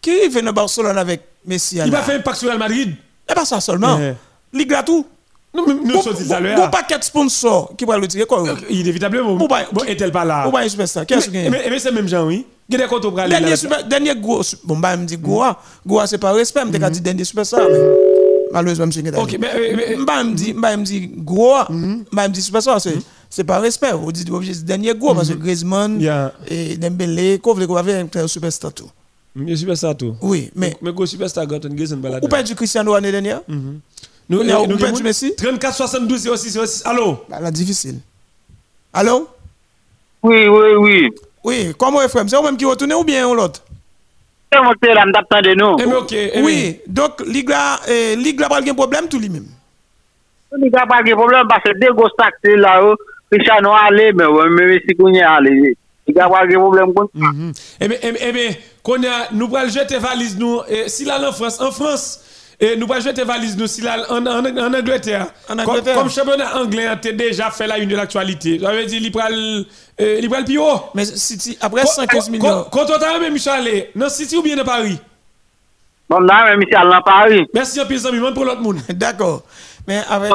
qui 0.00 0.28
vient 0.28 0.42
de 0.44 0.50
Barcelone 0.50 0.96
avec 0.96 1.20
Messi 1.44 1.76
Il 1.84 1.90
va 1.90 2.00
faire 2.02 2.16
impact 2.18 2.38
sur 2.38 2.48
Real 2.48 2.58
Madrid. 2.58 2.96
Et 3.30 3.34
pas 3.34 3.44
ça 3.44 3.60
seulement. 3.60 3.98
Eh. 4.00 4.14
Ligue 4.56 4.70
là 4.72 4.82
tout. 4.82 5.06
Nous, 5.52 5.64
sommes 6.02 6.32
à 6.32 6.40
Bon 6.54 6.70
paquet 6.70 6.96
de 6.98 7.02
sponsors 7.02 7.72
qui 7.76 7.84
va 7.84 7.98
le 7.98 8.06
tirer 8.06 8.24
quoi. 8.24 8.44
Inévitablement. 8.68 9.34
Bon, 9.34 9.46
bah, 9.46 9.62
Bon, 9.72 9.82
est-elle 9.82 10.12
pas 10.12 10.24
là? 10.24 10.46
Ou 10.46 10.52
pas 10.52 10.60
un 10.60 10.68
superstar. 10.68 11.04
Qu'est-ce 11.06 11.28
que 11.28 11.32
Mais, 11.50 11.78
c'est 11.78 11.90
même 11.90 12.06
gens, 12.08 12.24
oui. 12.26 12.46
A 12.72 13.40
là. 13.40 13.56
super, 13.56 13.84
dernier 13.84 14.14
gros. 14.14 14.42
Bon, 14.62 14.78
bah, 14.78 14.96
me 14.96 15.04
dit 15.04 15.16
Goa. 15.16 15.60
Goa, 15.84 16.06
c'est 16.06 16.18
pas 16.18 16.32
respect. 16.32 16.64
Me 16.64 16.70
dit 16.90 17.00
dernier 17.00 17.24
superstar. 17.24 17.62
mais 17.68 17.78
Malheureusement, 18.52 18.86
monsieur 18.86 19.02
Ngeda. 19.02 19.20
Ok, 19.20 19.36
mais, 19.40 19.48
mais, 19.54 19.74
mais- 19.76 19.96
Mba 19.96 20.24
me 20.24 20.34
dit, 20.34 20.52
mba 20.54 20.76
me 20.76 20.84
dit 20.84 21.08
Goa. 21.16 21.66
Mba 21.70 22.28
me 22.28 22.32
dit 22.32 22.42
superstar. 22.42 22.80
C'est, 22.80 22.94
c'est 23.28 23.44
pas 23.44 23.58
respect. 23.58 23.92
Vous 23.92 24.12
dites, 24.12 24.30
obligé 24.30 24.54
de 24.54 24.60
dernier 24.66 24.94
gros 24.94 25.14
parce 25.14 25.28
que 25.30 25.34
Griezmann 25.34 26.00
Yeah. 26.00 26.32
et 26.48 26.76
Dembélé, 26.76 27.40
qu'on 27.40 27.54
veut 27.54 27.66
qu'on 27.66 27.74
va 27.74 27.82
faire 27.82 28.04
un 28.14 28.26
superstar 28.28 28.72
tout? 28.72 28.86
Je 28.86 28.99
suis 29.54 29.66
pas 29.66 29.76
ça 29.76 29.94
tout. 29.94 30.16
Oui, 30.22 30.50
mais. 30.54 30.76
Mais 30.82 30.92
go 30.92 31.06
superstar 31.06 31.46
Gordon 31.46 31.70
Grayson 31.72 31.98
balade. 31.98 32.24
Ou 32.24 32.28
pas 32.28 32.42
du 32.42 32.54
Cristiano 32.54 32.94
l'année 32.94 33.12
dernière? 33.12 33.40
Nous 33.48 34.38
On 34.38 34.48
a- 34.48 34.66
nous 34.66 34.74
ou 34.74 34.78
nous- 34.78 34.96
du 34.96 35.02
Messi? 35.02 35.34
34 35.36 35.74
72 35.74 36.22
06 36.36 36.50
06. 36.52 36.82
Allô? 36.86 37.24
Bah, 37.28 37.40
là, 37.40 37.50
difficile. 37.50 37.98
Allô? 38.92 39.28
oui 40.22 40.46
oui 40.48 40.74
oui. 40.78 41.10
Oui, 41.42 41.72
comment 41.78 42.02
est 42.02 42.08
frère? 42.08 42.24
C'est 42.28 42.36
vous-même 42.36 42.56
qui 42.56 42.64
retourne 42.64 42.92
ou 42.92 43.02
bien 43.04 43.26
ou 43.28 43.34
l'autre? 43.34 43.62
C'est 44.52 44.60
mon 44.60 44.74
terrain 44.74 45.06
d'apprendre 45.10 45.48
de 45.48 45.54
nous. 45.54 45.76
Eh 45.80 45.86
mais 45.86 45.94
OK. 45.94 46.12
eh 46.12 46.42
Oui, 46.42 46.80
donc, 46.86 47.20
Ligue 47.26 47.48
là, 47.48 47.80
eh, 47.88 48.14
Ligue 48.16 48.40
là, 48.40 48.48
pas 48.48 48.60
un 48.60 48.74
problème 48.74 49.08
tout 49.08 49.18
lui-même? 49.18 49.46
Il 50.58 50.64
n'y 50.70 50.76
a 50.76 50.86
pas 50.86 51.02
de 51.02 51.12
problème 51.12 51.46
parce 51.48 51.62
que 51.62 51.78
deux 51.80 51.92
grosses 51.94 52.16
taxes 52.18 52.36
là, 52.42 52.84
oh, 52.84 52.94
Cristiano 53.30 53.70
ouais, 53.70 54.48
mais 54.50 54.66
Messi 54.66 54.94
qu'on 54.98 55.12
y 55.14 55.20
allé. 55.22 55.76
Il 56.10 56.14
n'y 56.14 56.20
a 56.20 56.28
pas 56.28 56.46
de 56.46 56.54
problème 56.56 56.92
comme 56.94 57.08
ça. 57.14 57.26
Mhm. 57.32 57.52
Eh 57.80 57.88
bien, 57.88 57.98
eh 58.02 58.12
bien, 58.12 58.20
eh 58.28 58.32
bien, 58.32 58.50
qu'on 58.82 59.02
a, 59.02 59.28
nous 59.32 59.54
allons 59.56 59.70
jeter 59.70 59.98
valise 59.98 60.36
nous, 60.38 60.60
si 60.86 61.04
là 61.04 61.20
en 61.28 61.32
France, 61.32 61.60
en 61.60 61.70
France, 61.70 62.20
nous 62.60 62.86
allons 62.92 63.00
jeter 63.00 63.24
valise 63.24 63.56
nous, 63.56 63.66
si 63.66 63.80
là 63.80 64.04
en, 64.10 64.26
en, 64.26 64.44
en 64.44 64.74
Angleterre, 64.74 65.26
En 65.48 65.56
comme, 65.56 65.68
Angleterre. 65.68 65.94
comme 65.96 66.10
championnat 66.10 66.56
anglais 66.58 66.86
a 66.86 66.96
déjà 66.96 67.50
fait 67.50 67.66
la 67.66 67.78
une 67.78 67.88
de 67.88 67.96
l'actualité. 67.96 68.58
Ça 68.58 68.72
veut 68.72 68.84
dire, 68.86 69.00
il 69.02 69.12
prend 69.12 69.28
le 69.30 69.64
eh, 69.98 70.18
il 70.22 70.30
le 70.30 70.44
plus 70.44 70.58
haut. 70.58 70.80
Mais 70.94 71.04
City, 71.04 71.58
après 71.60 71.84
115 71.84 72.30
millions. 72.30 72.64
Quand 72.72 72.84
on 72.90 72.98
t'a 72.98 73.18
même 73.18 73.32
Michel 73.32 73.88
dans 73.94 74.08
City 74.08 74.36
ou 74.36 74.42
bien 74.42 74.56
dans 74.56 74.64
Paris? 74.64 74.98
Bon, 76.08 76.18
là, 76.20 76.56
ici, 76.56 76.74
à 76.74 77.00
Paris. 77.02 77.46
Merci 77.54 77.80
un 77.80 77.84
peu, 77.84 77.94
amis, 78.06 78.18
même 78.18 78.34
pour 78.34 78.44
l'autre 78.44 78.60
monde. 78.62 78.78
D'accord. 78.88 79.42
Mais 79.86 80.00
avec. 80.08 80.32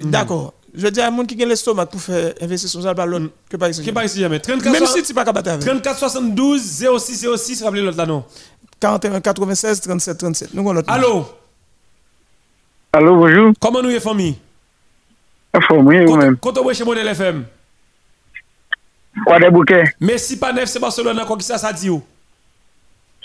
D'accord. 0.00 0.54
Je 0.74 0.86
dis 0.88 1.00
à 1.00 1.10
monde 1.10 1.26
qui 1.26 1.42
a 1.42 1.46
l'estomac 1.46 1.86
pour 1.86 2.00
faire 2.00 2.32
investir 2.40 2.44
investissement 2.44 2.82
sur 2.82 3.06
l'autre 3.06 3.30
que 3.48 3.56
Paris 3.56 3.74
Saint-Germain. 3.74 4.38
Même 4.48 4.86
si 4.86 5.02
tu 5.02 5.14
pas 5.14 5.24
capable 5.24 5.48
avec. 5.48 5.64
34 5.64 5.98
72 5.98 6.86
06 6.98 7.26
06, 7.36 7.62
rappelez 7.62 7.82
l'autre 7.82 7.96
là 7.98 8.06
non. 8.06 8.24
41 8.78 9.20
96 9.20 9.80
37 9.80 10.18
37. 10.18 10.54
Nous 10.54 10.60
avons 10.60 10.72
l'autre. 10.72 10.90
Allô. 10.92 11.26
Allô, 12.92 13.16
bonjour. 13.16 13.52
Comment 13.60 13.82
nous 13.82 13.90
est 13.90 14.00
famille 14.00 14.36
Famille 15.68 16.06
ou 16.06 16.16
même. 16.16 16.36
Quand 16.36 16.56
on 16.58 16.72
chez 16.72 16.84
Model 16.84 17.06
FM. 17.08 17.44
Quoi 19.26 19.38
des 19.40 19.50
bouquets 19.50 19.84
Messi 20.00 20.38
pas 20.38 20.52
neuf 20.52 20.68
c'est 20.68 20.78
Barcelone 20.78 21.20
quoi 21.26 21.36
qui 21.36 21.44
ça 21.44 21.58
ça 21.58 21.72
dit 21.72 21.90
où 21.90 22.00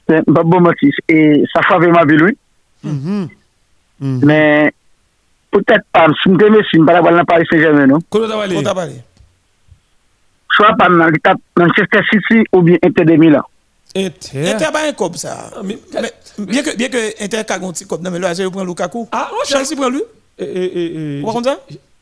C'est 0.09 0.23
bon 0.27 0.59
motif. 0.59 0.95
et 1.07 1.43
ça 1.53 1.61
fait 1.61 1.87
ma 1.91 2.05
ville 2.05 2.23
oui. 2.23 2.37
Mm-hmm. 2.83 3.27
Mm-hmm. 4.01 4.25
Mais 4.25 4.73
peut-être 5.55 5.85
pas. 5.91 6.07
Si 6.23 6.29
je 6.29 6.49
me 6.49 6.63
suis 6.63 6.79
pas 6.85 7.01
dans 7.01 7.25
Paris 7.25 7.45
Saint-Germain, 7.49 7.87
non? 7.87 7.99
Quand 8.09 8.19
on 8.19 8.27
va 8.27 8.43
aller? 8.43 8.57
On 8.57 8.63
t'a 8.63 8.73
parlé. 8.73 8.95
Soit 10.51 10.75
pas 10.77 10.89
dans 10.89 11.07
l'étape 11.07 11.37
Manchester 11.57 11.99
City 12.11 12.43
ou 12.53 12.61
bien 12.61 12.77
Inter 12.83 13.05
de 13.05 13.15
Milan. 13.15 13.43
Inter. 13.95 14.51
Inter 14.51 14.67
pas 14.73 14.87
un 14.87 14.91
cop 14.93 15.15
ça. 15.15 15.51
Ah, 15.55 15.61
bien 15.63 16.63
que 16.63 16.75
bien 16.75 16.89
que 16.89 17.23
Inter 17.23 17.37
a 17.47 17.55
un 17.55 17.71
petit 17.71 17.87
cop, 17.87 18.01
non 18.01 18.11
mais 18.11 18.19
là 18.19 18.33
je 18.33 18.47
prends 18.47 18.63
Lukaku. 18.63 19.07
Ah, 19.11 19.29
non, 19.31 19.37
Chelsea 19.45 19.75
prend 19.75 19.89
lui. 19.89 20.03
Eh, 20.37 20.43
eh, 20.43 20.71
eh, 20.75 20.91
eh, 20.95 21.21
Vous 21.21 21.27
comprenez 21.31 21.55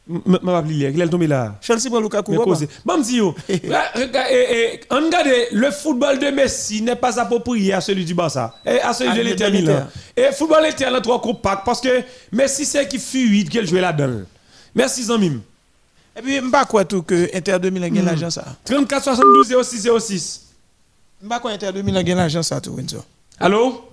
m'a 0.07 0.37
pas 0.39 0.63
il 0.67 1.01
est 1.01 1.07
tombé 1.07 1.27
là. 1.27 1.55
Chelsea 1.61 1.89
prend 1.89 1.99
Lukaku. 2.01 2.33
Bon, 2.35 2.53
dis, 3.01 3.17
le 5.51 5.71
football 5.71 6.19
de 6.19 6.29
Messi 6.29 6.81
n'est 6.81 6.95
pas 6.97 7.19
approprié 7.19 7.73
à 7.73 7.81
celui 7.81 8.03
du 8.03 8.13
Barça 8.13 8.53
et 8.65 8.81
à 8.81 8.93
celui 8.93 9.11
À 9.11 9.15
de 9.15 9.21
l'Inter. 9.21 9.51
Milan. 9.51 9.87
Et 10.15 10.31
football 10.33 10.65
Inter 10.65 10.89
là 10.89 10.99
trop 10.99 11.19
compact 11.19 11.65
parce 11.65 11.79
que 11.79 12.03
Messi 12.31 12.65
c'est 12.65 12.87
qui 12.87 12.99
fuit 12.99 13.45
qu'elle 13.45 13.67
joue 13.67 13.75
là-dedans. 13.75 14.25
Merci 14.75 15.03
Zamim. 15.03 15.41
Et 16.15 16.21
puis 16.21 16.41
m'pas 16.41 16.65
quoi 16.65 16.83
tout 16.85 17.01
que 17.03 17.29
Inter 17.35 17.57
2000 17.59 17.83
a 17.83 17.89
gagné 17.89 18.01
l'argent 18.01 18.29
ça. 18.29 18.43
34 18.65 19.03
72 19.03 19.55
06 19.63 19.89
06. 19.99 20.41
M'pas 21.21 21.39
quoi 21.39 21.51
Inter 21.51 21.71
2000 21.71 21.95
a 21.95 22.03
gagné 22.03 22.15
l'argent 22.19 22.43
ça 22.43 22.59
tout 22.59 22.71
Windsor. 22.71 23.03
Allô? 23.39 23.85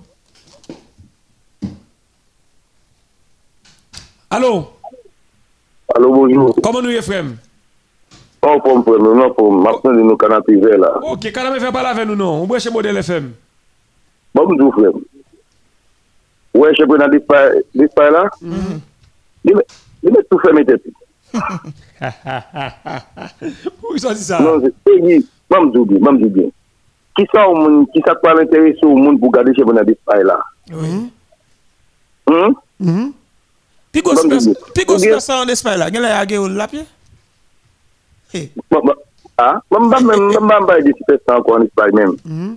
Allô? 4.28 4.70
Alo, 5.96 6.12
bonjou. 6.14 6.54
Koman 6.62 6.84
nou 6.86 6.94
ye 6.94 7.02
frem? 7.02 7.34
An 8.40 8.60
pou 8.64 8.78
mpren 8.80 9.02
nou, 9.02 9.16
nan 9.18 9.32
pou 9.36 9.52
mpren 9.52 9.98
di 9.98 10.04
nou 10.06 10.16
kanapive 10.20 10.78
la. 10.80 10.94
Ok, 11.12 11.28
kanapive 11.34 11.72
pala 11.74 11.92
ven 11.96 12.08
nou 12.08 12.18
nou, 12.18 12.42
ou 12.44 12.50
breche 12.50 12.72
model 12.72 13.02
FM? 13.02 13.32
Bon 14.36 14.48
mdou 14.52 14.72
frem. 14.76 15.00
Ouè, 16.56 16.72
chepe 16.78 16.96
nan 16.98 17.12
dispay 17.12 18.10
la? 18.14 18.24
Di 19.44 19.54
mè 19.54 20.24
tou 20.30 20.40
frem 20.42 20.62
ete 20.62 20.78
pi. 20.80 20.94
Ou 23.84 23.98
yon 23.98 24.16
di 24.16 24.24
sa? 24.24 24.40
Non, 24.42 24.64
se 24.64 24.96
yi, 25.04 25.20
mamdou 25.52 25.86
bi, 25.90 26.00
mamdou 26.02 26.32
bi. 26.34 26.48
Ki 27.18 27.26
sa 27.34 27.44
ou 27.50 27.58
moun, 27.58 27.84
ki 27.94 28.02
sa 28.06 28.16
kwa 28.22 28.38
l'interesse 28.38 28.82
ou 28.86 28.98
moun 28.98 29.18
pou 29.20 29.34
gade 29.34 29.54
chepe 29.58 29.74
nan 29.74 29.86
dispay 29.88 30.22
la? 30.26 30.38
Oui. 30.72 31.10
Hmm? 32.30 32.54
Hmm? 32.78 33.08
Go 34.02 34.14
Bon, 34.14 34.20
super 34.22 34.38
bon. 34.38 34.54
puis 34.74 34.84
go 34.84 34.94
Ok. 34.94 35.00
super 35.00 35.20
ça 35.20 35.40
en 35.42 35.48
Espagne 35.48 35.78
là. 35.78 35.90
Gagné 35.90 36.06
la 36.08 36.24
guerre 36.26 36.48
la 36.48 36.68
pied. 36.68 36.84
Eh, 38.34 38.50
Bon, 38.70 38.80
bon, 38.84 38.94
Ah, 39.36 39.60
même 39.72 39.90
pas, 39.90 40.00
même, 40.00 40.28
même 40.28 40.48
pas, 40.48 40.60
pas 40.66 40.80
des 40.80 40.92
superstars 40.96 41.38
encore 41.40 41.56
en 41.56 41.62
Espagne 41.62 41.92
même. 41.94 42.56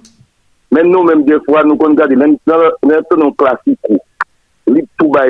Même 0.72 0.88
nous, 0.90 1.04
même 1.04 1.24
des 1.24 1.40
fois, 1.46 1.64
nous, 1.64 1.76
quand 1.78 1.90
même 1.90 2.38
dans 2.46 2.58
dans 2.84 3.18
nos 3.18 3.32
classiques, 3.34 3.80
les 4.68 4.86
tout 4.98 5.10
bas, 5.10 5.26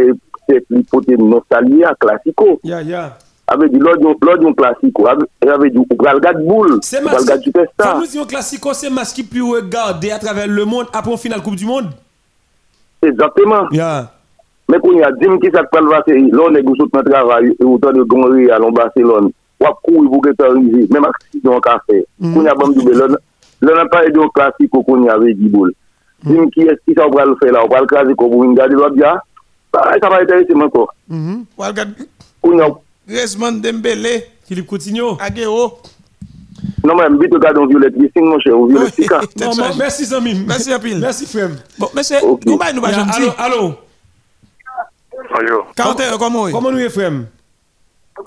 c'est 0.47 0.63
les 0.69 0.83
potes 0.83 1.07
nostalgie 1.07 1.83
à 1.83 1.93
classico. 1.95 2.59
Ya, 2.63 2.81
ya. 2.81 3.17
Avec 3.45 3.71
du, 3.73 3.77
lors 3.79 3.97
d'un 3.97 4.13
lors 4.21 4.37
d'un 4.39 4.53
classico, 4.53 5.05
avec 5.07 5.27
avec 5.41 5.73
du, 5.73 5.79
ou 5.79 5.95
pral 5.95 6.19
gade 6.21 6.45
boule, 6.45 6.79
C'est 6.81 7.03
ou 7.03 7.07
pral 7.07 7.25
gade 7.25 7.37
Faut 7.39 7.43
superstar. 7.43 7.99
nous 7.99 8.07
dire 8.07 8.25
classico, 8.25 8.73
c'est 8.73 8.89
match 8.89 9.13
qui 9.13 9.23
plus 9.23 9.41
regardé 9.41 10.11
à 10.11 10.19
travers 10.19 10.47
le 10.47 10.63
monde 10.65 10.87
après 10.93 11.11
une 11.11 11.17
finale 11.17 11.41
Coupe 11.41 11.55
du 11.57 11.65
Monde. 11.65 11.89
Exactement. 13.01 13.67
Ya. 13.71 14.12
Mè 14.73 14.79
kon 14.81 14.95
yon 14.97 15.17
dim 15.21 15.35
ki 15.37 15.51
sak 15.53 15.67
pral 15.69 15.85
vase, 15.85 16.15
lò 16.33 16.47
nè 16.49 16.63
gousot 16.65 16.89
mè 16.95 17.03
travay, 17.05 17.51
ou 17.61 17.77
tan 17.77 17.93
mm. 17.93 17.99
mm. 17.99 17.99
de 17.99 18.05
gongri 18.09 18.47
alon 18.55 18.73
Barcelon, 18.73 19.29
wap 19.61 19.77
kou 19.85 20.01
yon 20.01 20.23
ketorize, 20.25 20.87
mè 20.89 21.03
mak 21.03 21.19
si 21.27 21.43
yon 21.43 21.61
kafe. 21.61 21.99
Kon 22.23 22.49
yon 22.49 22.57
bam 22.57 22.73
dube, 22.73 22.95
lò 22.97 23.11
nan 23.77 23.91
pare 23.93 24.09
diyon 24.09 24.33
klasiko 24.33 24.81
kon 24.87 25.05
yon 25.05 25.13
ave 25.13 25.35
giboul. 25.37 25.69
Dim 26.25 26.49
ki 26.55 26.71
eski 26.73 26.97
sa 26.97 27.05
pral 27.13 27.35
fè 27.37 27.53
la, 27.53 27.61
wapal 27.67 27.85
krasi 27.91 28.17
kou 28.17 28.33
pou 28.33 28.47
yon 28.47 28.57
gade 28.57 28.79
lò 28.79 28.89
bya, 28.97 29.13
sa 29.69 30.09
pa 30.09 30.23
eterese 30.25 30.57
mè 30.57 30.71
kò. 30.73 30.87
Wal 31.61 31.77
gade, 31.77 32.09
Gresman 33.03 33.61
Dembele, 33.61 34.23
Filip 34.47 34.65
Coutinho, 34.65 35.17
Ageo, 35.21 35.75
Non 36.83 36.95
mwen, 36.95 37.13
mbi 37.15 37.29
te 37.31 37.39
gade 37.39 37.59
yon 37.59 37.69
violet 37.69 37.95
lising 37.99 38.25
mwen 38.27 38.41
che, 38.43 38.49
yon 38.51 38.67
violet 38.71 38.95
sika. 38.95 39.21
Non 39.39 39.55
mwen, 39.55 39.77
mersi 39.79 40.05
zanmim. 40.07 40.43
Mersi 40.47 40.73
apil. 40.75 40.99
Mersi 40.99 41.27
frem. 41.27 41.55
Bon, 41.79 41.91
mersi, 41.95 42.15
nou 42.23 42.57
bay 42.59 42.73
nou 42.75 42.83
bay 42.83 42.95
janm 42.95 43.11
di. 43.11 43.27
Alo, 43.27 43.35
alo. 43.45 43.61
Bonjour. 45.33 45.65
41, 45.75 46.17
comment 46.17 46.51
Comment 46.51 46.71
nous 46.71 46.79
Ephraim 46.79 47.25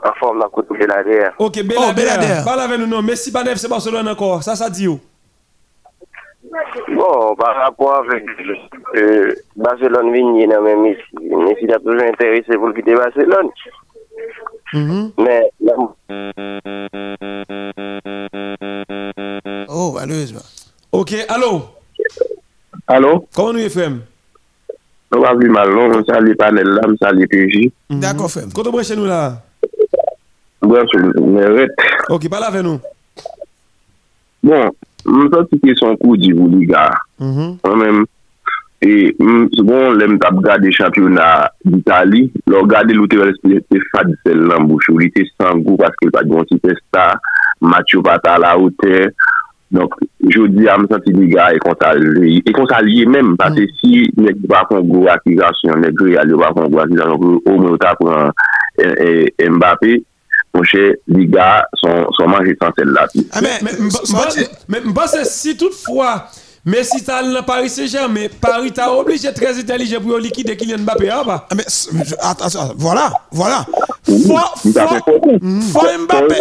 En 0.05 0.13
forme 0.19 0.39
la 0.41 0.49
côte 0.49 0.69
Belader. 0.71 1.29
Ok, 1.39 1.55
Belader. 1.63 1.87
Oh, 1.89 1.93
Belader. 1.95 2.45
Parle 2.45 2.61
avec 2.61 2.79
nous, 2.81 2.87
non. 2.87 3.03
Messi 3.03 3.31
Banef, 3.31 3.57
c'est 3.59 3.69
Barcelone 3.69 4.09
encore. 4.09 4.43
Ça, 4.43 4.57
ça 4.57 4.69
dit 4.69 4.89
où 4.89 4.99
Bon, 6.95 7.35
par 7.37 7.55
rapport 7.57 7.97
avec 7.97 8.25
euh, 8.97 9.35
Barcelone 9.57 10.13
Vigny, 10.13 10.47
non, 10.47 10.63
mais 10.63 10.75
Messi, 10.77 11.03
Messi 11.21 11.73
a 11.73 11.79
toujours 11.79 12.03
intéressé 12.03 12.57
pour 12.57 12.73
quitter 12.75 12.95
Barcelone. 12.95 13.51
Mm 14.73 14.89
-hmm. 14.89 15.13
Mais. 15.23 15.51
Là... 15.61 15.75
Oh, 19.69 19.93
malheureusement. 19.95 20.45
Ok, 20.93 21.13
allô 21.29 21.63
Allô 22.89 23.27
Comment 23.35 23.53
nous 23.53 23.59
Ephraim 23.67 24.01
Nou 25.13 25.23
wav 25.23 25.39
li 25.39 25.49
malon, 25.53 25.93
mwen 25.93 26.05
sa 26.09 26.19
li 26.23 26.35
panel 26.39 26.73
la, 26.75 26.87
mwen 26.89 26.99
sa 26.99 27.13
li 27.15 27.29
peji. 27.31 27.69
Mm-hmm. 27.69 28.03
D'akon 28.03 28.33
fèm. 28.33 28.51
Koto 28.57 28.73
breche 28.75 28.97
nou 28.99 29.07
la? 29.07 29.21
Breche 30.67 30.99
nou, 31.03 31.29
mwen 31.37 31.55
ret. 31.61 31.87
Ok, 32.11 32.27
pala 32.33 32.51
fè 32.55 32.65
nou. 32.67 32.81
Bon, 34.47 34.75
mwen 35.07 35.31
sa 35.31 35.45
ti 35.51 35.61
ki 35.63 35.77
son 35.79 35.95
kou 36.01 36.19
di 36.19 36.33
vou 36.35 36.51
liga. 36.51 36.89
Mm-hmm. 37.23 37.55
Mwen 37.63 37.83
mèm, 37.85 38.03
e, 38.83 38.91
mwen 39.23 39.47
bon, 39.63 39.95
lèm 40.01 40.19
tap 40.23 40.43
gade 40.43 40.75
championat 40.75 41.55
d'Itali, 41.63 42.27
lò 42.51 42.65
gade 42.67 42.99
loutè 42.99 43.23
wèl 43.23 43.31
espilete 43.37 43.85
fad 43.93 44.11
sel 44.27 44.43
nan 44.51 44.67
bouchou. 44.67 44.99
Li 44.99 45.13
te 45.15 45.23
san 45.37 45.63
gou 45.63 45.79
paske 45.81 46.11
pat 46.11 46.27
gonsi 46.33 46.59
te 46.65 46.75
sta, 46.83 47.13
Mathieu 47.63 48.03
Pata 48.07 48.37
la 48.43 48.57
ou 48.59 48.75
te... 48.83 49.07
Donk, 49.75 49.95
jodi 50.31 50.69
a 50.71 50.77
m 50.79 50.87
senti 50.87 51.11
di 51.11 51.27
ga 51.33 51.51
e 51.51 51.59
kontalye, 51.59 52.41
e 52.45 52.53
kontalye 52.55 53.07
menm, 53.07 53.35
pase 53.37 53.67
mm. 53.67 53.73
si 53.81 54.05
nek 54.15 54.39
di 54.39 54.51
pa 54.51 54.63
kon 54.69 54.87
gwo 54.87 55.09
akizasyon, 55.11 55.83
nek 55.83 55.97
di 55.99 56.15
al 56.15 56.31
yo 56.31 56.39
pa 56.39 56.53
kon 56.55 56.71
gwo 56.71 56.85
akizasyon, 56.85 57.41
ou 57.43 57.57
mwen 57.59 57.81
ta 57.83 57.97
pran 57.99 58.31
e, 58.79 58.87
e, 58.87 59.09
e 59.35 59.49
Mbappé, 59.51 59.99
mwenche 60.55 60.85
di 61.11 61.27
ga 61.35 61.67
son 61.83 62.31
manje 62.31 62.55
san 62.61 62.75
sel 62.79 62.95
la 62.95 63.07
pi. 63.11 63.27
Mwen 64.71 64.95
pense 64.95 65.25
si 65.35 65.57
tout 65.59 65.75
fwa, 65.75 66.15
Mais 66.69 66.83
si 66.83 67.03
tu 67.05 67.11
as 67.13 67.23
le 67.23 67.43
Paris 67.47 67.71
Saint-Germain, 67.71 68.27
Paris 68.41 68.73
t'a 68.73 68.93
obligé 68.93 69.33
très 69.33 69.57
intelligent 69.57 70.01
pour 70.01 70.19
liquider 70.19 70.57
Kylian 70.57 70.79
Mbappé, 70.79 71.09
hein, 71.09 71.23
bah. 71.25 71.47
Ah, 71.49 71.55
mais 71.55 71.63
attends, 72.21 72.75
voilà, 72.77 73.13
voilà. 73.31 73.65
Fort, 74.27 74.55
fort 74.75 75.21
mm. 75.41 75.61
Mbappé. 76.07 76.35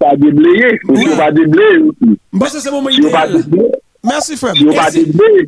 Pas 0.00 0.16
déblayé, 0.16 0.80
pas 1.16 1.30
déblayé 1.30 1.78
aussi. 1.78 2.18
Bah 2.32 2.46
c'est 2.50 2.58
ce 2.58 2.68
moment 2.68 2.88
idéal. 2.88 3.44
Merci 4.02 4.36
frère. 4.36 4.54
Si 4.56 4.66
on 4.68 4.74
pas 4.74 4.90
déblayé, 4.90 5.46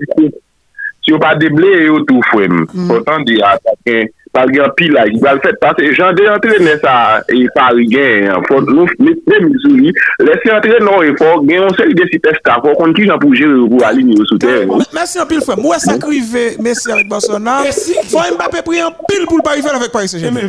si 1.02 1.12
on 1.12 1.18
pas 1.18 1.34
déblayé 1.34 1.88
tout 2.06 2.22
frère. 2.30 2.48
Mm. 2.48 2.90
Autant 2.92 3.20
dire 3.22 3.44
attaquer 3.44 4.12
Parce 4.36 4.48
qu'il 4.48 4.56
y 4.56 4.60
a 4.60 4.68
pile 4.68 4.92
là, 4.92 5.06
il 5.06 5.18
va 5.18 5.32
le 5.32 5.40
faire. 5.40 5.52
Parce 5.58 5.76
que 5.76 5.94
j'en 5.94 6.14
ai 6.14 6.28
entraîné 6.28 6.72
ça, 6.82 7.22
et 7.30 7.46
Paris 7.54 7.86
gagne. 7.86 8.30
Faut 8.46 8.60
nous 8.60 8.84
mettre 8.98 9.42
Missouri. 9.42 9.92
Laissez 10.20 10.50
entrer, 10.54 10.78
non, 10.80 11.02
il 11.02 11.16
faut 11.16 11.40
gagner 11.40 11.64
un 11.64 11.70
seul 11.74 11.94
des 11.94 12.04
superstars. 12.12 12.60
Faut 12.62 12.74
qu'on 12.74 12.92
qui 12.92 13.06
j'en 13.06 13.18
pour 13.18 13.34
gérer 13.34 13.54
pour 13.66 13.82
aligner 13.82 14.14
sous 14.28 14.36
terre. 14.36 14.62
M- 14.64 14.82
Merci 14.92 15.18
un 15.18 15.24
pile, 15.24 15.40
frère. 15.40 15.56
Moi, 15.58 15.78
ça 15.78 15.96
crive 15.98 16.36
Messi 16.60 16.90
avec 16.92 17.08
Barcelone. 17.08 17.48
Et 17.66 17.72
si- 17.72 17.94
Faut 18.10 18.18
Mbappé 18.34 18.60
un 18.80 18.90
pile 19.08 19.24
pour 19.26 19.38
le 19.38 19.42
Paris 19.42 19.62
Saint-Germain. 20.08 20.40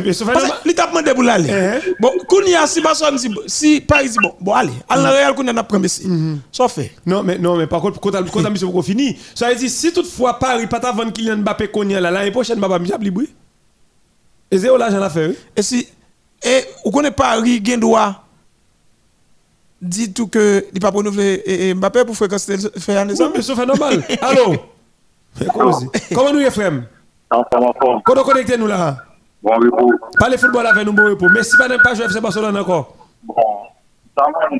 Eh. 1.48 1.94
Bon, 1.98 2.10
Kounia, 2.28 2.66
si 2.66 2.82
Barcelone, 2.82 3.16
si, 3.16 3.30
si 3.46 3.80
Paris 3.80 4.10
bon, 4.22 4.34
bon, 4.38 4.52
allez, 4.52 4.68
à 4.86 4.96
la 4.98 5.10
Real, 5.12 5.34
pas 5.64 5.78
Messi. 5.78 6.06
Ça 6.52 6.68
fait. 6.68 6.92
Non, 7.06 7.22
mais, 7.22 7.38
non, 7.38 7.56
mais 7.56 7.66
par 7.66 7.80
contre, 7.80 7.98
quand 8.00 8.10
on 8.14 8.44
a 8.44 8.50
mis 8.50 8.58
pour 8.60 8.84
fini, 8.84 9.16
ça 9.34 9.48
veut 9.48 9.54
dire 9.54 9.70
si 9.70 9.92
toutefois 9.94 10.38
Paris 10.38 10.66
pas 10.66 10.78
vendre 10.92 11.12
Kylian 11.12 11.38
Mbappé 11.38 11.68
qu'on 11.68 11.88
y 11.88 11.94
a 11.94 12.00
là, 12.00 12.10
l'année 12.10 12.30
prochaine, 12.30 12.58
Mbappé. 12.58 13.28
Et 14.50 14.58
c'est 14.58 14.70
où 14.70 14.76
l'argent 14.76 15.00
à 15.02 15.10
faire? 15.10 15.28
oui? 15.30 15.38
Et 15.56 15.62
si, 15.62 15.88
et, 16.42 16.64
vous 16.84 16.90
connaissez 16.90 17.14
Paris, 17.14 17.62
gen 17.64 17.80
droit, 17.80 18.24
dit 19.80 20.12
tout 20.12 20.26
que, 20.28 20.64
il 20.74 20.80
pas 20.80 20.90
renouveler 20.90 21.42
et- 21.44 21.68
et 21.70 21.74
Mbappé 21.74 22.04
pour 22.04 22.16
faire 22.16 22.28
faire 22.30 22.98
un 23.00 23.04
Oui, 23.06 23.10
exemple. 23.10 23.32
mais 23.36 23.42
ça 23.42 23.54
fait 23.54 23.66
normal. 23.66 24.02
Allô? 24.22 24.56
Comment? 25.52 25.78
Comment 26.14 26.32
nous 26.32 26.40
y 26.40 26.44
est, 26.44 26.50
frère? 26.50 26.72
ensemble 27.30 27.66
en 27.68 27.72
forme. 27.74 28.02
Quand 28.04 28.18
on 28.18 28.22
connecte 28.24 28.56
nous 28.58 28.66
là, 28.66 28.96
Bon 29.42 29.52
repos. 29.54 29.92
parlez 30.18 30.36
football 30.38 30.66
avec 30.66 30.84
nous, 30.86 30.92
bon 30.94 31.10
repos. 31.10 31.28
Mais 31.32 31.42
si 31.44 31.56
pas 31.58 31.68
n'aime 31.68 31.80
pas 31.82 31.94
jouer 31.94 32.06
FC 32.06 32.20
Barcelone 32.20 32.56
encore. 32.56 32.96
Bon, 33.22 33.34
ça 34.16 34.24
m'a 34.32 34.46
plus 34.48 34.58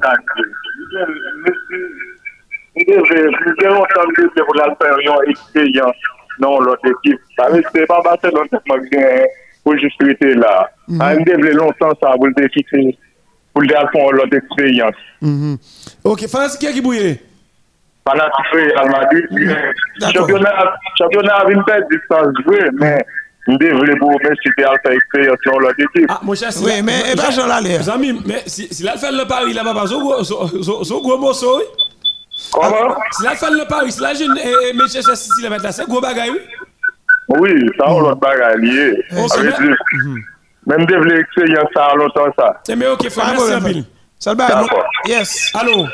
bien 3.58 3.70
longtemps 3.70 4.08
que 4.14 4.40
pour 4.44 4.54
la 4.54 4.74
faire 4.76 4.98
une 4.98 5.30
expérience 5.30 5.96
dans 6.38 6.60
l'autre 6.60 6.86
équipe. 6.86 7.18
Ça 7.36 7.48
veut 7.48 7.60
dire 7.60 7.72
que 7.72 7.78
c'est 7.80 7.86
pas 7.86 8.00
Barcelone 8.02 8.48
qui 8.48 8.56
m'a 8.68 8.78
gagné 8.78 9.26
pour 9.68 9.78
juste 9.78 10.00
rester 10.02 10.32
là. 10.34 10.70
Ah, 11.00 11.14
Il 11.14 11.20
me 11.20 11.24
devait 11.36 11.52
longtemps 11.52 11.92
ça 12.00 12.12
pour 12.16 12.26
le 12.28 12.48
fixer, 12.54 12.96
pour 13.52 13.62
le 13.62 13.68
faire 13.68 14.10
l'autre 14.12 14.34
expérience. 14.34 14.94
Mhm. 15.20 15.58
Ok, 16.04 16.26
Fancy, 16.26 16.58
qui 16.58 16.66
est 16.66 16.72
qui 16.72 16.80
bouille? 16.80 17.18
Fanatique 18.08 18.46
Real 18.52 18.88
Madrid, 18.90 19.26
championnat, 20.14 20.54
championnat 20.96 21.34
a 21.34 21.50
une 21.50 21.62
distance 21.92 22.28
jouée, 22.42 22.70
mais 22.80 22.96
il 23.46 23.58
devait 23.58 23.96
pour 23.98 24.10
Messi 24.12 24.48
faire 24.58 24.72
faire 24.82 24.92
expérience 24.92 25.36
dans 25.44 25.58
l'autre 25.58 25.74
équipe. 25.78 26.06
Ah, 26.08 26.20
mon 26.22 26.34
cher, 26.34 26.50
si 26.50 26.64
Oui, 26.64 26.70
la- 27.14 27.22
cher- 27.24 27.32
Jean 27.32 27.46
Lalère. 27.46 27.82
Zami, 27.82 28.18
mais 28.24 28.42
si, 28.46 28.68
si 28.72 28.82
là, 28.82 28.92
le 28.94 28.98
fait 29.00 29.12
le 29.12 29.26
pari, 29.28 29.52
là, 29.52 29.62
papa, 29.64 29.86
so 29.86 31.58
oui. 31.58 31.64
Comment? 32.50 32.94
Si 33.12 33.24
là, 33.24 33.32
le 33.32 33.36
fait 33.36 33.50
le 33.50 33.68
pari, 33.68 33.92
si 33.92 34.00
là, 34.00 34.14
jeune, 34.14 34.38
et, 34.38 34.70
et, 34.70 34.72
Manchester 34.72 35.14
City, 35.14 35.42
là, 35.42 35.50
maintenant, 35.50 35.72
c'est 35.72 35.86
gros 35.86 36.00
bagaille, 36.00 36.30
oui. 36.30 36.38
Oui, 37.36 37.52
sa 37.76 37.92
ou 37.92 38.00
lot 38.06 38.18
bagay 38.22 38.56
liye. 38.62 38.88
Mèm 40.68 40.88
devle 40.88 41.20
ekse 41.20 41.46
yon 41.48 41.70
sa 41.74 41.92
alotan 41.92 42.34
sa. 42.36 42.50
Teme 42.64 42.88
yo 42.88 42.96
ke 43.00 43.12
fwa, 43.12 43.32
mersi 43.36 43.54
anpil. 43.56 43.86
Salbay, 44.18 44.50
yes, 45.06 45.52
alo, 45.54 45.86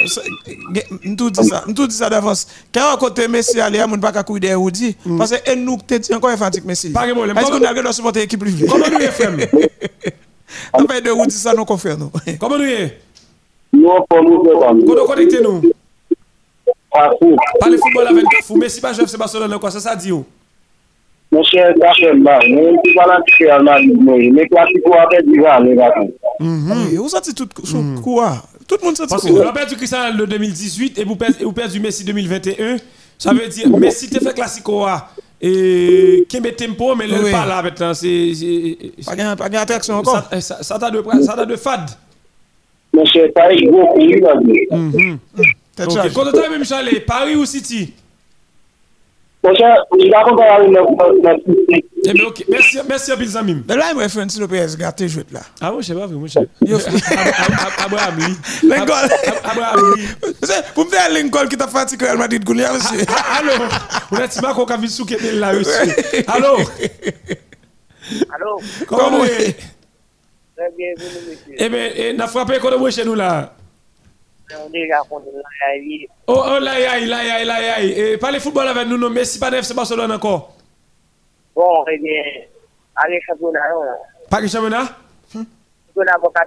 mtou 1.04 1.28
di 1.28 1.44
sa, 1.44 1.60
mtou 1.68 1.84
di 1.84 1.92
sa 1.92 2.08
davans. 2.08 2.46
Kè 2.72 2.80
an 2.80 2.96
kote 2.96 3.26
Messi 3.28 3.60
alè, 3.60 3.82
moun 3.84 4.00
baka 4.00 4.22
kou 4.24 4.40
ide 4.40 4.48
ou 4.56 4.72
di, 4.72 4.94
pasè 5.20 5.42
en 5.52 5.60
nou 5.60 5.76
te 5.76 5.98
ti 6.00 6.14
an 6.16 6.22
kon 6.24 6.32
e 6.32 6.38
fantik 6.40 6.64
Messi. 6.64 6.88
Pari 6.94 7.12
moun, 7.12 7.28
eske 7.36 7.58
nou 7.58 7.68
alge 7.68 7.84
nou 7.84 7.92
supporte 7.92 8.22
ekip 8.24 8.46
li 8.48 8.54
vi? 8.62 8.70
Koman 8.70 8.94
nou 8.94 9.02
ye 9.04 9.10
fèm? 9.12 9.36
An 10.78 10.88
fè 10.88 11.02
de 11.04 11.12
ou 11.12 11.28
di 11.28 11.36
sa 11.36 11.52
nou 11.52 11.68
kon 11.68 11.76
fè 11.82 11.98
nou. 12.00 12.08
Koman 12.40 12.64
nou 12.64 12.70
ye? 12.70 12.94
Nou 13.76 14.00
kon 14.08 14.24
nou 14.24 14.40
fè 14.46 14.56
pan. 14.62 14.80
Kono 14.88 15.04
konekte 15.10 15.44
nou? 15.44 15.74
Pari 16.94 17.76
foutbol 17.76 18.08
avèl, 18.08 18.24
fou 18.40 18.56
Messi 18.56 18.80
pa 18.80 18.96
jèf 18.96 19.12
se 19.12 19.20
basolè 19.20 19.52
lè 19.52 19.60
kwa, 19.60 19.74
sa 19.74 19.84
sa 19.84 19.98
di 20.00 20.16
ou? 20.16 20.24
Dit 22.82 22.98
on 22.98 23.08
a. 23.08 23.18
Oui, 26.40 26.96
Vous 26.96 27.08
sentez 27.08 27.32
tout 27.32 27.48
sous 27.64 28.00
quoi? 28.02 28.42
Tout 28.66 28.76
le 28.80 28.86
monde 28.86 28.96
que 28.96 29.02
tout. 29.06 29.32
vous 29.34 29.40
avez 29.40 29.52
perdu 29.52 29.76
Cristiano 29.76 30.04
Ronaldo 30.04 30.26
2018 30.26 30.98
et 30.98 31.04
vous 31.04 31.16
perdez, 31.16 31.44
vous 31.44 31.52
perdez 31.52 31.78
Messi 31.78 32.04
2021. 32.04 32.76
Ça 33.18 33.32
veut 33.32 33.46
dire, 33.48 33.68
Messi 33.68 34.08
te 34.08 34.22
fait 34.22 34.34
classico 34.34 34.84
A. 34.84 35.10
Et 35.40 36.24
qui 36.28 36.40
met 36.40 36.52
tempo, 36.52 36.94
mais 36.94 37.06
le 37.06 37.30
pas 37.30 37.44
là 37.44 37.62
maintenant. 37.62 37.92
Pas 39.04 39.16
gain 39.16 39.36
pas 39.36 39.48
gain 39.50 39.60
attraction 39.60 39.94
encore. 39.96 40.22
Ça 40.40 40.78
t'a 40.78 40.90
de, 40.90 41.00
t'a 41.00 41.56
fade. 41.56 41.90
Mon 42.94 43.04
cher, 43.04 43.28
pas 43.34 43.52
il 43.52 43.68
gros 43.68 43.94
pays, 43.94 44.20
là. 44.20 44.34
Chargée. 45.76 46.10
Quand 46.14 46.30
tu 46.32 46.38
as 46.38 46.48
même 46.48 46.64
Chalet, 46.64 47.04
Paris 47.04 47.34
ou 47.34 47.44
City? 47.44 47.92
Mersi 52.88 53.12
apil 53.12 53.28
zanmim 53.28 53.60
Be 53.68 53.76
la 53.76 53.90
yon 53.92 54.00
referan 54.00 54.30
si 54.32 54.40
lopè 54.40 54.62
es 54.62 54.76
gate 54.80 55.04
jwet 55.10 55.32
la 55.34 55.42
A 55.60 55.72
mwen 55.72 55.84
chè 55.84 55.96
bavri 55.96 56.16
mwen 56.16 56.30
chè 56.32 56.42
Abwa 57.84 58.00
amli 58.06 58.32
Abwa 58.72 59.66
amli 59.74 60.08
Pou 60.76 60.84
mwen 60.88 61.12
lingol 61.16 61.50
ki 61.52 61.58
ta 61.60 61.68
fati 61.68 62.00
kwen 62.00 62.14
elma 62.14 62.26
dit 62.32 62.44
gouni 62.46 62.64
Alo 62.64 63.58
Ou 64.10 64.16
neti 64.16 64.40
mako 64.44 64.64
kavi 64.70 64.88
sou 64.92 65.04
kebel 65.08 65.36
la 65.42 65.52
yosu 65.58 65.92
Alo 66.38 66.52
Alo 68.38 68.50
Koman 68.88 69.18
mwen 69.18 69.52
Ebe 71.68 72.12
na 72.16 72.30
frape 72.32 72.62
kono 72.64 72.80
mwen 72.80 72.96
chè 72.96 73.04
nou 73.04 73.16
la 73.18 73.30
Oh, 76.26 76.42
oh, 76.46 76.58
là, 76.60 76.78
là, 77.06 77.18
aïe, 77.18 77.44
là, 77.44 77.54
aïe. 77.76 77.94
Eh, 77.96 78.18
Parlez 78.18 78.40
football 78.40 78.68
avec 78.68 78.86
nous, 78.86 78.98
non, 78.98 79.10
mais 79.10 79.24
si 79.24 79.38
pas 79.38 79.50
neuf, 79.50 79.64
c'est 79.64 79.74
Barcelone 79.74 80.12
encore. 80.12 80.54
Bon, 81.54 81.84
eh 81.90 81.98
bien, 81.98 82.22
allez, 82.96 83.20
championnat. 83.26 83.60
Pas 84.28 84.40
que 84.40 84.48
championnat 84.48 84.88
Championnat 85.86 86.18
pour 86.20 86.32
pas 86.32 86.44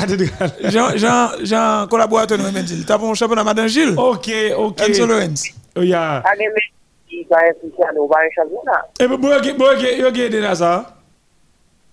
cathédrale. 0.00 0.52
Jean 0.64 0.96
Jean 0.96 1.28
Jean 1.42 1.86
collaborateur 1.88 2.38
nous 2.38 2.50
m'a 2.50 2.62
dit, 2.62 2.84
t'as 2.86 2.96
bon 2.96 3.14
championnat 3.14 3.44
Madame 3.44 3.68
Gilles? 3.68 3.94
Ok, 3.96 4.30
ok. 4.56 4.80
Enzo 4.80 5.06
Lorenz. 5.06 5.52
Oh, 5.76 5.82
yeah. 5.82 6.22
Allez, 6.24 6.48
mais, 6.54 6.62
il 7.10 7.26
va 7.28 7.38
impliquer 7.48 7.84
à 7.84 7.92
nous, 7.92 8.08
va 8.08 8.20
un 8.20 8.30
championnat. 8.34 8.86
Eh, 9.00 9.06
bien, 9.06 9.16
bon, 9.16 9.36
ok, 9.36 9.56
bon, 9.56 9.66
ok, 9.66 10.06
ok, 10.08 10.30
déjà 10.30 10.54
ça. 10.54 10.96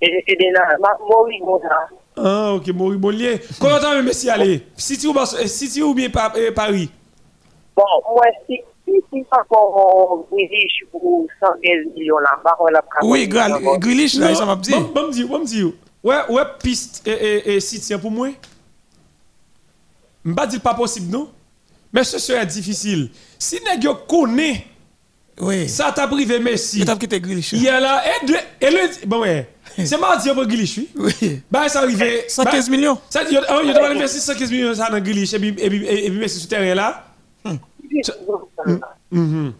Et 0.02 0.24
mon 1.42 1.60
ça. 1.62 1.88
Ah, 2.18 2.54
ok, 2.54 2.68
Maurice 2.70 3.00
Bollier. 3.00 3.42
Comment 3.60 3.80
t'as 3.80 3.96
même 3.96 4.06
Messi 4.06 4.30
aller 4.30 4.66
City 4.78 5.08
ou, 5.08 5.14
eh, 5.40 5.48
City 5.48 5.82
ou 5.84 5.94
bien 5.94 6.10
eh, 6.36 6.52
Paris? 6.52 6.90
Bon, 7.76 7.84
moi, 8.14 8.24
si, 8.48 8.62
si, 8.86 9.26
encore, 9.32 10.26
on 10.32 10.38
exige 10.38 10.86
pour 10.92 11.28
115 11.42 11.94
millions 11.96 12.20
là, 12.20 12.40
par 12.42 12.58
contre, 12.58 12.72
la 12.72 12.84
Oui, 13.04 13.28
Grealish 13.28 14.16
là, 14.16 14.34
ça 14.34 14.46
m'a 14.46 14.56
dit. 14.56 14.72
Bon, 14.72 14.82
bon, 14.94 15.28
bon, 15.28 15.40
me 15.40 15.46
dire. 15.46 15.72
Ouais, 16.04 16.22
ouais, 16.30 16.44
piste 16.62 17.06
et, 17.06 17.56
et, 17.56 17.60
City 17.60 17.94
hein, 17.94 18.00
pour 18.00 18.12
moi? 18.12 18.30
Je 20.24 20.32
ne 20.32 20.46
dis 20.48 20.60
pas 20.60 20.74
possible, 20.74 21.12
non? 21.12 21.30
Mais 21.92 22.04
ce 22.04 22.18
serait 22.20 22.46
difficile. 22.46 23.10
Si 23.38 23.60
nèg 23.64 23.86
connaît, 24.08 24.66
Oui. 25.40 25.68
ça 25.68 25.92
t'a 25.92 26.08
privé 26.08 26.40
Messi. 26.40 26.80
Il 26.80 26.86
t'a 26.86 26.96
quitté 26.96 27.20
Grealish. 27.20 27.52
Il 27.54 27.64
y 27.64 27.70
a 27.70 27.80
là, 27.80 28.04
et, 28.08 28.66
et 28.66 28.70
le, 28.72 29.06
bon, 29.08 29.22
ouais. 29.22 29.50
C'est 29.86 29.98
mardi 29.98 30.30
pour 30.34 30.46
Grealish, 30.46 30.78
oui. 30.78 30.90
Oui. 30.96 31.42
Bah, 31.52 31.68
ça 31.68 31.80
arrive. 31.80 32.02
115 32.28 32.70
millions. 32.70 32.98
Ça 33.10 33.24
dit, 33.24 33.36
il 33.36 33.74
doit 33.74 33.90
investir 33.90 34.22
115 34.22 34.52
millions 34.52 34.74
ça 34.74 34.90
dans 34.90 35.00
Grealish 35.00 35.34
et 35.34 35.40
puis, 35.40 35.50
et 35.50 35.70
puis, 35.70 35.86
et 35.86 36.12
puis 36.12 36.30
sur 36.30 36.48
terrain 36.48 36.76
là. 36.76 37.04
Mhm. 39.12 39.54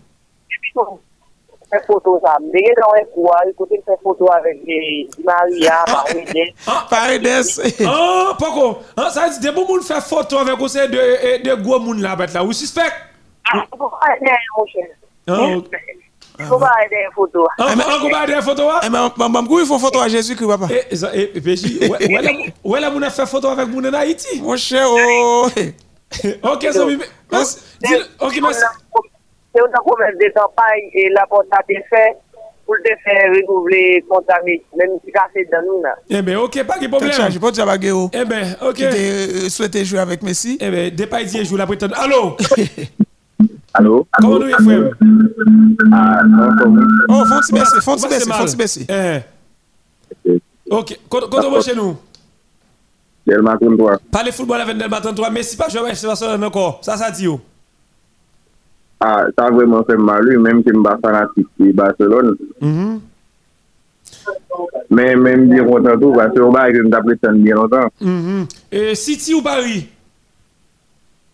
Faire 1.70 1.82
photo, 1.88 2.20
ça. 2.24 2.38
Mais 2.54 2.60
il 2.60 2.68
y 2.68 2.70
a 2.70 3.02
un 3.02 3.06
quoi, 3.14 3.38
il 3.48 3.54
faut 3.58 3.68
faire 3.68 3.96
photo 4.04 4.32
avec 4.32 4.60
les 4.66 5.10
Maria, 5.24 5.84
Marie, 5.88 6.54
Paredes. 6.90 7.28
Ah, 7.86 8.36
Paco, 8.40 8.78
ah, 8.96 9.10
ça 9.10 9.30
dit, 9.30 9.40
des 9.40 9.52
bons 9.52 9.68
monde 9.68 9.82
faire 9.84 10.06
photo 10.06 10.38
avec 10.38 10.58
vous, 10.58 10.68
c'est 10.68 10.88
de, 10.88 11.44
de 11.44 11.56
gros 11.62 11.80
monde 11.80 12.00
là, 12.00 12.16
bête 12.16 12.34
là. 12.34 12.44
Vous 12.44 12.54
suspect? 12.54 12.82
Ah, 13.52 13.66
mon 13.80 14.66
cher. 14.68 14.88
Ah, 15.28 15.58
ok. 15.58 15.72
Ah, 16.38 16.44
ah, 16.44 16.48
comment 16.50 16.66
aller 16.66 18.36
des 18.36 18.42
photos 18.42 18.68
là? 18.68 18.80
Eh 18.86 18.90
ben, 18.90 19.12
maman, 19.18 19.44
il 19.60 19.66
faut 19.66 19.80
photo 19.80 20.00
à 20.02 20.08
Jésus-Christ, 20.08 20.48
papa. 20.48 20.68
Et, 20.92 20.96
ça- 20.96 21.16
et, 21.16 21.32
et, 21.36 21.42
PJ, 21.42 21.80
ouais, 21.82 21.90
ouais, 21.90 22.22
là, 22.22 22.32
ouais, 22.64 22.80
là, 22.82 22.90
mon 22.92 23.02
a 23.02 23.10
fait 23.10 23.26
photo 23.26 23.48
avec 23.50 23.68
mon 23.68 23.84
en 23.88 23.94
Haïti? 23.94 24.42
Mon 24.42 24.56
cher, 24.58 24.86
oh. 24.90 25.48
Ok, 26.44 26.68
merci. 27.32 27.58
Dis- 27.84 27.94
Ok, 28.20 28.40
merci. 28.42 28.62
C'est 29.54 29.62
une 29.62 29.72
promesse 29.72 30.16
de 30.20 30.34
campagne 30.34 30.90
et 30.94 31.10
la 31.10 31.26
porte 31.28 31.48
a 31.52 31.62
été 31.70 31.82
faite 31.90 32.18
pour 32.66 32.76
te 32.84 32.90
faire 33.04 33.30
renouveler 33.32 34.04
contaminer, 34.10 34.62
même 34.78 34.90
si 35.06 35.12
c'est 35.34 35.50
dans 35.52 35.62
nous. 35.66 35.82
là. 35.84 35.96
Eh 36.10 36.22
ben, 36.22 36.38
ok, 36.38 36.64
pas 36.64 36.76
de 36.76 36.80
Tête 36.82 36.90
problème. 36.90 37.12
chargée. 37.14 37.40
Pas 37.40 37.48
de 37.52 37.56
Diabagueo. 37.56 38.10
Eh 38.14 38.26
ben, 38.26 38.56
ok. 38.62 38.78
T'a 38.78 38.86
euh, 38.88 39.50
souhaité 39.50 39.86
jouer 39.86 40.00
avec 40.00 40.22
Messi? 40.24 40.58
Eh 40.60 40.70
ben, 40.70 40.90
des 40.94 41.08
pas 41.08 41.24
dit, 41.24 41.44
je 41.46 41.50
vous 41.50 41.58
la 41.58 41.66
prétends. 41.68 41.88
Allô? 41.96 42.36
Allô? 42.56 42.66
Alo? 43.76 44.06
Koman 44.22 44.40
nou 44.40 44.50
ye 44.50 44.60
fwem? 44.64 44.84
A, 45.92 46.02
nan 46.24 46.60
koman. 46.62 46.92
Oh, 47.10 47.24
fon 47.28 47.42
ti 47.44 47.56
besi, 47.58 47.82
fon 47.84 48.00
ti 48.00 48.12
besi, 48.12 48.30
fon 48.32 48.52
ti 48.52 48.60
besi. 48.60 48.86
Eh. 48.88 49.18
eh. 50.32 50.40
Ok, 50.72 50.96
koto 51.12 51.50
mwen 51.50 51.66
chen 51.66 51.76
nou? 51.80 51.98
Delma 53.26 53.58
33. 53.60 53.98
Pale 54.14 54.32
foulbol 54.36 54.64
aven 54.64 54.80
Delma 54.80 55.02
33, 55.04 55.32
mesi 55.34 55.60
pa 55.60 55.68
jwè 55.72 55.96
se 55.98 56.08
vason 56.08 56.36
nan 56.36 56.48
anko, 56.48 56.68
sa 56.86 56.96
sa 57.00 57.12
di 57.12 57.28
yo? 57.28 57.40
A, 59.04 59.28
sa 59.36 59.50
vwèman 59.52 59.84
fèm 59.90 60.06
malou, 60.08 60.40
mèm 60.46 60.62
ki 60.64 60.72
mba 60.78 60.96
fanatik 61.04 61.50
ki 61.58 61.74
Barcelona. 61.76 62.32
Mh-mh. 62.64 62.94
Mèm, 64.96 65.26
mèm 65.26 65.50
di 65.52 65.60
kontan 65.68 66.00
tou, 66.00 66.16
vwase 66.16 66.40
yon 66.40 66.56
ba 66.56 66.70
yon 66.72 66.88
mda 66.88 67.04
pretan 67.04 67.44
di 67.44 67.52
lontan. 67.52 67.92
Mh-mh. 68.00 68.56
E, 68.72 68.96
City 68.96 69.36
ou 69.36 69.44
Paris? 69.44 69.92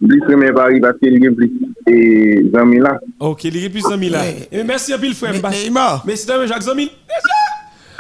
Plus 0.08 0.20
premier 0.22 0.52
Paris 0.52 0.80
parce 0.80 0.97
qu'il 0.97 1.14
y 1.24 1.28
a 1.28 1.32
plus 1.32 1.47
de 1.88 2.58
amis 2.58 2.80
là. 2.80 2.99
Ok, 3.20 3.43
il 3.43 3.58
y 3.62 3.66
a 3.66 3.70
plus 3.70 3.84
de 3.84 3.95
1000 3.95 4.12
là. 4.12 4.22
Ouais. 4.22 4.47
Eh, 4.52 4.64
merci 4.64 4.93
un 4.93 4.97
peu, 4.97 5.12
frère. 5.14 5.34
Mais- 5.34 5.49
Neymar. 5.64 6.04
Mais 6.06 6.16
c'est 6.16 6.28
dans 6.28 6.45
Jacques 6.47 6.64
100 6.64 6.74
000. 6.76 6.88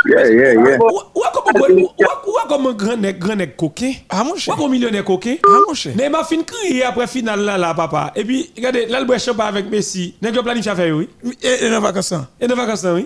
Yeah, 0.09 0.31
yeah, 0.31 0.53
yeah. 0.53 0.77
Ou 0.79 0.99
ou 1.13 1.21
comme 1.31 1.77
ou 1.77 1.85
ou 1.85 2.47
comme 2.49 2.65
un 2.67 2.73
grand 2.73 2.97
nèg 2.97 3.19
grand 3.19 3.35
nèg 3.35 3.55
coquin. 3.55 3.91
Ah, 4.09 4.23
mon 4.23 4.33
Ou 4.33 4.37
cher. 4.37 4.55
comme 4.55 4.71
millionnaire 4.71 5.03
coquin. 5.05 5.35
Ah, 5.45 5.59
mon 5.67 5.75
cher. 5.75 5.95
Neymar 5.95 6.27
fin 6.27 6.41
crier 6.41 6.83
après 6.85 7.05
finale 7.05 7.41
là 7.41 7.55
là 7.55 7.75
papa. 7.75 8.11
Et 8.15 8.25
puis 8.25 8.49
regardez, 8.57 8.87
là 8.87 8.99
le 8.99 9.05
boit 9.05 9.19
champagne 9.19 9.49
avec 9.49 9.69
Messi. 9.69 10.15
Nèg 10.19 10.33
yo. 10.35 11.01
Et 11.01 11.65
et 11.65 11.69
dans 11.69 11.81
vacances. 11.81 12.15
Et 12.39 12.47
de 12.47 12.53
vacances 12.55 12.83
là, 12.83 12.95
oui. 12.95 13.05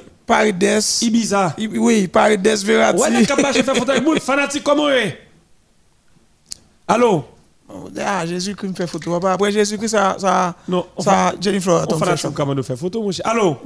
Ibiza. 1.02 1.54
Oui, 1.78 2.08
Paredes, 2.08 2.48
Verratti. 2.64 3.02
Ouais, 3.02 3.10
les 3.12 3.26
capables 3.26 3.56
de 3.58 3.62
faire 3.62 3.76
photo 3.76 3.92
avec 3.92 4.04
moun 4.04 4.20
fanatique 4.20 4.64
comment 4.64 4.90
est 4.90 5.18
Allô? 6.88 7.10
Oh, 7.12 7.24
Ah, 8.00 8.26
Jésus-Christ 8.26 8.70
me 8.70 8.76
fait 8.76 8.88
photo. 8.88 9.12
papa. 9.20 9.34
Après 9.34 9.52
Jésus-Christ, 9.52 9.90
ça, 9.90 10.16
ça, 10.20 10.56
Non, 10.68 10.86
on 10.96 11.02
ça, 11.02 11.34
Jennifer, 11.42 11.74
On 11.74 11.86
tombe 11.86 12.00
fait 12.00 12.06
fanatique 12.06 12.22
chaud. 12.28 12.34
comment 12.36 12.54
nous 12.56 12.64
faire 12.64 12.78
photo 12.78 13.02
mon 13.02 13.12
cher. 13.12 13.26
Allô? 13.28 13.58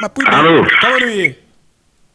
Ma 0.00 0.08
pouille, 0.08 0.26
Allô? 0.30 0.64
Comment 0.80 0.94
nous 1.00 1.08
y 1.08 1.20
est? 1.20 1.38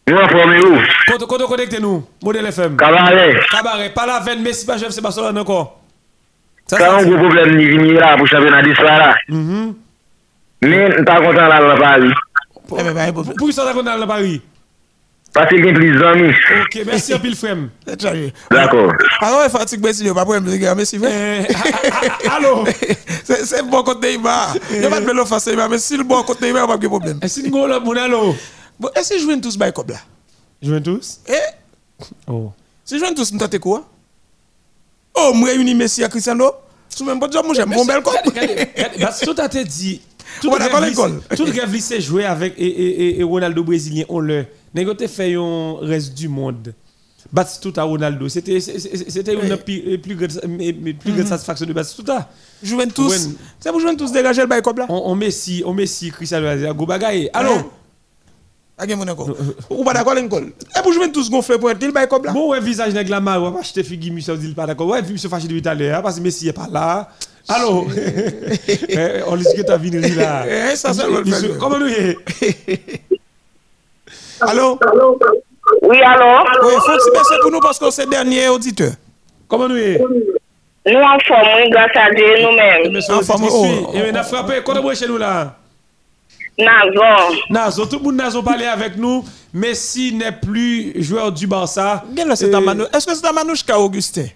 Nous 0.08 0.18
informez 0.18 0.60
où? 0.66 0.78
Quand 1.08 1.26
quand 1.28 1.48
connectez 1.48 1.80
nous 1.80 2.06
Modèle 2.22 2.46
FM. 2.48 2.76
Cabaret. 2.78 3.40
Cabaret, 3.52 3.90
pas 3.92 4.06
la 4.06 4.20
veine 4.20 4.42
Messi 4.42 4.66
pas 4.66 4.78
chef 4.78 4.90
c'est 4.90 5.02
Barcelone 5.02 5.38
encore. 5.38 5.80
Ça 6.68 6.78
ça. 6.78 6.92
on 6.92 6.96
a 6.98 7.02
un 7.02 7.06
gros 7.06 7.18
problème 7.18 7.56
ni 7.56 7.66
vini 7.66 7.94
là 7.94 8.18
pour 8.18 8.28
championnat 8.28 8.62
d'histoire 8.64 8.98
là. 8.98 9.16
Mhm. 9.30 9.76
Mais 10.62 10.96
on 11.00 11.04
pas 11.04 11.18
content 11.22 11.48
là 11.48 11.60
dans 11.76 11.78
Paris. 11.82 12.12
Eh 12.80 12.84
ben, 12.84 12.94
bah, 12.94 13.12
bon. 13.12 13.24
Pour 13.24 13.48
qui 13.48 13.54
ça 13.54 13.72
qu'on 13.74 13.84
dans 13.84 13.98
le 14.00 14.08
Paris? 14.08 14.42
Y 15.36 15.40
a 15.40 15.46
plus 15.48 16.00
d'amis. 16.00 16.34
Ok, 16.62 16.84
merci 16.86 17.14
un 17.14 17.20
pile 17.20 17.36
frère. 17.36 17.58
C'est 17.88 18.02
chargé. 18.02 18.34
D'accord. 18.52 18.94
Alors, 19.20 19.42
il 19.44 19.50
fatigue 19.50 19.80
Brésil, 19.82 20.12
pas 20.14 20.24
problème, 20.26 20.46
les 20.46 20.60
gars, 20.60 20.76
merci. 20.76 21.00
Eh, 21.04 21.08
ah, 21.56 21.64
ah, 21.64 22.02
ah, 22.30 22.36
Allô? 22.36 22.66
C'est 23.24 23.46
c'est 23.46 23.64
bon 23.64 23.82
côté 23.84 24.12
Neymar. 24.12 24.56
Il 24.72 24.80
n'y 24.82 24.86
a 24.86 24.90
pas 24.90 25.00
de 25.02 25.06
vélo 25.06 25.26
face 25.26 25.48
à 25.48 25.52
Neymar, 25.52 25.70
mais 25.70 25.80
si 25.80 25.98
le 25.98 26.04
bon 26.04 26.22
côté 26.24 26.46
Neymar, 26.46 26.64
il 26.64 26.68
n'y 26.68 26.74
a 26.74 26.78
pas 26.78 26.84
de 26.84 26.88
problème. 26.88 27.20
Est-ce 27.22 27.42
que 27.42 27.48
nous 27.48 27.58
mon 27.58 27.98
allô 27.98 28.36
Bon, 28.80 28.90
est-ce 28.96 29.14
que 29.14 29.20
je 29.20 29.26
viens 29.26 29.40
tous 29.40 29.58
by 29.58 29.74
comme 29.74 29.88
là? 29.90 29.98
Juventus? 30.62 31.20
Eh, 31.28 31.34
Oh. 32.28 32.52
si 32.84 33.00
tous, 33.16 33.32
Oh, 35.16 35.32
moi 35.34 35.50
réunis 35.50 35.76
Messi 35.76 36.04
à 36.04 36.10
Cristiano. 36.10 36.52
Sous 36.90 37.06
même 37.06 37.20
pas 37.20 37.28
de 37.28 37.34
job, 37.34 37.46
moi 37.46 37.56
j'aime 37.56 37.70
mon 37.70 37.86
bel 37.86 38.04
que 38.04 39.26
tout 39.26 39.36
a 39.42 39.46
été 39.46 39.64
dit. 39.64 40.02
Tout 40.42 40.52
avec 42.26 42.54
et, 42.58 42.66
et, 42.66 43.08
et, 43.08 43.20
et 43.20 43.24
Ronaldo 43.24 43.64
brésilien, 43.64 44.04
on 44.10 44.20
le. 44.20 44.46
Négoté 44.74 45.08
fait 45.08 45.36
un 45.36 45.76
reste 45.82 46.14
du 46.14 46.28
monde. 46.28 46.74
Batistuta 47.32 47.84
Ronaldo, 47.84 48.28
c'était 48.28 48.60
c'était 48.60 49.34
une 49.34 49.58
plus 49.58 50.16
grande 50.16 50.40
plus 51.00 51.14
grande 51.14 51.28
satisfaction 51.28 51.66
de 51.66 51.74
Batistuta. 51.74 52.30
Juventus, 52.62 53.30
c'est 53.60 53.70
pour 53.72 53.80
Juventus 53.80 54.12
dégager 54.12 54.42
le 54.42 54.48
bail 54.48 54.62
comme 54.62 54.78
là. 54.78 54.86
On, 54.90 55.04
on 55.06 55.16
Messi, 55.16 55.64
on 55.66 55.74
Messi, 55.74 56.12
Cristiano 56.12 56.48
Ronaldo, 56.48 56.74
go 56.74 56.86
bagaille. 56.86 57.30
Allô? 57.34 57.54
Hein? 57.54 57.66
Pas 58.76 58.86
de 58.86 58.96
mon 58.96 59.08
encore. 59.08 59.30
Ou 59.70 59.84
pas 59.84 59.94
d'accord 59.94 60.16
l'école? 60.16 60.52
Et 60.78 60.82
pour 60.82 60.92
Juventus 60.92 61.30
gonfler 61.30 61.58
pour 61.58 61.72
être 61.72 61.84
le 61.84 61.92
bail 61.92 62.08
comme 62.08 62.26
là. 62.26 62.34
Bon, 62.34 62.50
ouais, 62.50 62.60
visage 62.60 62.94
nèg 62.94 63.08
la 63.08 63.20
mar, 63.22 63.42
on 63.42 63.52
va 63.52 63.60
acheter 63.60 63.84
figu 63.84 64.12
monsieur 64.12 64.36
dit 64.36 64.54
pas 64.54 64.66
d'accord. 64.66 64.88
Ouais, 64.88 65.02
monsieur 65.02 65.30
fâché 65.30 65.48
tout 65.48 65.70
à 65.70 65.74
l'heure 65.74 66.02
parce 66.02 66.18
que 66.18 66.22
Messi 66.22 66.50
est 66.50 66.54
pas 66.54 66.68
là. 66.70 67.10
Allô? 67.48 67.88
Eh, 68.68 69.22
On 69.28 69.36
lui 69.36 69.44
dit 69.44 69.56
que 69.56 69.62
t'as 69.62 69.78
venu 69.78 70.00
là. 70.00 70.46
Eh. 70.48 70.74
Comment 71.60 71.80
nous 71.80 71.88
y 71.88 71.94
est? 71.94 72.18
Allô? 74.48 74.80
Oui, 75.84 76.02
alors 76.02 76.46
Oui, 76.64 76.74
faut 76.74 76.92
que 76.92 77.12
merci 77.14 77.34
pour 77.42 77.52
nous 77.52 77.60
parce 77.60 77.80
que 77.80 77.90
c'est 77.92 78.10
dernier 78.10 78.50
auditeur. 78.50 78.92
Comment 79.48 79.68
nous 79.68 79.78
y 79.78 79.82
est? 79.82 80.02
Nous 80.86 81.00
en 81.00 81.20
forme, 81.20 81.70
grâce 81.70 81.96
à 81.96 82.14
Dieu 82.14 82.42
nous-mêmes. 82.42 83.02
En 83.10 83.22
forme, 83.22 83.48
oh, 83.50 83.66
oh, 83.88 83.92
Et 83.94 84.12
on 84.12 84.16
a 84.16 84.24
frappé, 84.24 84.56
quand 84.66 84.76
on 84.76 84.92
est 84.92 84.96
chez 84.96 85.08
nous 85.08 85.18
là? 85.18 85.56
Nazon. 86.58 87.36
Nazo, 87.50 87.86
tout 87.86 87.98
le 87.98 88.04
monde 88.04 88.16
Nazo 88.16 88.44
parlé 88.44 88.66
avec 88.66 88.98
nous. 88.98 89.24
Messi 89.54 90.14
n'est 90.14 90.32
plus 90.34 90.94
joueur 91.02 91.32
du 91.32 91.48
Barça. 91.48 92.04
Est-ce 92.16 93.06
que 93.08 93.16
c'est 93.16 93.26
un 93.26 93.32
Manouche 93.32 93.64
qu'a 93.64 93.80
Augustin? 93.80 94.28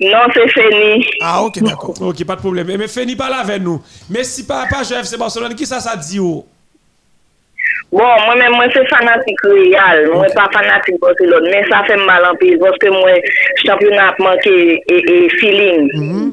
Non, 0.00 0.18
c'est 0.34 0.48
fini. 0.48 1.06
Ah, 1.20 1.42
ok, 1.44 1.60
d'accord. 1.62 1.94
Ok, 2.00 2.24
pas 2.24 2.34
de 2.34 2.40
problème. 2.40 2.66
Mais 2.66 2.88
Feni 2.88 3.14
parle 3.14 3.34
avec 3.34 3.62
nous. 3.62 3.80
Messi 4.08 4.44
pas 4.44 4.66
pas 4.66 4.82
joueur 4.82 5.00
FC 5.00 5.16
Barcelone, 5.16 5.54
qui 5.54 5.66
ça 5.66 5.78
ça 5.78 5.96
dit 5.96 6.18
oh? 6.18 6.44
Bon, 7.92 8.06
mwen 8.22 8.38
men 8.38 8.52
mwen 8.54 8.70
se 8.70 8.84
fanatik 8.86 9.40
real, 9.50 10.04
mwen 10.12 10.20
okay. 10.20 10.34
pa 10.36 10.44
fanatik 10.54 10.94
Barcelona, 11.02 11.50
men 11.50 11.64
sa 11.66 11.80
fe 11.88 11.96
malan 11.98 12.36
pil, 12.38 12.54
voske 12.62 12.86
mwen 12.94 13.24
championat 13.64 14.20
manke 14.22 14.52
e, 14.78 14.98
e 15.14 15.16
feeling. 15.40 15.88
Mm 15.96 16.04
-hmm. 16.10 16.28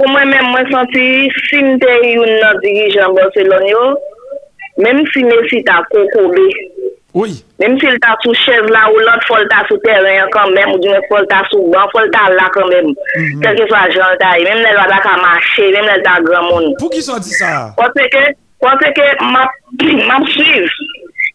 Pou 0.00 0.08
mwen 0.08 0.32
men 0.32 0.48
mwen 0.48 0.70
santi, 0.72 1.04
si 1.50 1.60
mte 1.66 1.92
yon 2.14 2.32
nan 2.40 2.56
dirijan 2.64 3.12
Barcelona 3.18 3.68
yo, 3.68 3.82
menm 4.80 5.04
si 5.12 5.24
Messi 5.28 5.60
ta 5.68 5.82
kokobe, 5.92 6.46
oui. 7.12 7.36
menm 7.60 7.76
si 7.76 7.92
l 7.92 7.98
ta 8.00 8.16
sou 8.24 8.32
chev 8.32 8.64
la 8.72 8.88
ou 8.88 9.04
lot 9.04 9.28
fol 9.28 9.44
ta 9.52 9.60
sou 9.68 9.76
teren 9.84 10.30
kanmen, 10.32 10.72
ou 10.72 10.80
di 10.80 10.88
men 10.88 11.04
fol 11.10 11.28
ta 11.28 11.42
sou 11.50 11.68
ban, 11.68 11.84
fol 11.92 12.08
ta 12.16 12.30
la 12.32 12.48
kanmen, 12.56 12.88
mm 12.96 12.96
-hmm. 12.96 13.42
kelke 13.44 13.68
swa 13.68 13.90
jantay, 13.92 14.40
menm 14.48 14.64
nel 14.64 14.80
wada 14.80 15.04
ka 15.04 15.20
mache, 15.20 15.68
menm 15.68 15.84
nel 15.84 16.02
ta 16.02 16.16
gran 16.24 16.48
moun. 16.48 16.72
Pou 16.80 16.88
ki 16.88 17.02
santi 17.02 17.36
sa? 17.36 17.74
Kote 17.76 18.08
ke... 18.08 18.24
Kontre 18.62 18.92
ke 18.94 19.08
map 19.32 20.28
suiv, 20.34 20.78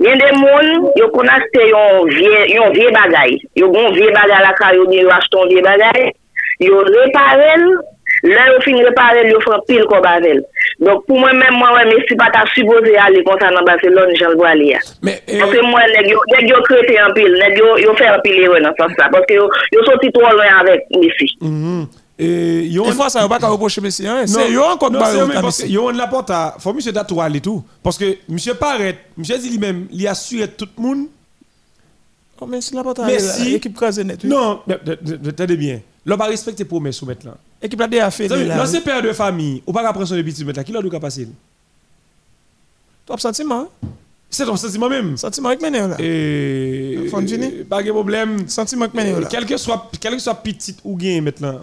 yon 0.05 0.21
de 0.21 0.29
moun, 0.37 0.87
yo 0.99 1.09
konakte 1.15 1.67
yon 1.67 2.07
vie 2.13 2.89
bagay. 2.95 3.35
Yo 3.59 3.71
gon 3.73 3.91
vie 3.97 4.13
bagay 4.15 4.41
la 4.45 4.55
ka, 4.55 4.71
yo 4.77 4.87
ni 4.87 5.01
yo 5.03 5.11
ashton 5.11 5.51
vie 5.51 5.63
bagay. 5.65 6.11
Yo 6.63 6.79
reparel, 6.87 7.65
la 8.23 8.47
yo 8.49 8.61
fin 8.63 8.79
reparel, 8.81 9.29
yo 9.29 9.41
fran 9.43 9.61
pil 9.67 9.83
ko 9.91 9.99
bavel. 10.01 10.39
Donk 10.79 11.03
pou 11.09 11.17
mwen 11.17 11.37
men 11.41 11.55
mwen 11.57 11.73
wè 11.73 11.83
mè 11.89 11.99
si 12.05 12.15
pata 12.17 12.43
suboze 12.53 12.95
a 13.01 13.09
li 13.09 13.23
konta 13.25 13.49
nan 13.53 13.65
Barcelona, 13.65 14.13
jan 14.17 14.35
gwa 14.37 14.55
li 14.57 14.71
ya. 14.71 14.81
Donk 15.03 15.53
euh, 15.53 15.63
mwen 15.65 15.93
neg 15.93 16.09
yo, 16.13 16.23
neg 16.33 16.49
yo 16.49 16.63
krete 16.65 16.93
yon 16.95 17.15
pil, 17.17 17.37
neg 17.41 17.57
yo, 17.57 17.75
yo 17.81 17.95
fè 17.97 18.09
yon 18.11 18.21
pil 18.25 18.41
yon 18.45 18.65
nan 18.65 18.77
sas 18.77 18.93
la. 19.01 19.09
Paske 19.13 19.37
yo, 19.37 19.47
yo 19.73 19.85
soti 19.89 20.11
to 20.13 20.21
lwen 20.25 20.59
avèk 20.61 20.85
misi. 20.95 21.31
Mm 21.41 21.57
-hmm. 21.61 21.87
Et 22.19 22.69
Des 22.69 22.91
fois, 22.93 23.09
ça 23.11 23.21
ne 23.23 23.27
va 23.27 23.37
pas 23.39 23.47
reprocher 23.47 23.79
Messi. 23.79 24.07
hein. 24.07 24.25
C'est 24.25 24.51
eux 24.51 24.63
encore 24.63 24.89
de 24.89 24.97
non, 24.97 25.05
c'est 25.05 25.13
balle 25.13 25.23
eux-mêmes, 25.23 25.37
au 25.37 25.41
parce 25.41 25.57
que 25.57 25.63
Messi. 25.63 25.73
yo 25.73 25.87
on 25.87 25.91
la 25.91 26.07
porte 26.07 26.31
à 26.31 26.55
faut 26.59 26.73
monsieur 26.73 26.91
Datou 26.91 27.21
aller 27.21 27.39
tout 27.41 27.63
parce 27.83 27.95
que 27.97 28.17
monsieur 28.27 28.55
paraît 28.55 29.05
monsieur 29.15 29.37
dit 29.37 29.49
lui-même 29.51 29.87
il 29.91 30.07
assure 30.07 30.47
tout 30.57 30.67
le 30.77 30.83
monde 30.83 31.05
Oh, 32.39 32.45
Messi 32.47 32.73
la 32.75 32.83
porte 32.83 32.99
à 32.99 33.07
l'équipe 33.07 33.75
crasée 33.75 34.03
net. 34.03 34.23
non 34.23 34.61
mais- 34.65 34.79
attendez 35.29 35.57
bien 35.57 35.79
l'homme 36.05 36.17
pas 36.19 36.25
respecter 36.25 36.65
promesse 36.65 36.95
soumettre 36.97 37.25
là 37.27 37.35
Équipe 37.61 37.79
là 37.79 37.87
déjà 37.87 38.09
fait. 38.11 38.27
dans 38.27 38.65
ces 38.65 38.81
pères 38.81 39.01
de 39.03 39.11
famille 39.13 39.61
ou 39.67 39.71
pas 39.73 39.83
prendre 39.93 40.07
son 40.07 40.15
petit 40.23 40.43
là 40.43 40.63
qui 40.63 40.71
l'a 40.71 40.81
dû 40.81 40.89
passer? 40.89 41.27
Top 43.05 43.19
sentiment. 43.19 43.61
hein? 43.83 43.87
c'est 44.29 44.45
ton 44.45 44.55
sentiment 44.57 44.89
même 44.89 45.15
Sentiment 45.17 45.49
avec 45.49 45.61
là. 45.61 45.95
et 45.99 47.07
pas 47.69 47.81
de 47.83 47.91
problème 47.91 48.47
Sentiment 48.49 48.85
avec 48.85 48.95
là. 49.21 49.27
quel 49.29 49.45
que 49.45 49.55
soit 49.57 49.89
quel 49.99 50.13
que 50.13 50.19
soit 50.19 50.35
petit 50.35 50.75
ou 50.83 50.95
gain 50.97 51.21
maintenant 51.21 51.59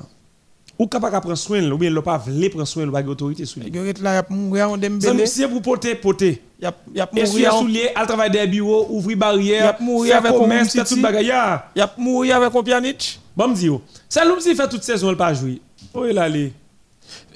ou 0.79 0.87
capable 0.87 1.15
de 1.15 1.21
prendre 1.21 1.37
soin 1.37 1.71
ou 1.71 1.79
bien 1.79 1.91
le 1.91 2.03
pas 2.03 2.19
veut 2.19 2.49
prendre 2.49 2.67
soin 2.67 2.87
ou 2.87 2.91
pas 2.93 3.03
autorité 3.03 3.45
sur 3.45 3.61
lui 3.61 3.69
Il 3.69 3.77
y 3.77 3.79
a 3.79 3.83
là, 3.85 3.93
il 3.95 4.05
y 4.05 4.07
a 4.07 4.27
mourir 4.29 4.71
en 4.71 4.77
Dembélé. 4.77 5.01
Zami, 5.01 5.27
si 5.27 5.41
c'est 5.41 5.49
pour 5.49 5.63
porter 5.63 5.95
porter 5.95 6.43
Il 6.59 6.65
y 6.65 6.67
a 6.67 6.75
il 6.93 6.97
y 6.99 7.01
a 7.01 7.09
Et 7.17 7.49
en- 7.49 7.61
soulier, 7.61 7.91
al 7.95 8.07
travail 8.07 8.31
des 8.31 8.47
bureaux, 8.47 8.87
ouvrir 8.91 9.17
barrière, 9.17 9.65
Y 9.65 9.69
a 9.69 9.77
mouru 9.85 10.09
faire 10.09 10.19
avec 10.19 10.33
un 10.33 10.39
commerce, 10.39 10.73
faire 10.73 10.85
tout 10.87 10.97
il 10.97 11.27
y 11.27 11.81
a 11.81 11.95
mourir 11.99 12.37
avec 12.37 12.55
un 12.55 12.63
Pjanic. 12.63 13.21
Bon, 13.37 13.49
me 13.49 13.57
yo. 13.57 13.83
ça 14.09 14.25
l'homme 14.25 14.41
si 14.41 14.55
fait 14.55 14.69
toute 14.69 14.83
saison, 14.83 15.11
il 15.11 15.17
pas 15.17 15.33
jouer. 15.35 15.61
Où 15.95 16.05
est 16.05 16.17
allé? 16.17 16.53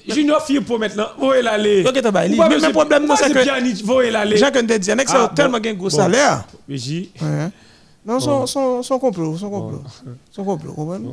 Junior 0.08 0.42
fille 0.42 0.60
pour 0.60 0.78
maintenant, 0.78 1.08
où 1.20 1.32
est 1.32 1.46
allé? 1.46 1.84
Ou 1.86 1.92
tu 1.92 2.00
pas 2.00 2.24
Mais 2.48 2.58
le 2.58 2.72
problème, 2.72 3.06
c'est 3.16 3.32
que- 3.32 3.42
Pjanic, 3.44 3.84
où 3.86 4.00
est 4.00 4.14
allé? 4.14 4.36
Jacques 4.36 4.58
dit, 4.64 4.90
annexe 4.90 5.12
Ah, 5.14 5.24
a 5.24 5.28
tellement 5.28 5.58
un 5.58 5.74
gros 5.74 5.90
salaire. 5.90 6.44
J'y- 6.68 7.10
Ouais. 7.20 7.48
Non, 8.06 8.18
son, 8.18 8.98
complot, 8.98 9.36
son 9.36 9.50
complot. 9.50 9.82
Son 10.32 10.44
complot, 10.44 10.72
comprenez 10.72 11.08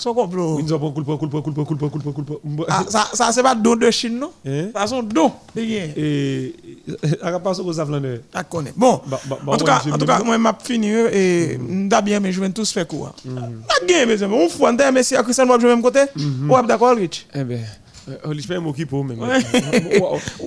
Son 0.00 0.14
complot. 0.14 0.58
Ils 0.60 0.72
ont 0.72 0.78
coup 0.92 1.00
de 1.00 1.04
poing, 1.04 1.12
coup 1.18 1.20
de 1.20 2.24
poing. 2.24 2.38
Ah, 2.68 2.84
ça, 2.88 3.10
ça 3.12 3.30
c'est 3.32 3.42
pas 3.42 3.54
don 3.54 3.76
de 3.76 3.90
Chine, 3.90 4.18
non? 4.18 4.32
Hein? 4.46 4.68
Ça, 4.74 4.86
don. 5.02 5.30
C'est 5.54 5.60
rien. 5.60 5.88
Et, 5.94 6.54
à 7.22 7.38
part 7.38 7.54
ça, 7.54 7.62
vous 7.62 7.78
avez 7.78 7.90
l'honneur. 7.92 8.18
Je 8.34 8.40
connais. 8.48 8.72
Bon, 8.74 9.02
Bah, 9.06 9.20
bah, 9.28 9.38
bah, 9.44 9.52
en 9.52 9.56
tout 9.58 9.64
cas, 9.66 9.82
en 9.92 9.98
tout 9.98 10.06
cas, 10.06 10.18
Mimou. 10.20 10.38
moi, 10.38 10.54
je 10.60 10.66
fini 10.66 10.88
et 10.88 11.58
je 11.58 12.00
bien, 12.00 12.18
mais 12.18 12.32
je 12.32 12.40
viens 12.40 12.50
tous 12.50 12.72
faire 12.72 12.86
quoi. 12.86 13.14
Pas 13.22 13.86
bien, 13.86 14.06
mes 14.06 14.22
amis. 14.22 14.34
On 14.34 14.48
mais 14.90 15.02
si 15.02 15.14
à 15.16 15.22
Christian, 15.22 15.44
je 15.46 15.66
vais 15.66 15.74
même 15.74 15.82
côté. 15.82 16.00
Ouais, 16.48 16.62
d'accord, 16.66 16.96
Rich. 16.96 17.26
Eh 17.34 17.44
ben, 17.44 17.60
euh, 18.08 18.72
qui 18.72 18.86
pour 18.86 19.04
même. 19.04 19.20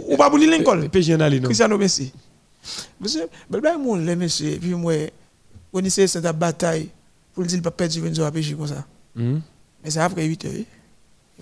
Ou 0.09 0.17
pas 0.17 0.31
Lincoln? 0.47 0.87
Non? 1.39 1.45
Cristiano 1.45 1.77
Messi. 1.77 2.11
Monsieur, 2.99 3.27
mon 3.77 3.97
le 3.97 4.15
monsieur, 4.15 4.57
puis 4.59 4.73
moi, 4.73 4.93
on 5.71 5.79
essaie 5.83 6.07
cette 6.07 6.25
bataille 6.37 6.89
pour 7.35 7.43
dire 7.43 7.61
pas 7.61 7.69
perdre 7.71 7.93
Juventus 7.93 8.23
à 8.23 8.31
comme 8.31 8.67
ça. 8.67 8.83
Mhm. 9.15 9.41
Mais 9.83 9.89
c'est 9.91 9.99
après 9.99 10.25
8 10.25 10.45
heures. 10.45 10.51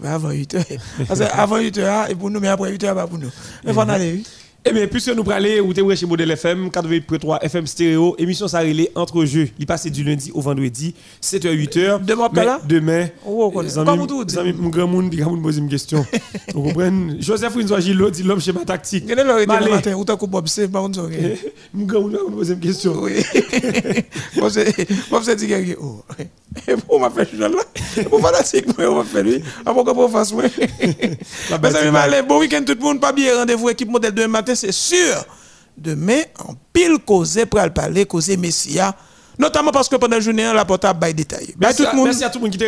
Mais 0.01 0.07
avant 0.09 0.31
8 0.31 0.55
heures. 0.55 0.63
Parce 1.07 1.19
que 1.19 1.25
avant 1.31 1.57
8 1.59 1.77
heures, 1.77 2.09
et 2.09 2.15
pour 2.15 2.29
nous, 2.29 2.39
mais 2.39 2.47
après 2.47 2.71
8 2.71 2.83
heures, 2.85 2.95
pas 2.95 3.07
pour 3.07 3.17
nous. 3.19 3.29
Mais 3.63 3.71
il 3.71 3.73
faut 3.73 3.81
en 3.81 3.89
aller, 3.89 4.13
oui. 4.13 4.23
Eh 4.63 4.71
bien, 4.71 4.85
puisque 4.85 5.09
nous 5.09 5.23
parlons, 5.23 5.59
ou 5.65 5.73
t'es 5.73 5.95
chez 5.95 6.05
Modèle 6.05 6.29
FM, 6.29 6.69
88.3 6.69 7.39
FM 7.41 7.65
stéréo, 7.65 8.15
émission 8.19 8.47
ça 8.47 8.59
relais 8.59 8.91
entre 8.93 9.25
jeux. 9.25 9.49
Il 9.57 9.65
passe 9.65 9.87
du 9.87 10.03
lundi 10.03 10.31
au 10.35 10.39
vendredi, 10.41 10.93
7h, 11.19 11.51
8h. 11.51 12.05
Demain, 12.05 12.29
Mais 12.31 12.45
là? 12.45 12.61
Demain, 12.63 13.07
Oh, 13.25 13.49
connaît. 13.49 13.69
zami- 13.69 13.85
Comme 13.85 14.05
tout 14.05 14.23
dit. 14.23 14.35
mon 14.59 14.69
grand 14.69 14.85
monde, 14.87 15.11
me 15.15 15.41
pose 15.41 15.57
une 15.57 15.67
question. 15.67 16.05
Vous 16.53 16.61
comprenez? 16.61 17.15
Joseph 17.19 17.55
Winzo 17.55 17.79
Gilo 17.79 18.11
dit 18.11 18.21
l'homme 18.21 18.39
schéma 18.39 18.63
tactique. 18.63 19.05
Quel 19.07 19.17
est 19.17 19.23
l'heure 19.23 19.39
le 19.39 19.71
matin 19.71 19.95
Où 19.95 20.05
t'as 20.05 20.15
coupé? 20.15 20.31
Bob 20.31 20.47
ok. 20.95 21.13
Mon 21.73 21.85
grand 21.87 22.01
monde, 22.01 22.11
me 22.29 22.35
pose 22.35 22.49
une 22.51 22.59
question. 22.59 22.93
Oui. 23.01 23.13
Bob 24.37 24.49
Save, 24.49 24.73
Bob 25.09 25.23
Save 25.23 25.37
dit 25.37 25.47
Et 26.67 26.75
pour 26.75 26.99
m'a 26.99 27.09
fait 27.09 27.29
ce 27.31 27.37
là 27.37 27.49
Pour 28.09 28.19
fanatique, 28.21 28.77
moi, 28.77 28.87
on 28.89 28.95
va 28.95 29.03
faire 29.05 29.23
lui. 29.23 29.41
Avant 29.65 29.83
que 29.83 29.91
pour 29.91 30.11
face, 30.11 30.33
moi. 30.33 30.43
La 30.43 30.49
Mes 30.87 30.87
amis, 30.89 31.59
bâtiment. 31.59 31.91
malais, 31.93 32.21
bon 32.23 32.39
week-end 32.39 32.61
tout 32.65 32.73
le 32.73 32.79
monde. 32.83 32.99
Pas 32.99 33.13
bien 33.13 33.37
rendez-vous 33.37 33.69
équipe 33.69 33.89
modèle 33.89 34.13
demain 34.13 34.27
matin, 34.27 34.53
c'est 34.55 34.71
sûr. 34.73 35.25
Demain, 35.77 36.21
en 36.39 36.53
pile 36.73 36.97
causé 37.05 37.45
pour 37.45 37.61
le 37.61 37.69
parler, 37.69 38.05
causer 38.05 38.35
Messia. 38.37 38.93
Notamment 39.39 39.71
parce 39.71 39.87
que 39.87 39.95
pendant 39.95 40.17
la 40.17 40.21
journée, 40.21 40.43
la 40.53 40.65
portable 40.65 40.99
bail 40.99 41.13
détail. 41.13 41.53
Merci 41.57 41.83
à- 41.83 41.85
tout 42.29 42.39
le 42.39 42.41
monde 42.41 42.51
qui 42.51 42.57
t'a. 42.57 42.65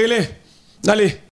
Allez. 0.92 1.18